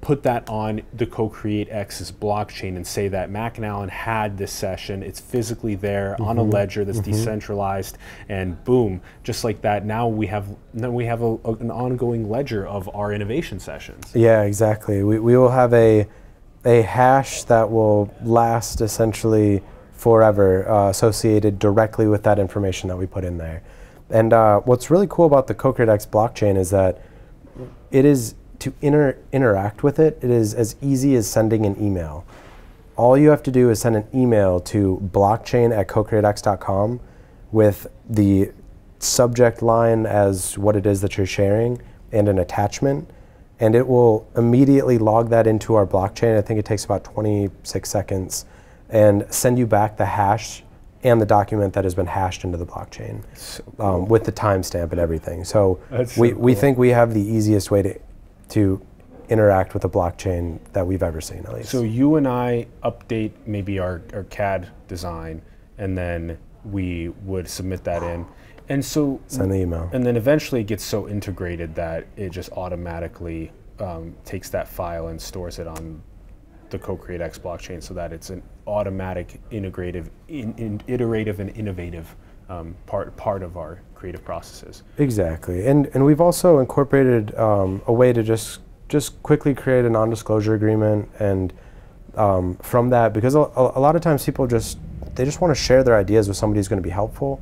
put 0.00 0.22
that 0.22 0.48
on 0.48 0.80
the 0.94 1.06
co-create 1.06 1.68
X's 1.70 2.12
blockchain 2.12 2.76
and 2.76 2.86
say 2.86 3.08
that 3.08 3.30
Mac 3.30 3.56
and 3.56 3.66
Allen 3.66 3.88
had 3.88 4.38
this 4.38 4.52
session. 4.52 5.02
It's 5.02 5.18
physically 5.18 5.74
there 5.74 6.12
mm-hmm. 6.12 6.24
on 6.24 6.38
a 6.38 6.42
mm-hmm. 6.42 6.50
ledger 6.50 6.84
that's 6.84 6.98
mm-hmm. 6.98 7.10
decentralized, 7.10 7.98
and 8.28 8.62
boom, 8.64 9.00
just 9.24 9.44
like 9.44 9.60
that. 9.62 9.84
Now 9.84 10.06
we 10.06 10.26
have 10.28 10.54
now 10.72 10.90
we 10.90 11.06
have 11.06 11.22
a, 11.22 11.36
a, 11.44 11.54
an 11.54 11.70
ongoing 11.70 12.30
ledger 12.30 12.66
of 12.66 12.88
our 12.94 13.12
innovation 13.12 13.58
sessions. 13.58 14.10
Yeah, 14.14 14.42
exactly. 14.42 15.02
We 15.02 15.18
we 15.18 15.36
will 15.36 15.50
have 15.50 15.72
a 15.74 16.06
a 16.64 16.82
hash 16.82 17.44
that 17.44 17.70
will 17.70 18.12
last 18.22 18.80
essentially 18.80 19.62
forever 19.92 20.68
uh, 20.68 20.88
associated 20.90 21.58
directly 21.58 22.06
with 22.06 22.22
that 22.22 22.38
information 22.38 22.88
that 22.88 22.96
we 22.96 23.06
put 23.06 23.24
in 23.24 23.38
there. 23.38 23.62
And 24.10 24.32
uh, 24.32 24.60
what's 24.60 24.90
really 24.90 25.06
cool 25.08 25.26
about 25.26 25.46
the 25.48 25.54
CoCreateX 25.54 26.08
blockchain 26.08 26.56
is 26.56 26.70
that 26.70 27.02
it 27.90 28.04
is 28.04 28.34
to 28.60 28.72
inter- 28.80 29.18
interact 29.32 29.82
with 29.82 29.98
it, 29.98 30.18
it 30.22 30.30
is 30.30 30.54
as 30.54 30.76
easy 30.80 31.14
as 31.14 31.28
sending 31.28 31.66
an 31.66 31.80
email. 31.82 32.24
All 32.96 33.16
you 33.16 33.30
have 33.30 33.42
to 33.44 33.50
do 33.50 33.70
is 33.70 33.80
send 33.80 33.96
an 33.96 34.06
email 34.12 34.60
to 34.60 35.00
blockchain 35.12 35.76
at 35.76 35.88
cocreatex.com 35.88 37.00
with 37.52 37.86
the 38.08 38.52
subject 38.98 39.62
line 39.62 40.06
as 40.06 40.58
what 40.58 40.74
it 40.74 40.86
is 40.86 41.00
that 41.02 41.16
you're 41.16 41.26
sharing 41.26 41.80
and 42.10 42.28
an 42.28 42.38
attachment 42.38 43.08
and 43.60 43.74
it 43.74 43.86
will 43.86 44.28
immediately 44.36 44.98
log 44.98 45.30
that 45.30 45.46
into 45.46 45.74
our 45.74 45.86
blockchain. 45.86 46.36
I 46.38 46.42
think 46.42 46.58
it 46.58 46.64
takes 46.64 46.84
about 46.84 47.04
26 47.04 47.88
seconds 47.88 48.44
and 48.88 49.26
send 49.30 49.58
you 49.58 49.66
back 49.66 49.96
the 49.96 50.06
hash 50.06 50.62
and 51.02 51.20
the 51.20 51.26
document 51.26 51.74
that 51.74 51.84
has 51.84 51.94
been 51.94 52.06
hashed 52.06 52.44
into 52.44 52.58
the 52.58 52.66
blockchain 52.66 53.22
so 53.36 53.62
um, 53.64 53.74
cool. 53.76 53.86
um, 53.86 54.08
with 54.08 54.24
the 54.24 54.32
timestamp 54.32 54.90
and 54.90 55.00
everything. 55.00 55.44
So, 55.44 55.80
we, 56.16 56.30
cool. 56.30 56.40
we 56.40 56.54
think 56.54 56.78
we 56.78 56.88
have 56.90 57.14
the 57.14 57.20
easiest 57.20 57.70
way 57.70 57.82
to, 57.82 58.00
to 58.50 58.84
interact 59.28 59.74
with 59.74 59.82
the 59.82 59.90
blockchain 59.90 60.58
that 60.72 60.86
we've 60.86 61.02
ever 61.02 61.20
seen, 61.20 61.38
at 61.46 61.52
least. 61.52 61.70
So 61.70 61.82
you 61.82 62.16
and 62.16 62.26
I 62.26 62.66
update 62.82 63.32
maybe 63.46 63.78
our, 63.78 64.02
our 64.12 64.24
CAD 64.24 64.68
design, 64.88 65.42
and 65.76 65.96
then 65.96 66.38
we 66.64 67.10
would 67.24 67.48
submit 67.48 67.84
that 67.84 68.02
in 68.02 68.26
and 68.68 68.84
so 68.84 69.20
send 69.26 69.50
the 69.50 69.56
email. 69.56 69.88
And 69.92 70.04
then 70.04 70.16
eventually 70.16 70.60
it 70.60 70.66
gets 70.66 70.84
so 70.84 71.08
integrated 71.08 71.74
that 71.74 72.06
it 72.16 72.30
just 72.30 72.50
automatically 72.52 73.50
um, 73.80 74.14
takes 74.24 74.50
that 74.50 74.68
file 74.68 75.08
and 75.08 75.20
stores 75.20 75.58
it 75.58 75.66
on 75.66 76.02
the 76.70 76.78
co-create 76.78 77.20
X 77.20 77.38
blockchain 77.38 77.82
so 77.82 77.94
that 77.94 78.12
it's 78.12 78.30
an 78.30 78.42
automatic, 78.66 79.40
integrative, 79.50 80.10
in, 80.28 80.54
in, 80.56 80.80
iterative, 80.86 81.40
and 81.40 81.56
innovative 81.56 82.14
um, 82.50 82.74
part 82.86 83.14
part 83.16 83.42
of 83.42 83.56
our 83.56 83.80
creative 83.94 84.24
processes. 84.24 84.82
Exactly, 84.98 85.66
and 85.66 85.86
and 85.94 86.04
we've 86.04 86.20
also 86.20 86.58
incorporated 86.58 87.34
um, 87.36 87.82
a 87.86 87.92
way 87.92 88.12
to 88.12 88.22
just 88.22 88.60
just 88.88 89.22
quickly 89.22 89.54
create 89.54 89.84
a 89.84 89.90
non-disclosure 89.90 90.54
agreement, 90.54 91.08
and 91.18 91.52
um, 92.16 92.56
from 92.56 92.90
that, 92.90 93.12
because 93.12 93.34
a, 93.34 93.38
a, 93.38 93.80
lot 93.80 93.96
of 93.96 94.02
times 94.02 94.24
people 94.24 94.46
just 94.46 94.78
they 95.14 95.24
just 95.24 95.40
want 95.40 95.54
to 95.54 95.60
share 95.60 95.84
their 95.84 95.96
ideas 95.96 96.28
with 96.28 96.36
somebody 96.36 96.58
who's 96.58 96.68
going 96.68 96.82
to 96.82 96.86
be 96.86 96.90
helpful 96.90 97.40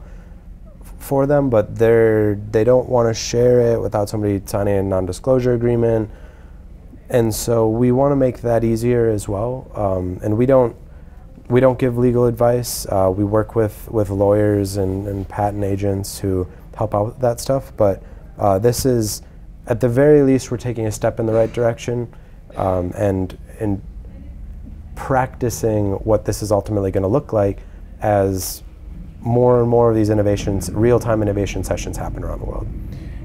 for 1.07 1.27
them, 1.27 1.49
but 1.49 1.77
they're 1.77 2.35
they 2.51 2.65
don't 2.65 2.89
want 2.89 3.09
to 3.09 3.15
share 3.15 3.61
it 3.61 3.81
without 3.81 4.09
somebody 4.09 4.43
signing 4.45 4.77
a 4.77 4.83
non-disclosure 4.83 5.55
agreement, 5.55 6.11
and 7.09 7.35
so 7.35 7.69
we 7.69 7.93
want 7.93 8.13
to 8.13 8.17
make 8.17 8.41
that 8.41 8.65
easier 8.65 9.09
as 9.09 9.29
well. 9.29 9.71
Um, 9.75 10.19
and 10.23 10.37
we 10.37 10.47
don't 10.47 10.77
we 11.49 11.61
don't 11.61 11.79
give 11.79 11.97
legal 11.97 12.27
advice. 12.27 12.87
Uh, 12.87 13.13
we 13.17 13.25
work 13.25 13.55
with 13.55 13.89
with 13.91 14.11
lawyers 14.11 14.77
and, 14.77 15.07
and 15.07 15.29
patent 15.29 15.65
agents 15.65 16.19
who 16.19 16.47
help 16.75 16.95
out 16.95 17.07
with 17.07 17.21
that 17.21 17.41
stuff, 17.41 17.73
but 17.77 18.03
uh, 18.39 18.59
this 18.59 18.85
is 18.85 19.23
at 19.69 19.81
the 19.81 19.89
very 19.89 20.23
least 20.23 20.51
we're 20.51 20.57
taking 20.57 20.87
a 20.87 20.93
step 20.93 21.21
in 21.21 21.27
the 21.27 21.33
right 21.33 21.53
direction, 21.53 22.13
um, 22.57 22.93
and 22.97 23.39
and 23.61 23.81
practicing 24.97 25.93
what 26.05 26.25
this 26.25 26.43
is 26.43 26.51
ultimately 26.51 26.91
going 26.91 27.03
to 27.03 27.09
look 27.09 27.33
like 27.33 27.61
as 28.01 28.63
more 29.27 29.61
and 29.61 29.68
more 29.68 29.91
of 29.91 29.97
these 29.97 30.09
innovations, 30.09 30.70
real-time 30.72 31.20
innovation 31.20 31.64
sessions 31.64 31.97
happen 31.97 32.22
around 32.22 32.39
the 32.39 32.47
world. 32.47 32.68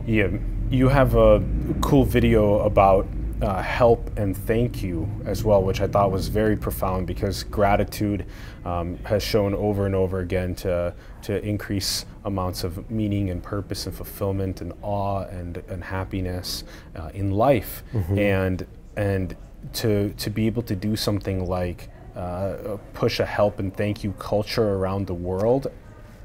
Yeah, 0.08 0.30
you 0.70 0.90
have 0.90 1.16
a 1.16 1.44
cool 1.80 2.06
video 2.06 2.60
about 2.60 3.08
uh, 3.42 3.62
help 3.62 4.18
and 4.18 4.36
thank 4.36 4.84
you 4.84 5.10
as 5.26 5.44
well, 5.44 5.64
which 5.64 5.80
I 5.80 5.88
thought 5.88 6.12
was 6.12 6.28
very 6.28 6.56
profound 6.56 7.08
because 7.08 7.44
gratitude 7.44 8.26
um, 8.66 8.98
has 9.04 9.24
shown 9.24 9.54
over 9.54 9.86
and 9.86 9.96
over 9.96 10.20
again 10.20 10.56
to 10.56 10.94
to 11.24 11.44
increase 11.44 12.06
amounts 12.26 12.64
of 12.64 12.90
meaning 12.90 13.30
and 13.30 13.42
purpose 13.42 13.86
and 13.86 13.96
fulfillment 13.96 14.62
and 14.62 14.74
awe 14.82 15.22
and 15.22 15.58
and 15.70 15.84
happiness 15.84 16.64
uh, 16.96 17.10
in 17.14 17.32
life, 17.32 17.84
mm-hmm. 17.94 18.18
and 18.18 18.68
and 18.96 19.36
to 19.74 20.14
to 20.18 20.30
be 20.30 20.46
able 20.46 20.64
to 20.64 20.76
do 20.76 20.96
something 20.96 21.48
like 21.48 21.90
uh, 22.16 22.78
push 22.94 23.20
a 23.20 23.26
help 23.26 23.60
and 23.60 23.76
thank 23.76 24.04
you 24.04 24.12
culture 24.14 24.76
around 24.76 25.08
the 25.08 25.14
world 25.14 25.68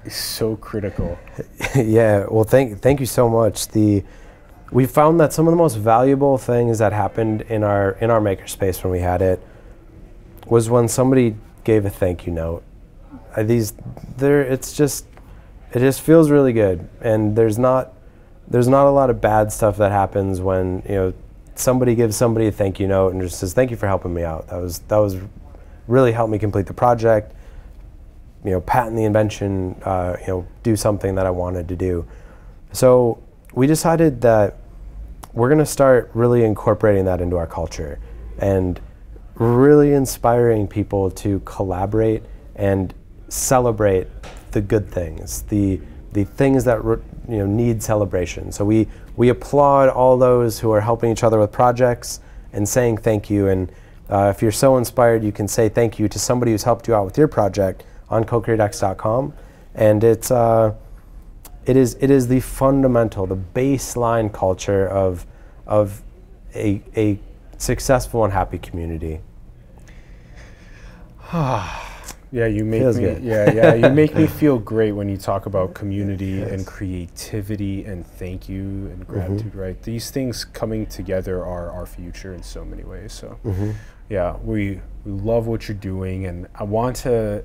is 0.07 0.15
so 0.15 0.57
critical. 0.57 1.19
yeah, 1.77 2.27
well, 2.31 2.45
thank 2.45 2.81
thank 2.81 3.01
you 3.01 3.07
so 3.07 3.29
much. 3.29 3.69
The 3.69 4.05
we 4.73 4.87
found 4.87 5.21
that 5.21 5.33
some 5.33 5.47
of 5.47 5.53
the 5.53 5.57
most 5.57 5.77
valuable 5.77 6.39
things 6.39 6.79
that 6.79 6.93
happened 6.93 7.43
in 7.43 7.63
our 7.63 7.93
in 8.01 8.11
our 8.11 8.21
makerspace 8.21 8.83
when 8.83 8.93
we 8.93 9.01
had 9.01 9.23
it 9.23 9.41
was 10.47 10.71
when 10.71 10.89
somebody 10.89 11.37
gave 11.65 11.85
a 11.85 11.91
thank 11.91 12.27
you 12.27 12.33
note. 12.33 12.63
Uh, 13.37 13.43
these 13.43 13.75
there, 14.17 14.43
it's 14.43 14.77
just 14.77 15.07
it 15.73 15.81
just 15.81 16.01
feels 16.01 16.31
really 16.31 16.53
good, 16.53 16.89
and 17.01 17.37
there's 17.37 17.59
not 17.59 17.93
there's 18.49 18.69
not 18.69 18.87
a 18.87 18.91
lot 18.91 19.11
of 19.11 19.21
bad 19.21 19.53
stuff 19.53 19.77
that 19.77 19.93
happens 19.93 20.41
when 20.41 20.83
you 20.89 20.95
know 20.95 21.15
somebody 21.55 21.95
gives 21.95 22.17
somebody 22.17 22.47
a 22.47 22.53
thank 22.53 22.79
you 22.79 22.87
note 22.87 23.13
and 23.13 23.21
just 23.23 23.39
says 23.39 23.53
thank 23.53 23.71
you 23.71 23.77
for 23.77 23.87
helping 23.87 24.15
me 24.15 24.23
out. 24.23 24.49
That 24.49 24.61
was 24.61 24.81
that 24.81 24.97
was 24.97 25.17
really 25.87 26.13
helped 26.13 26.33
me 26.33 26.39
complete 26.39 26.67
the 26.67 26.75
project. 26.75 27.33
You 28.47 28.53
know, 28.53 28.61
patent 28.63 28.97
the 28.97 29.05
invention. 29.05 29.77
Uh, 29.85 30.17
you 30.21 30.27
know, 30.29 30.47
do 30.63 30.77
something 30.77 31.15
that 31.17 31.27
I 31.27 31.31
wanted 31.31 31.69
to 31.69 31.77
do. 31.77 32.07
So 32.73 33.23
we 33.53 33.67
decided 33.67 34.21
that 34.23 34.57
we're 35.33 35.49
going 35.49 35.59
to 35.59 35.67
start 35.67 36.11
really 36.15 36.45
incorporating 36.45 37.05
that 37.05 37.21
into 37.21 37.37
our 37.37 37.47
culture 37.47 37.99
and 38.39 38.81
really 39.35 39.93
inspiring 39.93 40.67
people 40.67 41.11
to 41.11 41.41
collaborate 41.41 42.23
and 42.55 42.95
celebrate 43.29 44.07
the 44.53 44.61
good 44.61 44.89
things, 44.91 45.43
the 45.43 45.81
the 46.13 46.25
things 46.25 46.65
that 46.65 46.83
you 46.83 47.39
know 47.39 47.47
need 47.47 47.83
celebration. 47.83 48.51
So 48.51 48.65
we 48.65 48.89
we 49.17 49.29
applaud 49.29 49.91
all 49.91 50.17
those 50.17 50.59
who 50.59 50.71
are 50.71 50.81
helping 50.81 51.11
each 51.11 51.23
other 51.23 51.39
with 51.39 51.53
projects 51.53 52.21
and 52.53 52.67
saying 52.67 52.99
thank 52.99 53.29
you. 53.29 53.49
And 53.49 53.71
uh, 54.09 54.33
if 54.35 54.41
you're 54.41 54.53
so 54.53 54.79
inspired, 54.79 55.23
you 55.23 55.33
can 55.33 55.49
say 55.49 55.69
thank 55.69 55.99
you 55.99 56.09
to 56.09 56.19
somebody 56.19 56.53
who's 56.53 56.63
helped 56.63 56.89
you 56.89 56.95
out 56.95 57.05
with 57.05 57.19
your 57.19 57.29
project 57.29 57.85
on 58.09 58.25
co-createx.com. 58.25 59.33
And 59.75 60.03
it's 60.03 60.31
uh, 60.31 60.75
it 61.67 61.77
is 61.77 61.97
it 62.01 62.11
is 62.11 62.29
the 62.29 62.41
fundamental, 62.41 63.27
the 63.27 63.37
baseline 63.37 64.33
culture 64.33 64.89
of 64.89 65.27
of 65.67 66.03
a 66.55 66.83
a 66.97 67.19
successful 67.59 68.25
and 68.25 68.33
happy 68.33 68.59
community. 68.59 69.21
yeah, 71.33 72.47
you 72.47 72.65
make 72.65 72.83
Feels 72.83 72.97
me 72.99 73.03
good. 73.03 73.23
yeah, 73.23 73.53
yeah, 73.53 73.75
you 73.75 73.91
make 73.91 74.15
me 74.15 74.27
feel 74.41 74.59
great 74.59 74.93
when 74.93 75.09
you 75.09 75.17
talk 75.17 75.47
about 75.47 75.75
community 75.75 76.39
yes. 76.39 76.53
and 76.53 76.67
creativity 76.67 77.85
and 77.85 78.07
thank 78.07 78.49
you 78.49 78.63
and 78.63 79.01
mm-hmm. 79.01 79.13
gratitude, 79.13 79.51
mm-hmm. 79.51 79.59
right? 79.59 79.83
These 79.83 80.11
things 80.11 80.45
coming 80.45 80.87
together 80.87 81.45
are 81.45 81.71
our 81.71 81.87
future 81.87 82.33
in 82.35 82.43
so 82.43 82.65
many 82.65 82.85
ways. 82.85 83.13
So 83.13 83.39
mm-hmm. 83.45 83.73
yeah, 84.09 84.37
we 84.37 84.81
we 85.05 85.13
love 85.13 85.47
what 85.47 85.69
you're 85.69 85.77
doing 85.77 86.27
and 86.27 86.47
I 86.55 86.63
want 86.65 86.97
to 86.97 87.45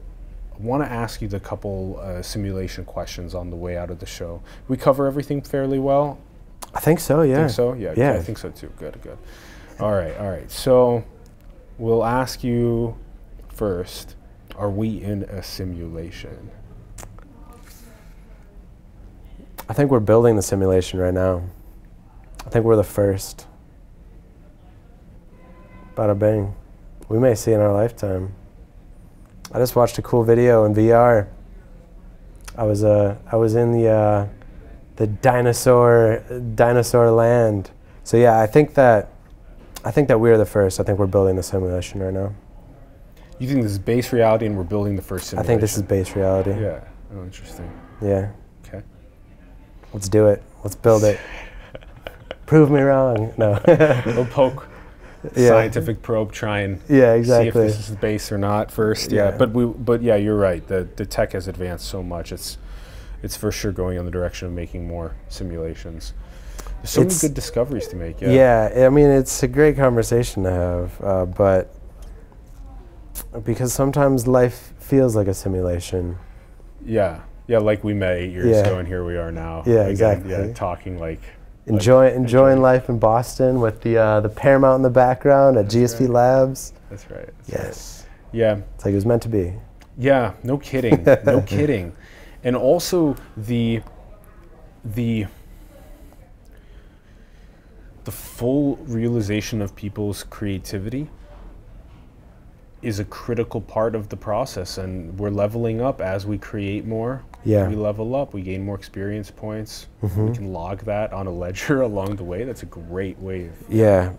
want 0.61 0.83
to 0.83 0.91
ask 0.91 1.21
you 1.21 1.27
the 1.27 1.39
couple 1.39 1.99
uh, 2.01 2.21
simulation 2.21 2.85
questions 2.85 3.35
on 3.35 3.49
the 3.49 3.55
way 3.55 3.77
out 3.77 3.89
of 3.89 3.99
the 3.99 4.05
show. 4.05 4.41
We 4.67 4.77
cover 4.77 5.07
everything 5.07 5.41
fairly 5.41 5.79
well. 5.79 6.19
I 6.73 6.79
think 6.79 6.99
so. 6.99 7.21
Yeah. 7.21 7.37
Think 7.37 7.49
so. 7.51 7.73
Yeah. 7.73 7.93
Yeah. 7.97 8.13
I 8.13 8.19
think 8.19 8.37
so 8.37 8.49
too. 8.49 8.71
Good. 8.77 9.01
Good. 9.01 9.17
All 9.79 9.91
right. 9.91 10.15
All 10.17 10.29
right. 10.29 10.49
So 10.51 11.03
we'll 11.77 12.05
ask 12.05 12.43
you 12.43 12.97
first. 13.49 14.15
Are 14.55 14.69
we 14.69 15.01
in 15.01 15.23
a 15.23 15.41
simulation? 15.41 16.51
I 19.67 19.73
think 19.73 19.89
we're 19.89 19.99
building 19.99 20.35
the 20.35 20.41
simulation 20.41 20.99
right 20.99 21.13
now. 21.13 21.43
I 22.45 22.49
think 22.49 22.65
we're 22.65 22.75
the 22.75 22.83
first. 22.83 23.47
Bada 25.95 26.17
bing. 26.17 26.53
We 27.09 27.19
may 27.19 27.35
see 27.35 27.53
in 27.53 27.59
our 27.59 27.73
lifetime. 27.73 28.33
I 29.53 29.59
just 29.59 29.75
watched 29.75 29.97
a 29.97 30.01
cool 30.01 30.23
video 30.23 30.63
in 30.65 30.73
VR. 30.73 31.27
I 32.55 32.63
was 32.63 32.83
uh, 32.83 33.17
I 33.31 33.35
was 33.35 33.55
in 33.55 33.71
the 33.71 33.89
uh, 33.89 34.27
the 34.95 35.07
dinosaur 35.07 36.23
dinosaur 36.55 37.11
land. 37.11 37.71
So 38.03 38.17
yeah, 38.17 38.39
I 38.39 38.47
think 38.47 38.73
that 38.75 39.09
I 39.83 39.91
think 39.91 40.07
that 40.07 40.19
we're 40.19 40.37
the 40.37 40.45
first. 40.45 40.79
I 40.79 40.83
think 40.83 40.99
we're 40.99 41.07
building 41.07 41.35
the 41.35 41.43
simulation 41.43 42.01
right 42.01 42.13
now. 42.13 42.33
You 43.39 43.47
think 43.47 43.63
this 43.63 43.71
is 43.71 43.79
base 43.79 44.13
reality, 44.13 44.45
and 44.45 44.55
we're 44.55 44.63
building 44.63 44.95
the 44.95 45.01
first 45.01 45.27
simulation? 45.27 45.45
I 45.45 45.47
think 45.47 45.61
this 45.61 45.75
is 45.75 45.83
base 45.83 46.15
reality. 46.15 46.51
Yeah. 46.51 46.81
Oh, 47.13 47.23
interesting. 47.23 47.69
Yeah. 48.01 48.31
Okay. 48.65 48.83
Let's 49.93 50.07
do 50.07 50.27
it. 50.27 50.43
Let's 50.63 50.75
build 50.75 51.03
it. 51.03 51.19
Prove 52.45 52.69
me 52.69 52.81
wrong. 52.81 53.33
No. 53.37 53.59
we'll 54.05 54.25
poke 54.25 54.67
yeah. 55.35 55.49
scientific 55.49 56.01
probe 56.01 56.31
try 56.31 56.59
and 56.61 56.79
yeah 56.89 57.13
exactly 57.13 57.45
see 57.45 57.47
if 57.49 57.53
this 57.53 57.89
is 57.89 57.95
base 57.95 58.31
or 58.31 58.37
not 58.37 58.71
first. 58.71 59.11
Yeah. 59.11 59.29
yeah. 59.29 59.37
but 59.37 59.51
we 59.51 59.65
but 59.65 60.01
yeah, 60.01 60.15
you're 60.15 60.37
right. 60.37 60.65
The 60.67 60.87
the 60.95 61.05
tech 61.05 61.33
has 61.33 61.47
advanced 61.47 61.87
so 61.87 62.03
much. 62.03 62.31
It's 62.31 62.57
it's 63.23 63.35
for 63.35 63.51
sure 63.51 63.71
going 63.71 63.97
in 63.97 64.05
the 64.05 64.11
direction 64.11 64.47
of 64.47 64.53
making 64.53 64.87
more 64.87 65.15
simulations. 65.29 66.13
There's 66.77 66.89
so 66.89 67.01
it's, 67.01 67.21
many 67.21 67.29
good 67.29 67.35
discoveries 67.35 67.87
to 67.89 67.95
make. 67.95 68.21
Yeah. 68.21 68.69
Yeah, 68.73 68.85
I 68.85 68.89
mean 68.89 69.09
it's 69.09 69.43
a 69.43 69.47
great 69.47 69.75
conversation 69.75 70.43
to 70.43 70.51
have, 70.51 71.01
uh, 71.03 71.25
but 71.25 71.75
because 73.43 73.71
sometimes 73.73 74.27
life 74.27 74.73
feels 74.79 75.15
like 75.15 75.27
a 75.27 75.33
simulation. 75.33 76.17
Yeah. 76.83 77.21
Yeah, 77.47 77.59
like 77.59 77.83
we 77.83 77.93
met 77.93 78.17
eight 78.17 78.31
years 78.31 78.47
yeah. 78.47 78.61
ago, 78.61 78.79
and 78.79 78.87
here 78.87 79.03
we 79.03 79.17
are 79.17 79.31
now. 79.31 79.63
Yeah, 79.65 79.73
Again, 79.73 79.89
exactly. 79.89 80.31
Yeah, 80.31 80.53
talking 80.53 80.99
like 80.99 81.21
Enjoy, 81.67 82.05
like, 82.05 82.15
enjoying 82.15 82.61
life 82.61 82.89
in 82.89 82.97
Boston 82.97 83.59
with 83.59 83.81
the 83.81 83.97
uh, 83.97 84.19
the 84.19 84.29
Paramount 84.29 84.77
in 84.77 84.81
the 84.81 84.89
background 84.89 85.57
at 85.57 85.69
That's 85.69 85.75
GSP 85.75 86.01
right. 86.01 86.09
Labs. 86.09 86.73
That's 86.89 87.09
right. 87.09 87.29
That's 87.47 87.49
yes. 87.49 88.07
Right. 88.33 88.39
Yeah. 88.39 88.61
It's 88.75 88.85
like 88.85 88.93
it 88.93 88.95
was 88.95 89.05
meant 89.05 89.21
to 89.23 89.29
be. 89.29 89.53
Yeah. 89.97 90.33
No 90.43 90.57
kidding. 90.57 91.03
no 91.03 91.41
kidding. 91.45 91.95
And 92.43 92.55
also 92.55 93.15
the 93.37 93.81
the 94.83 95.27
the 98.03 98.11
full 98.11 98.77
realization 98.77 99.61
of 99.61 99.75
people's 99.75 100.23
creativity 100.23 101.09
is 102.81 102.99
a 102.99 103.05
critical 103.05 103.61
part 103.61 103.93
of 103.93 104.09
the 104.09 104.17
process 104.17 104.77
and 104.77 105.17
we're 105.19 105.29
leveling 105.29 105.81
up 105.81 106.01
as 106.01 106.25
we 106.25 106.37
create 106.37 106.85
more. 106.85 107.23
Yeah. 107.43 107.67
we 107.67 107.75
level 107.75 108.15
up 108.15 108.35
we 108.35 108.41
gain 108.41 108.63
more 108.63 108.75
experience 108.75 109.31
points. 109.31 109.87
Mm-hmm. 110.03 110.27
we 110.27 110.35
can 110.35 110.53
log 110.53 110.81
that 110.81 111.11
on 111.11 111.27
a 111.27 111.31
ledger 111.31 111.81
along 111.89 112.15
the 112.15 112.23
way. 112.23 112.43
That's 112.43 112.63
a 112.63 112.67
great 112.67 113.17
way 113.19 113.47
of 113.47 113.53
yeah. 113.69 114.13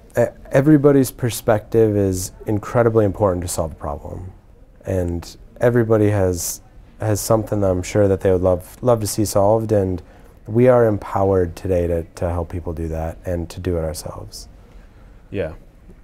Everybody's 0.50 1.10
perspective 1.10 1.96
is 1.96 2.32
incredibly 2.46 3.04
important 3.04 3.42
to 3.42 3.48
solve 3.48 3.72
a 3.72 3.76
problem. 3.76 4.32
And 4.84 5.36
everybody 5.60 6.10
has 6.10 6.60
has 7.00 7.20
something 7.20 7.60
that 7.60 7.68
i'm 7.68 7.82
sure 7.82 8.06
that 8.06 8.20
they 8.20 8.30
would 8.30 8.42
love 8.42 8.80
love 8.80 9.00
to 9.00 9.08
see 9.08 9.24
solved 9.24 9.72
and 9.72 10.00
we 10.46 10.68
are 10.68 10.86
empowered 10.86 11.56
today 11.56 11.88
to, 11.88 12.04
to 12.14 12.28
help 12.30 12.48
people 12.48 12.72
do 12.72 12.86
that 12.86 13.16
and 13.24 13.48
to 13.50 13.58
do 13.60 13.76
it 13.76 13.82
ourselves. 13.82 14.48
Yeah 15.30 15.54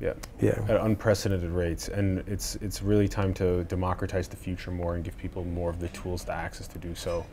yeah. 0.01 0.15
Yeah. 0.41 0.65
At 0.69 0.77
unprecedented 0.81 1.51
rates, 1.51 1.89
and 1.89 2.21
it's 2.29 2.57
it's 2.57 2.83
really 2.83 3.09
time 3.09 3.35
to 3.35 3.65
democratize 3.65 4.29
the 4.29 4.37
future 4.37 4.71
more 4.71 4.95
and 4.95 5.05
give 5.05 5.17
people 5.19 5.45
more 5.45 5.71
of 5.71 5.81
the 5.81 5.89
tools, 5.89 6.25
the 6.25 6.33
access 6.33 6.69
to 6.69 6.79
do 6.79 6.95
so. 6.95 7.27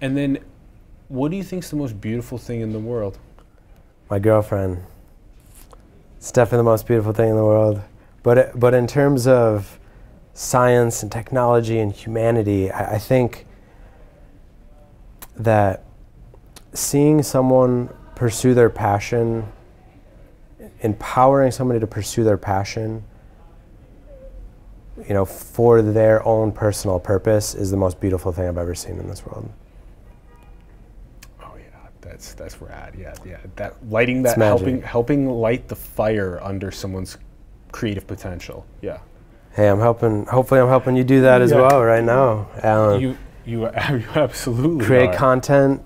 And 0.00 0.16
then, 0.16 0.38
what 1.08 1.30
do 1.30 1.36
you 1.36 1.42
think 1.42 1.64
is 1.64 1.70
the 1.70 1.76
most 1.76 2.00
beautiful 2.00 2.38
thing 2.38 2.60
in 2.60 2.72
the 2.72 2.78
world? 2.78 3.18
My 4.10 4.18
girlfriend. 4.18 4.82
It's 6.18 6.32
definitely 6.32 6.58
the 6.58 6.64
most 6.64 6.86
beautiful 6.86 7.12
thing 7.12 7.30
in 7.30 7.36
the 7.36 7.44
world. 7.44 7.80
But 8.22 8.38
it, 8.38 8.52
but 8.54 8.74
in 8.74 8.86
terms 8.86 9.26
of 9.26 9.78
science 10.34 11.02
and 11.02 11.10
technology 11.10 11.78
and 11.78 11.92
humanity, 11.92 12.70
I, 12.70 12.96
I 12.96 12.98
think 12.98 13.46
that 15.36 15.84
seeing 16.74 17.22
someone 17.22 17.88
pursue 18.14 18.52
their 18.52 18.68
passion, 18.68 19.50
empowering 20.80 21.50
somebody 21.50 21.80
to 21.80 21.86
pursue 21.86 22.24
their 22.24 22.38
passion, 22.38 23.04
you 25.08 25.14
know, 25.14 25.24
for 25.24 25.82
their 25.82 26.26
own 26.26 26.52
personal 26.52 26.98
purpose 26.98 27.54
is 27.54 27.70
the 27.70 27.76
most 27.76 28.00
beautiful 28.00 28.32
thing 28.32 28.48
I've 28.48 28.58
ever 28.58 28.74
seen 28.74 28.98
in 28.98 29.08
this 29.08 29.24
world. 29.24 29.50
Oh 31.42 31.52
yeah, 31.56 31.88
that's 32.00 32.34
that's 32.34 32.60
rad. 32.60 32.94
Yeah, 32.98 33.14
yeah. 33.24 33.38
That 33.56 33.76
lighting 33.88 34.22
that 34.22 34.36
helping 34.36 34.82
helping 34.82 35.28
light 35.28 35.68
the 35.68 35.76
fire 35.76 36.38
under 36.42 36.70
someone's 36.70 37.16
creative 37.72 38.06
potential. 38.06 38.66
Yeah. 38.82 38.98
Hey, 39.52 39.68
I'm 39.68 39.80
helping. 39.80 40.26
Hopefully, 40.26 40.60
I'm 40.60 40.68
helping 40.68 40.96
you 40.96 41.04
do 41.04 41.22
that 41.22 41.40
as 41.40 41.50
yeah. 41.50 41.60
well 41.60 41.82
right 41.82 42.04
now, 42.04 42.48
Allen. 42.62 43.00
You 43.00 43.16
you, 43.44 43.60
you 43.90 44.06
absolutely 44.14 44.84
create 44.84 45.10
are. 45.10 45.16
content. 45.16 45.82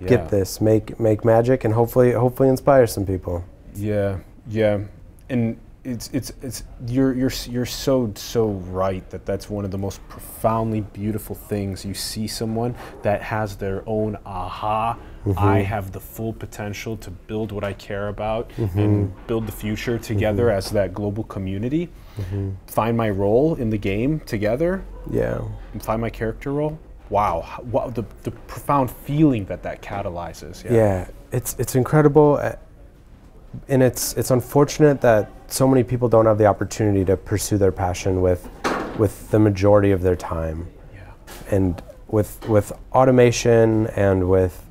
Yeah. 0.00 0.08
Get 0.08 0.28
this, 0.28 0.60
make 0.60 1.00
make 1.00 1.24
magic, 1.24 1.64
and 1.64 1.74
hopefully 1.74 2.12
hopefully 2.12 2.48
inspire 2.48 2.86
some 2.86 3.04
people. 3.04 3.44
Yeah, 3.78 4.18
yeah, 4.48 4.80
and 5.28 5.58
it's 5.84 6.10
it's 6.12 6.32
it's 6.42 6.64
you're 6.86 7.14
you're 7.14 7.32
you're 7.48 7.66
so 7.66 8.12
so 8.14 8.48
right 8.48 9.08
that 9.10 9.24
that's 9.24 9.48
one 9.48 9.64
of 9.64 9.70
the 9.70 9.78
most 9.78 10.06
profoundly 10.08 10.80
beautiful 10.80 11.34
things. 11.34 11.84
You 11.84 11.94
see 11.94 12.26
someone 12.26 12.74
that 13.02 13.22
has 13.22 13.56
their 13.56 13.82
own 13.86 14.18
aha. 14.26 14.98
Mm-hmm. 15.24 15.38
I 15.38 15.62
have 15.62 15.92
the 15.92 16.00
full 16.00 16.32
potential 16.32 16.96
to 16.98 17.10
build 17.10 17.52
what 17.52 17.64
I 17.64 17.72
care 17.72 18.08
about 18.08 18.50
mm-hmm. 18.50 18.78
and 18.78 19.26
build 19.26 19.46
the 19.46 19.52
future 19.52 19.98
together 19.98 20.44
mm-hmm. 20.44 20.58
as 20.58 20.70
that 20.70 20.94
global 20.94 21.24
community. 21.24 21.90
Mm-hmm. 22.16 22.50
Find 22.66 22.96
my 22.96 23.10
role 23.10 23.54
in 23.56 23.70
the 23.70 23.78
game 23.78 24.20
together. 24.20 24.84
Yeah. 25.10 25.40
And 25.72 25.82
find 25.82 26.00
my 26.00 26.10
character 26.10 26.52
role. 26.52 26.78
Wow, 27.10 27.42
what 27.70 27.94
the 27.94 28.04
the 28.22 28.30
profound 28.30 28.90
feeling 28.90 29.46
that 29.46 29.62
that 29.62 29.80
catalyzes. 29.80 30.64
Yeah, 30.64 30.72
yeah 30.72 31.08
it's 31.32 31.56
it's 31.58 31.74
incredible. 31.74 32.38
And 33.68 33.82
it's 33.82 34.14
it's 34.14 34.30
unfortunate 34.30 35.00
that 35.00 35.30
so 35.48 35.66
many 35.66 35.82
people 35.82 36.08
don't 36.08 36.26
have 36.26 36.38
the 36.38 36.46
opportunity 36.46 37.04
to 37.06 37.16
pursue 37.16 37.58
their 37.58 37.72
passion 37.72 38.20
with 38.20 38.48
with 38.98 39.30
the 39.30 39.38
majority 39.38 39.90
of 39.90 40.02
their 40.02 40.16
time. 40.16 40.68
Yeah. 40.92 41.12
And 41.50 41.82
with 42.08 42.46
with 42.48 42.72
automation 42.92 43.86
and 43.88 44.28
with 44.28 44.64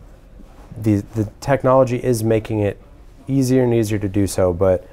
the 0.82 0.98
the 1.16 1.30
technology 1.40 2.04
is 2.04 2.24
making 2.24 2.60
it 2.60 2.82
easier 3.28 3.64
and 3.64 3.74
easier 3.74 4.00
to 4.00 4.10
do 4.10 4.28
so, 4.28 4.54
but 4.54 4.88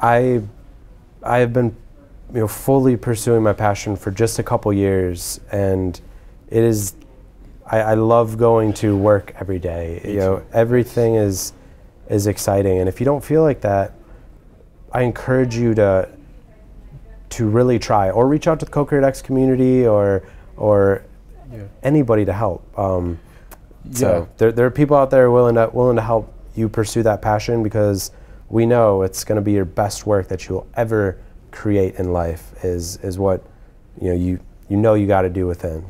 I 0.00 0.42
I 1.22 1.38
have 1.38 1.52
been 1.52 1.76
you 2.32 2.40
know 2.40 2.48
fully 2.48 2.96
pursuing 2.96 3.42
my 3.42 3.52
passion 3.52 3.96
for 3.96 4.10
just 4.10 4.38
a 4.38 4.42
couple 4.42 4.72
years 4.72 5.40
and 5.52 6.00
it 6.48 6.62
is 6.62 6.94
I, 7.66 7.80
I 7.80 7.94
love 7.94 8.36
going 8.36 8.72
to 8.74 8.96
work 8.96 9.34
every 9.40 9.58
day. 9.58 10.00
you 10.04 10.16
know, 10.16 10.42
everything 10.52 11.14
is 11.14 11.52
is 12.08 12.26
exciting. 12.26 12.78
And 12.78 12.88
if 12.88 13.00
you 13.00 13.04
don't 13.04 13.24
feel 13.24 13.42
like 13.42 13.60
that, 13.62 13.92
I 14.92 15.02
encourage 15.02 15.56
you 15.56 15.74
to 15.74 16.08
to 17.30 17.48
really 17.48 17.80
try 17.80 18.10
or 18.10 18.28
reach 18.28 18.46
out 18.46 18.60
to 18.60 18.64
the 18.64 18.70
Co-Create 18.70 19.02
X 19.02 19.20
community 19.20 19.86
or 19.86 20.22
or 20.56 21.04
yeah. 21.52 21.64
anybody 21.82 22.24
to 22.24 22.32
help. 22.32 22.78
Um, 22.78 23.18
so 23.90 24.20
yeah. 24.20 24.26
there, 24.38 24.52
there 24.52 24.66
are 24.66 24.70
people 24.70 24.96
out 24.96 25.10
there 25.10 25.30
willing 25.30 25.56
to 25.56 25.68
willing 25.72 25.96
to 25.96 26.02
help 26.02 26.32
you 26.54 26.68
pursue 26.68 27.02
that 27.02 27.20
passion 27.20 27.62
because 27.62 28.12
we 28.48 28.66
know 28.66 29.02
it's 29.02 29.24
going 29.24 29.36
to 29.36 29.42
be 29.42 29.52
your 29.52 29.64
best 29.64 30.06
work 30.06 30.28
that 30.28 30.48
you'll 30.48 30.66
ever 30.74 31.18
create 31.50 31.96
in 31.96 32.12
life 32.12 32.52
is 32.64 32.96
is 32.98 33.18
what 33.18 33.44
you 34.00 34.08
know 34.08 34.14
you 34.14 34.40
you 34.68 34.76
know 34.76 34.94
you 34.94 35.06
got 35.06 35.22
to 35.22 35.30
do 35.30 35.46
within 35.46 35.84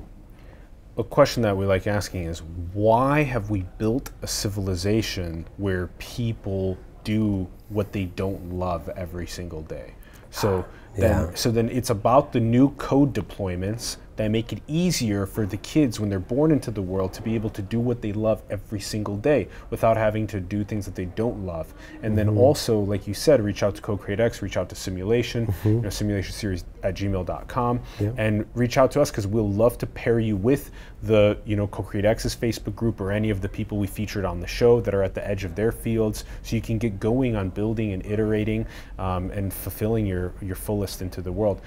a 0.97 1.05
question 1.05 1.43
that 1.43 1.57
we 1.57 1.67
like 1.67 1.87
asking 1.87 2.25
is 2.25 2.43
why 2.73 3.23
have 3.23 3.51
we 3.51 3.63
built 3.79 4.11
a 4.23 4.27
civilization 4.27 5.47
where 5.57 5.89
people 5.99 6.79
do 7.03 7.49
what 7.69 7.93
they 7.93 8.05
don't 8.05 8.53
love 8.53 8.89
every 8.91 9.27
single 9.27 9.63
day? 9.63 9.95
So 10.31 10.65
ah, 10.67 10.75
then, 10.97 11.29
yeah. 11.29 11.35
so 11.35 11.51
then 11.51 11.69
it's 11.69 11.91
about 11.91 12.33
the 12.33 12.41
new 12.41 12.71
code 12.73 13.13
deployments 13.13 13.97
that 14.17 14.31
make 14.31 14.53
it 14.53 14.61
easier 14.67 15.27
for 15.27 15.47
the 15.47 15.57
kids 15.59 15.99
when 15.99 16.09
they're 16.09 16.19
born 16.19 16.51
into 16.51 16.71
the 16.71 16.83
world 16.83 17.13
to 17.15 17.23
be 17.23 17.35
able 17.35 17.51
to 17.51 17.63
do 17.63 17.81
what 17.81 18.01
they 18.01 18.13
love 18.13 18.43
every 18.51 18.81
single 18.81 19.17
day 19.17 19.49
without 19.71 19.97
having 19.97 20.27
to 20.27 20.41
do 20.41 20.65
things 20.65 20.85
that 20.85 20.95
they 20.95 21.07
don't 21.07 21.45
love. 21.45 21.73
And 22.03 22.17
mm-hmm. 22.17 22.17
then 22.17 22.29
also, 22.29 22.79
like 22.79 23.07
you 23.07 23.15
said, 23.15 23.43
reach 23.43 23.63
out 23.63 23.75
to 23.77 23.83
Co-Create 23.83 24.21
X, 24.21 24.43
reach 24.43 24.57
out 24.57 24.69
to 24.69 24.75
Simulation, 24.75 25.47
mm-hmm. 25.47 25.69
you 25.69 25.81
know, 25.81 25.91
simulation 25.91 26.33
series 26.33 26.65
at 26.83 26.95
gmail.com, 26.95 27.81
yep. 28.01 28.15
and 28.17 28.47
reach 28.55 28.77
out 28.77 28.91
to 28.93 29.01
us 29.01 29.11
because 29.11 29.27
we'll 29.27 29.51
love 29.51 29.79
to 29.79 29.87
pair 29.87 30.21
you 30.21 30.37
with 30.37 30.71
the, 31.03 31.39
you 31.45 31.57
know, 31.57 31.67
Co-Create 31.67 32.05
X's 32.05 32.37
Facebook 32.37 32.75
group 32.75 33.01
or 33.01 33.11
any 33.11 33.31
of 33.31 33.41
the 33.41 33.49
people 33.49 33.79
we 33.79 33.87
featured 33.87 34.25
on 34.25 34.41
the 34.41 34.47
show 34.47 34.81
that 34.81 34.95
are 34.95 35.03
at 35.03 35.15
the 35.15 35.27
edge 35.27 35.45
of 35.45 35.55
their 35.55 35.73
fields 35.73 36.25
so 36.43 36.57
you 36.57 36.63
can 36.63 36.79
get 36.79 37.01
going 37.01 37.37
on 37.37 37.51
building 37.51 37.93
and 37.93 38.05
iterating 38.07 38.67
um, 38.99 39.31
and 39.31 39.53
fulfilling 39.53 40.07
your, 40.07 40.33
your 40.41 40.57
fullest 40.57 41.03
into 41.03 41.21
the 41.21 41.33
world. 41.33 41.61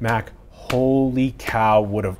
Mac, 0.00 0.32
holy 0.70 1.34
cow, 1.38 1.80
what 1.80 2.04
an 2.04 2.16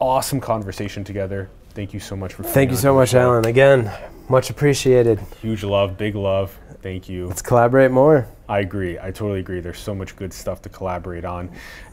awesome 0.00 0.40
conversation 0.40 1.04
together. 1.04 1.50
Thank 1.70 1.94
you 1.94 2.00
so 2.00 2.16
much 2.16 2.34
for 2.34 2.42
Thank 2.42 2.70
you 2.70 2.76
so 2.76 2.94
much, 2.94 3.14
Allen. 3.14 3.46
Again, 3.46 3.90
much 4.28 4.50
appreciated. 4.50 5.20
Huge 5.40 5.64
love, 5.64 5.96
big 5.96 6.14
love. 6.14 6.58
Thank 6.82 7.08
you. 7.08 7.28
Let's 7.28 7.42
collaborate 7.42 7.92
more. 7.92 8.26
I 8.48 8.58
agree. 8.58 8.98
I 8.98 9.12
totally 9.12 9.38
agree. 9.38 9.60
There's 9.60 9.78
so 9.78 9.94
much 9.94 10.16
good 10.16 10.32
stuff 10.32 10.60
to 10.62 10.68
collaborate 10.68 11.24
on. 11.24 11.50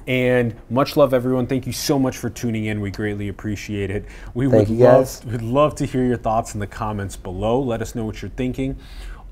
And 0.07 0.55
much 0.69 0.97
love, 0.97 1.13
everyone. 1.13 1.45
Thank 1.45 1.67
you 1.67 1.73
so 1.73 1.99
much 1.99 2.17
for 2.17 2.29
tuning 2.29 2.65
in. 2.65 2.81
We 2.81 2.89
greatly 2.89 3.27
appreciate 3.27 3.91
it. 3.91 4.05
We 4.33 4.49
Thank 4.49 4.69
would 4.69 4.77
love, 4.77 5.25
would 5.25 5.41
love 5.43 5.75
to 5.75 5.85
hear 5.85 6.03
your 6.03 6.17
thoughts 6.17 6.55
in 6.55 6.59
the 6.59 6.67
comments 6.67 7.15
below. 7.15 7.61
Let 7.61 7.81
us 7.83 7.93
know 7.93 8.03
what 8.03 8.21
you're 8.21 8.31
thinking. 8.31 8.77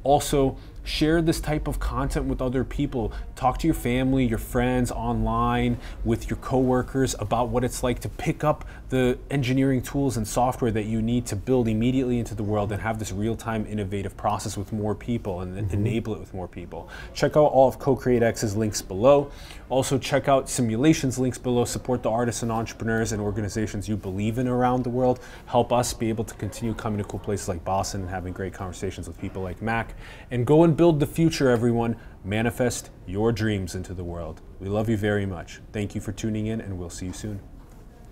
Also, 0.04 0.58
share 0.88 1.22
this 1.22 1.42
type 1.42 1.68
of 1.68 1.80
content 1.80 2.26
with 2.26 2.42
other 2.42 2.64
people. 2.64 3.12
Talk 3.36 3.60
to 3.60 3.68
your 3.68 3.74
family, 3.74 4.26
your 4.26 4.38
friends 4.38 4.90
online, 4.90 5.78
with 6.06 6.30
your 6.30 6.38
coworkers 6.38 7.14
about 7.20 7.50
what 7.50 7.64
it's 7.64 7.84
like 7.84 8.00
to 8.00 8.10
pick 8.10 8.44
up 8.44 8.66
the 8.90 9.20
engineering 9.30 9.82
tools 9.82 10.16
and 10.16 10.26
software 10.26 10.72
that 10.72 10.86
you 10.86 11.02
need 11.02 11.26
to 11.26 11.36
build 11.36 11.68
immediately 11.68 12.20
into 12.20 12.34
the 12.34 12.44
world 12.44 12.72
and 12.72 12.82
have 12.82 13.00
this 13.00 13.12
real-time 13.12 13.66
innovative 13.68 14.16
process 14.16 14.56
with 14.56 14.72
more 14.72 14.96
people 14.96 15.42
and 15.42 15.58
mm-hmm. 15.58 15.74
enable 15.74 16.16
it 16.16 16.20
with 16.20 16.34
more 16.34 16.48
people. 16.48 16.88
Check 17.14 17.36
out 17.36 17.48
all 17.52 17.68
of 17.68 17.80
Co-Create 17.80 18.24
links 18.56 18.82
below. 18.82 19.30
Also 19.70 19.98
check 19.98 20.30
out 20.30 20.50
Simulations 20.50 21.20
links 21.20 21.38
below. 21.38 21.66
Support 21.66 22.04
the 22.04 22.10
artists 22.10 22.42
and 22.42 22.52
entrepreneurs 22.52 23.12
and 23.12 23.22
organizations 23.22 23.90
you 23.90 23.98
believe 23.98 24.38
in 24.38 24.48
around 24.48 24.84
the 24.84 24.90
world. 24.90 25.20
Help 25.46 25.74
us 25.74 25.94
be 25.94 26.10
able 26.10 26.24
to 26.24 26.34
continue 26.36 26.74
coming 26.74 27.00
to 27.00 27.04
cool 27.04 27.20
places 27.20 27.50
like 27.50 27.64
Boston 27.66 28.02
and 28.02 28.10
having 28.10 28.32
great 28.32 28.54
conversations 28.54 29.08
with 29.08 29.20
people 29.20 29.42
like 29.42 29.62
Mac. 29.62 29.96
And 30.32 30.46
go 30.46 30.64
and 30.64 30.76
build 30.76 31.00
the 31.00 31.06
future, 31.06 31.50
everyone. 31.50 31.98
Manifest 32.24 32.90
your 33.06 33.32
dreams 33.32 33.76
into 33.76 33.94
the 33.94 34.04
world. 34.04 34.42
We 34.60 34.70
love 34.70 34.90
you 34.90 34.98
very 34.98 35.26
much. 35.26 35.60
Thank 35.74 35.96
you 35.96 36.02
for 36.02 36.12
tuning 36.12 36.48
in, 36.48 36.62
and 36.62 36.78
we'll 36.78 36.90
see 36.90 37.08
you 37.08 37.14
soon. 37.14 37.40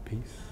Peace. 0.04 0.45